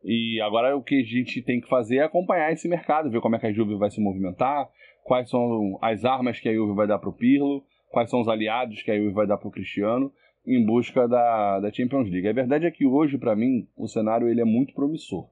[0.05, 3.37] E agora o que a gente tem que fazer é acompanhar esse mercado, ver como
[3.37, 4.69] é que a Juve vai se movimentar,
[5.05, 8.29] quais são as armas que a Juve vai dar para o Pirlo, quais são os
[8.29, 10.13] aliados que a Juve vai dar para o Cristiano
[10.47, 12.27] em busca da, da Champions League.
[12.27, 15.29] A verdade é que hoje, para mim, o cenário ele é muito promissor.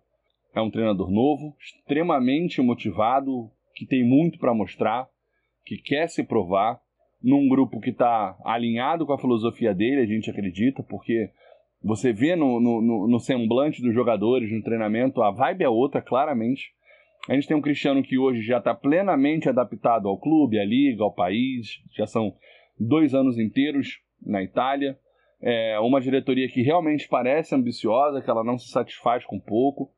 [0.54, 5.08] É um treinador novo, extremamente motivado, que tem muito para mostrar.
[5.64, 6.80] que quer se provar,
[7.22, 11.30] num grupo que está alinhado com a filosofia dele, a gente acredita, porque
[11.82, 16.72] você vê no, no, no, semblante dos jogadores, no treinamento, a vibe é outra, claramente.
[17.28, 21.02] A gente tem um Cristiano que hoje já está plenamente adaptado ao clube, à liga,
[21.02, 21.80] ao país.
[21.96, 22.34] Já são
[22.78, 24.98] dois anos inteiros na Itália.
[25.40, 29.90] É uma diretoria que realmente parece ambiciosa, que ela não se satisfaz com pouco.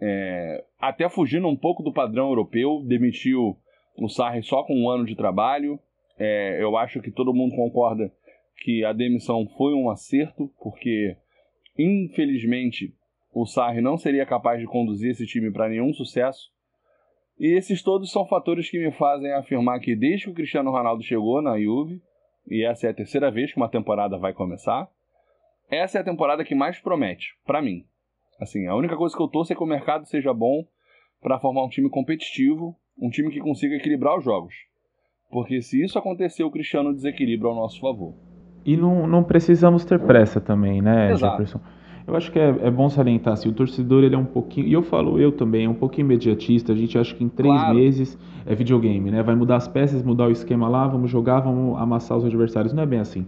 [0.00, 3.56] É, até fugindo um pouco do padrão europeu, demitiu
[3.96, 5.80] o Sarri só com um ano de trabalho.
[6.16, 8.12] É, eu acho que todo mundo concorda
[8.58, 11.16] que a demissão foi um acerto, porque
[11.78, 12.94] infelizmente
[13.32, 16.50] o Sarri não seria capaz de conduzir esse time para nenhum sucesso.
[17.38, 21.02] E esses todos são fatores que me fazem afirmar que desde que o Cristiano Ronaldo
[21.04, 22.02] chegou na Juve,
[22.50, 24.88] e essa é a terceira vez que uma temporada vai começar,
[25.70, 27.84] essa é a temporada que mais promete, para mim.
[28.40, 30.66] Assim, a única coisa que eu torço é que o mercado seja bom
[31.20, 34.54] para formar um time competitivo, um time que consiga equilibrar os jogos.
[35.30, 38.27] Porque se isso acontecer, o Cristiano desequilibra ao nosso favor.
[38.68, 41.38] E não, não precisamos ter pressa também, né, Exato.
[41.38, 41.60] Jefferson?
[42.06, 44.74] Eu acho que é, é, bom salientar, assim, o torcedor ele é um pouquinho, e
[44.74, 47.74] eu falo eu também, é um pouquinho imediatista, a gente acha que em três claro.
[47.74, 49.22] meses é videogame, né?
[49.22, 52.74] Vai mudar as peças, mudar o esquema lá, vamos jogar, vamos amassar os adversários.
[52.74, 53.24] Não é bem assim.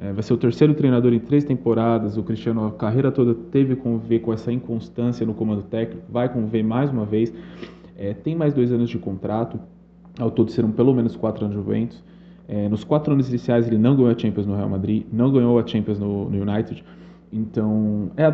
[0.00, 3.76] É, vai ser o terceiro treinador em três temporadas, o Cristiano a carreira toda teve
[3.76, 7.30] conviver com essa inconstância no comando técnico, vai conviver mais uma vez.
[7.94, 9.60] É, tem mais dois anos de contrato,
[10.18, 12.02] ao todo serão pelo menos quatro anos de Juventus.
[12.48, 15.58] É, nos quatro anos iniciais ele não ganhou a Champions no Real Madrid, não ganhou
[15.58, 16.82] a Champions no, no United.
[17.30, 18.24] Então é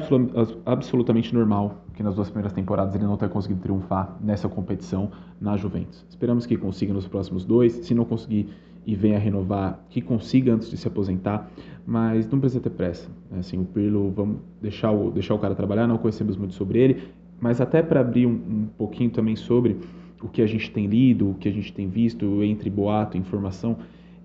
[0.65, 5.11] absolutamente normal que nas duas primeiras temporadas ele não tenha conseguido triunfar nessa competição
[5.41, 6.07] na Juventus.
[6.09, 7.73] Esperamos que consiga nos próximos dois.
[7.73, 8.49] Se não conseguir
[8.87, 11.51] e venha renovar, que consiga antes de se aposentar,
[11.87, 13.09] mas não precisa ter pressa.
[13.39, 17.03] Assim, o Pirlo, vamos deixar o, deixar o cara trabalhar, não conhecemos muito sobre ele,
[17.41, 19.79] mas até para abrir um, um pouquinho também sobre
[20.23, 23.79] o que a gente tem lido, o que a gente tem visto entre boato informação,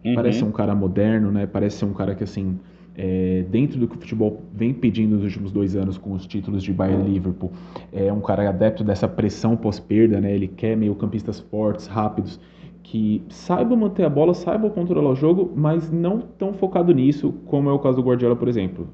[0.05, 0.15] uhum.
[0.15, 1.45] parece um cara moderno, né?
[1.45, 2.57] Parece ser um cara que assim
[3.01, 6.61] é, dentro do que o futebol vem pedindo nos últimos dois anos com os títulos
[6.61, 7.49] de Bayern e Liverpool,
[7.93, 10.35] é um cara adepto dessa pressão pós-perda, né?
[10.35, 12.41] Ele quer meio campistas fortes, rápidos,
[12.83, 17.69] que saibam manter a bola, saibam controlar o jogo, mas não tão focado nisso, como
[17.69, 18.89] é o caso do Guardiola, por exemplo.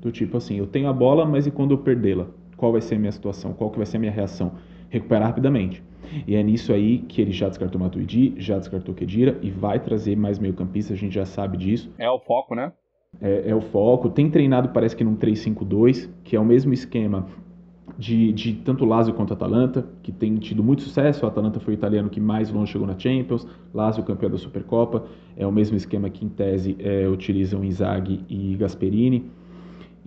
[0.00, 2.26] Do tipo assim, eu tenho a bola, mas e quando eu perdê-la?
[2.56, 3.52] Qual vai ser a minha situação?
[3.52, 4.52] Qual que vai ser a minha reação?
[4.88, 5.82] Recuperar rapidamente.
[6.26, 10.16] E é nisso aí que ele já descartou Matuidi, já descartou Kedira e vai trazer
[10.16, 11.92] mais meio campista, a gente já sabe disso.
[11.98, 12.72] É o foco, né?
[13.20, 14.08] É, é o foco.
[14.08, 17.26] Tem treinado, parece que num 3-5-2, que é o mesmo esquema
[17.96, 21.24] de, de tanto Lazio quanto Atalanta, que tem tido muito sucesso.
[21.24, 25.06] O Atalanta foi o italiano que mais longe chegou na Champions, Lazio campeão da Supercopa.
[25.36, 29.30] É o mesmo esquema que, em tese, é, utilizam Inzaghi e Gasperini.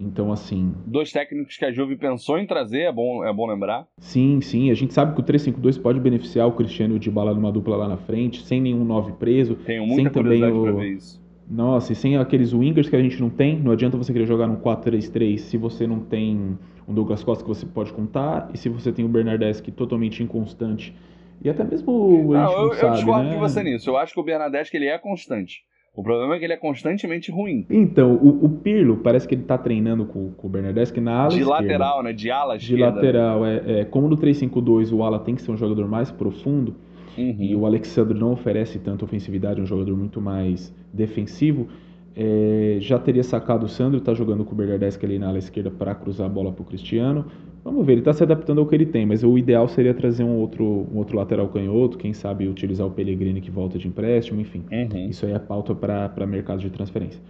[0.02, 0.73] Então, assim.
[0.86, 3.88] Dois técnicos que a Juve pensou em trazer, é bom, é bom lembrar.
[3.99, 4.72] Sim, sim.
[4.72, 7.88] A gente sabe que o 3-5-2 pode beneficiar o Cristiano de bala numa dupla lá
[7.88, 9.56] na frente, sem nenhum 9 preso.
[9.56, 10.64] Tenho muita sem também o...
[10.64, 11.22] pra ver isso.
[11.49, 14.48] Nossa, e sem aqueles wingers que a gente não tem, não adianta você querer jogar
[14.48, 16.57] num 4-3-3 se você não tem
[16.88, 20.95] um Douglas Costa que você pode contar, e se você tem o Bernardeschi totalmente inconstante.
[21.44, 23.34] E até mesmo o não, eu, não sabe, eu discordo né?
[23.34, 23.90] de você nisso.
[23.90, 25.65] Eu acho que o Bernardeschi ele é constante.
[25.93, 27.65] O problema é que ele é constantemente ruim.
[27.69, 31.30] Então, o, o Pirlo parece que ele tá treinando com, com o Bernardeschi na ala
[31.30, 31.61] De esquerda.
[31.61, 32.13] lateral, né?
[32.13, 33.85] De ala De lateral, é, é.
[33.85, 36.76] Como no 3-5-2 o ala tem que ser um jogador mais profundo,
[37.18, 37.35] uhum.
[37.39, 41.68] e o Alexandre não oferece tanta ofensividade, é um jogador muito mais defensivo,
[42.15, 45.72] é, já teria sacado o Sandro, está jogando com o Bernardeschi ali na ala esquerda
[45.72, 47.26] para cruzar a bola para o Cristiano.
[47.63, 50.23] Vamos ver, ele está se adaptando ao que ele tem, mas o ideal seria trazer
[50.23, 54.41] um outro, um outro lateral canhoto, quem sabe utilizar o Pellegrini que volta de empréstimo,
[54.41, 54.63] enfim.
[54.71, 55.09] Uhum.
[55.09, 57.21] Isso aí é pauta para mercado de transferência.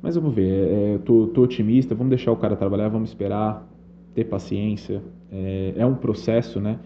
[0.00, 3.66] Mas vamos ver, é, tô, tô, otimista, vamos deixar o cara trabalhar, vamos esperar,
[4.14, 5.02] ter paciência.
[5.30, 6.78] É, é um processo, né?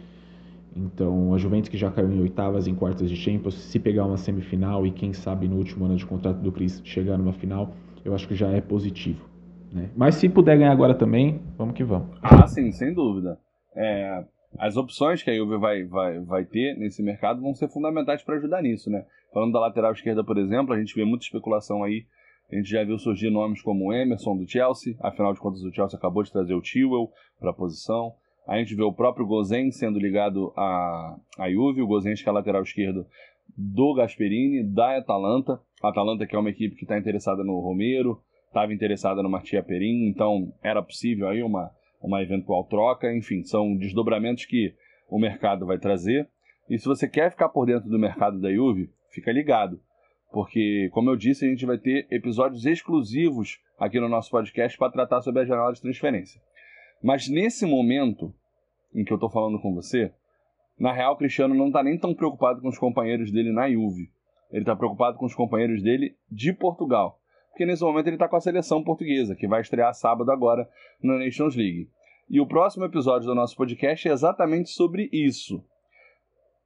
[0.77, 4.17] Então, a Juventus que já caiu em oitavas, em quartas de Champions, se pegar uma
[4.17, 8.15] semifinal e quem sabe no último ano de contrato do Cris chegar numa final, eu
[8.15, 9.28] acho que já é positivo.
[9.73, 9.91] Né?
[9.97, 12.17] Mas se puder ganhar agora também, vamos que vamos.
[12.23, 13.39] Ah, sim, sem dúvida.
[13.77, 14.25] É,
[14.59, 18.37] as opções que a Juve vai, vai, vai ter nesse mercado vão ser fundamentais para
[18.37, 19.05] ajudar nisso, né?
[19.33, 22.07] Falando da lateral esquerda, por exemplo, a gente vê muita especulação aí.
[22.51, 25.73] A gente já viu surgir nomes como o Emerson do Chelsea, afinal de contas o
[25.73, 28.15] Chelsea acabou de trazer o Tewell para a posição.
[28.47, 32.33] A gente vê o próprio Gozen sendo ligado a, a Juve, o Gozen que é
[32.33, 33.07] lateral esquerdo
[33.55, 35.61] do Gasperini, da Atalanta.
[35.83, 39.63] A Atalanta que é uma equipe que está interessada no Romero, estava interessada no Martia
[39.63, 41.71] Perin, então era possível aí uma,
[42.03, 43.15] uma eventual troca.
[43.15, 44.75] Enfim, são desdobramentos que
[45.09, 46.29] o mercado vai trazer.
[46.69, 49.81] E se você quer ficar por dentro do mercado da Juve, fica ligado.
[50.31, 54.93] Porque, como eu disse, a gente vai ter episódios exclusivos aqui no nosso podcast para
[54.93, 56.41] tratar sobre a janela de transferência.
[57.03, 58.35] Mas nesse momento
[58.95, 60.13] em que eu estou falando com você,
[60.79, 64.11] na real, Cristiano não está nem tão preocupado com os companheiros dele na Juve.
[64.51, 67.19] Ele está preocupado com os companheiros dele de Portugal.
[67.51, 70.69] Porque nesse momento ele está com a seleção portuguesa, que vai estrear sábado agora
[71.03, 71.89] na Nations League.
[72.31, 75.65] E o próximo episódio do nosso podcast é exatamente sobre isso.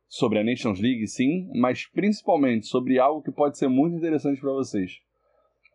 [0.08, 4.52] Sobre a Nations League, sim, mas principalmente sobre algo que pode ser muito interessante para
[4.52, 5.00] vocês.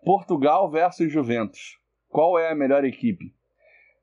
[0.03, 1.79] Portugal versus Juventus.
[2.09, 3.33] Qual é a melhor equipe?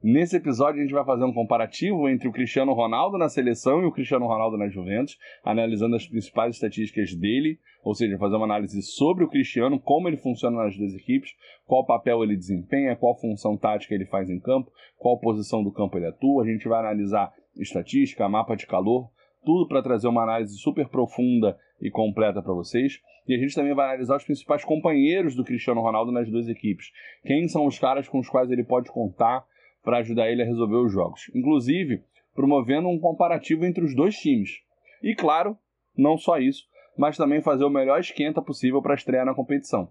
[0.06, 3.86] Nesse episódio, a gente vai fazer um comparativo entre o Cristiano Ronaldo na seleção e
[3.86, 8.82] o Cristiano Ronaldo na Juventus, analisando as principais estatísticas dele, ou seja, fazer uma análise
[8.82, 11.30] sobre o Cristiano, como ele funciona nas duas equipes,
[11.64, 15.96] qual papel ele desempenha, qual função tática ele faz em campo, qual posição do campo
[15.96, 16.42] ele atua.
[16.42, 19.08] A gente vai analisar estatística, mapa de calor,
[19.42, 23.00] tudo para trazer uma análise super profunda e completa para vocês.
[23.26, 26.92] E a gente também vai analisar os principais companheiros do Cristiano Ronaldo nas duas equipes.
[27.24, 29.46] Quem são os caras com os quais ele pode contar
[29.84, 31.30] para ajudar ele a resolver os jogos.
[31.34, 32.02] Inclusive,
[32.34, 34.62] promovendo um comparativo entre os dois times.
[35.02, 35.56] E claro,
[35.96, 36.64] não só isso,
[36.96, 39.90] mas também fazer o melhor esquenta possível para estrear na competição.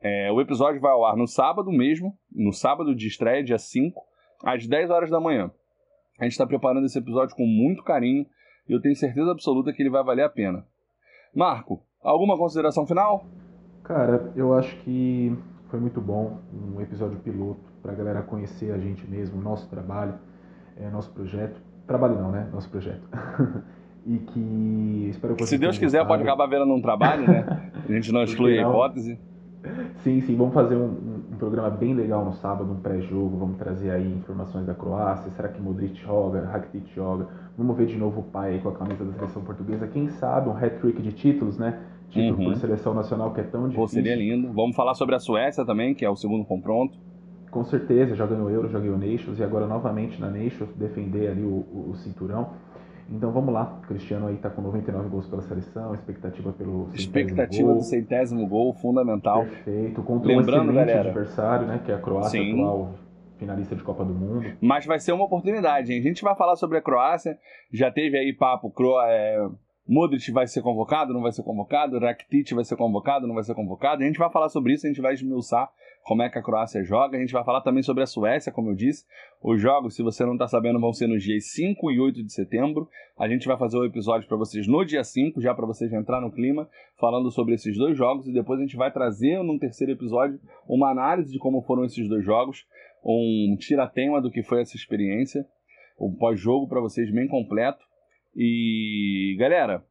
[0.00, 4.00] É, o episódio vai ao ar no sábado mesmo, no sábado de estreia, dia 5,
[4.44, 5.50] às 10 horas da manhã.
[6.18, 8.26] A gente está preparando esse episódio com muito carinho
[8.68, 10.64] e eu tenho certeza absoluta que ele vai valer a pena.
[11.34, 13.26] Marco, alguma consideração final?
[13.82, 15.36] Cara, eu acho que
[15.68, 20.14] foi muito bom, um episódio piloto para a galera conhecer a gente mesmo, nosso trabalho,
[20.76, 21.60] é, nosso projeto.
[21.86, 22.48] Trabalho não, né?
[22.52, 23.08] Nosso projeto.
[24.04, 26.08] e que espero que Se Deus quiser, gostado.
[26.08, 27.70] pode acabar vendo um trabalho, né?
[27.88, 29.16] A gente não exclui a hipótese.
[30.02, 33.56] Sim, sim, vamos fazer um, um, um programa bem legal no sábado, um pré-jogo, vamos
[33.56, 37.26] trazer aí informações da Croácia, será que Modric joga, Rakitic joga,
[37.58, 40.48] vamos ver de novo o pai aí com a camisa da seleção portuguesa, quem sabe
[40.48, 41.80] um hat-trick de títulos, né?
[42.10, 42.52] Título uhum.
[42.52, 43.82] por seleção nacional que é tão difícil.
[43.82, 44.52] Pô, seria lindo.
[44.52, 46.96] Vamos falar sobre a Suécia também, que é o segundo confronto
[47.56, 51.42] com certeza, já ganhou Euro, já ganhou Nations e agora novamente na Nations defender ali
[51.42, 52.50] o, o, o cinturão.
[53.08, 57.68] Então vamos lá, o Cristiano aí tá com 99 gols pela seleção, expectativa pelo expectativa
[57.68, 57.76] gol.
[57.76, 59.44] do centésimo gol, fundamental.
[59.44, 62.60] Perfeito, contra Lembrando, um excelente galera, adversário, né, que é a Croácia Sim.
[62.60, 62.94] atual
[63.38, 64.52] finalista de Copa do Mundo.
[64.60, 66.00] Mas vai ser uma oportunidade, hein?
[66.00, 67.38] A gente vai falar sobre a Croácia,
[67.72, 69.48] já teve aí papo, Cro é,
[69.88, 73.54] Modric vai ser convocado, não vai ser convocado, Rakitic vai ser convocado, não vai ser
[73.54, 74.02] convocado.
[74.02, 75.70] A gente vai falar sobre isso, a gente vai esmiuçar
[76.06, 77.16] como é que a Croácia joga.
[77.16, 79.04] A gente vai falar também sobre a Suécia, como eu disse.
[79.42, 82.32] Os jogos, se você não está sabendo, vão ser nos dias 5 e 8 de
[82.32, 82.88] setembro.
[83.18, 85.92] A gente vai fazer o um episódio para vocês no dia 5, já para vocês
[85.92, 86.70] entrar no clima,
[87.00, 88.28] falando sobre esses dois jogos.
[88.28, 90.38] E depois a gente vai trazer, num terceiro episódio,
[90.68, 92.64] uma análise de como foram esses dois jogos,
[93.04, 95.44] um tiratema do que foi essa experiência,
[96.00, 97.84] um pós-jogo para vocês bem completo.
[98.36, 99.84] E, galera,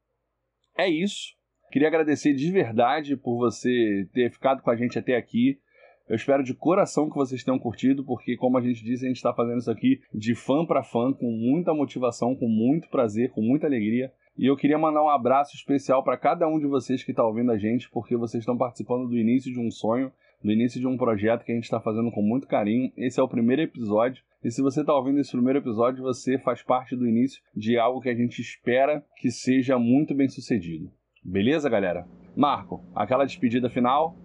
[0.77, 1.35] é isso.
[1.73, 5.59] Queria agradecer de verdade por você ter ficado com a gente até aqui.
[6.07, 9.17] Eu espero de coração que vocês tenham curtido, porque, como a gente disse, a gente
[9.17, 13.41] está fazendo isso aqui de fã para fã, com muita motivação, com muito prazer, com
[13.41, 14.11] muita alegria.
[14.37, 17.51] E eu queria mandar um abraço especial para cada um de vocês que está ouvindo
[17.51, 20.11] a gente, porque vocês estão participando do início de um sonho,
[20.43, 22.91] do início de um projeto que a gente está fazendo com muito carinho.
[22.95, 24.23] Esse é o primeiro episódio.
[24.43, 27.99] E se você está ouvindo esse primeiro episódio, você faz parte do início de algo
[27.99, 30.91] que a gente espera que seja muito bem sucedido.
[31.23, 32.05] Beleza, galera?
[32.35, 34.15] Marco, aquela despedida final.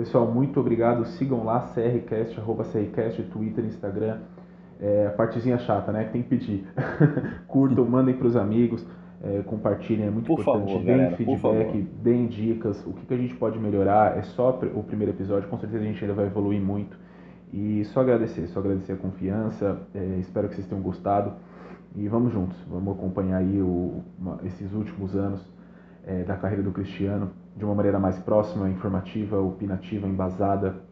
[0.00, 1.04] Pessoal, muito obrigado.
[1.04, 4.16] Sigam lá, CRCast, arroba CRCast, Twitter, Instagram.
[4.80, 6.04] É, a partezinha chata, né?
[6.04, 6.66] Tem que pedir.
[7.46, 8.82] Curtam, mandem para os amigos,
[9.22, 10.68] é, compartilhem, é muito por importante.
[10.68, 14.16] Favor, deem galera, feedback, deem dicas, o que, que a gente pode melhorar.
[14.16, 16.96] É só o primeiro episódio, com certeza a gente ainda vai evoluir muito.
[17.52, 19.82] E só agradecer, só agradecer a confiança.
[19.94, 21.34] É, espero que vocês tenham gostado.
[21.94, 25.46] E vamos juntos, vamos acompanhar aí o, uma, esses últimos anos
[26.06, 30.82] é, da carreira do Cristiano de uma maneira mais próxima, informativa, opinativa, embasada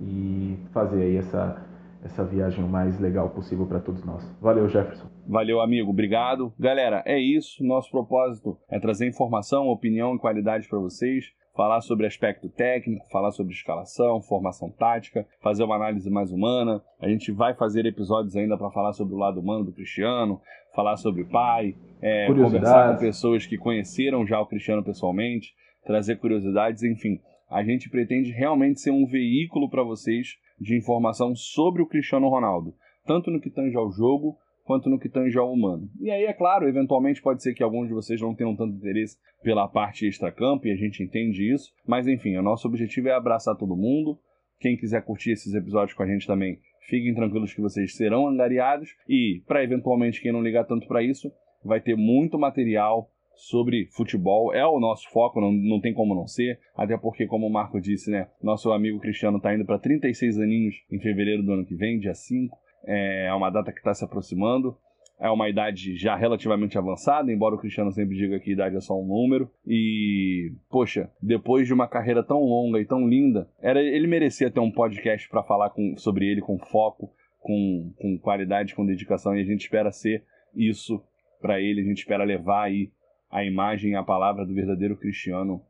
[0.00, 1.64] e fazer aí essa,
[2.02, 4.24] essa viagem o mais legal possível para todos nós.
[4.40, 5.06] Valeu, Jefferson.
[5.26, 5.90] Valeu, amigo.
[5.90, 6.52] Obrigado.
[6.58, 7.62] Galera, é isso.
[7.64, 13.30] Nosso propósito é trazer informação, opinião e qualidade para vocês falar sobre aspecto técnico, falar
[13.30, 16.82] sobre escalação, formação tática, fazer uma análise mais humana.
[17.00, 20.40] A gente vai fazer episódios ainda para falar sobre o lado humano do Cristiano,
[20.74, 25.54] falar sobre o pai, é, conversar com pessoas que conheceram já o Cristiano pessoalmente,
[25.84, 27.20] trazer curiosidades, enfim.
[27.50, 32.74] A gente pretende realmente ser um veículo para vocês de informação sobre o Cristiano Ronaldo,
[33.06, 35.88] tanto no que tange ao jogo, quanto no que tange ao humano.
[36.00, 39.18] E aí, é claro, eventualmente pode ser que alguns de vocês não tenham tanto interesse
[39.42, 43.56] pela parte extra-campo, e a gente entende isso, mas enfim, o nosso objetivo é abraçar
[43.56, 44.18] todo mundo.
[44.58, 46.58] Quem quiser curtir esses episódios com a gente também,
[46.88, 48.88] fiquem tranquilos que vocês serão angariados.
[49.06, 51.30] E, para eventualmente quem não ligar tanto para isso,
[51.62, 54.54] vai ter muito material sobre futebol.
[54.54, 56.58] É o nosso foco, não, não tem como não ser.
[56.76, 58.28] Até porque, como o Marco disse, né?
[58.42, 62.14] Nosso amigo Cristiano está indo para 36 aninhos em fevereiro do ano que vem, dia
[62.14, 64.76] 5 é uma data que está se aproximando.
[65.20, 69.00] é uma idade já relativamente avançada, embora o Cristiano sempre diga que idade é só
[69.00, 69.48] um número.
[69.66, 74.60] E, poxa, depois de uma carreira tão longa e tão linda, era, ele merecia ter
[74.60, 79.40] um podcast para falar com, sobre ele com foco, com, com qualidade, com dedicação, e
[79.40, 80.24] a gente espera ser
[80.54, 81.02] isso
[81.40, 82.90] para ele, a gente espera levar aí
[83.34, 85.60] a imagem e a palavra do verdadeiro Cristiano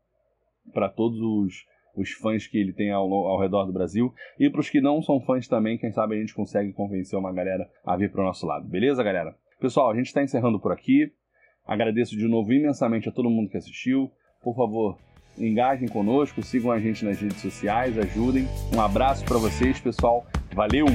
[0.71, 1.65] para todos os,
[1.97, 4.13] os fãs que ele tem ao, ao redor do Brasil.
[4.39, 7.33] E para os que não são fãs também, quem sabe a gente consegue convencer uma
[7.33, 8.67] galera a vir para o nosso lado.
[8.67, 9.35] Beleza, galera?
[9.59, 11.11] Pessoal, a gente está encerrando por aqui.
[11.65, 14.11] Agradeço de novo imensamente a todo mundo que assistiu.
[14.43, 14.99] Por favor,
[15.35, 18.45] engajem conosco, sigam a gente nas redes sociais, ajudem.
[18.75, 20.23] Um abraço para vocês, pessoal.
[20.53, 20.85] Valeu!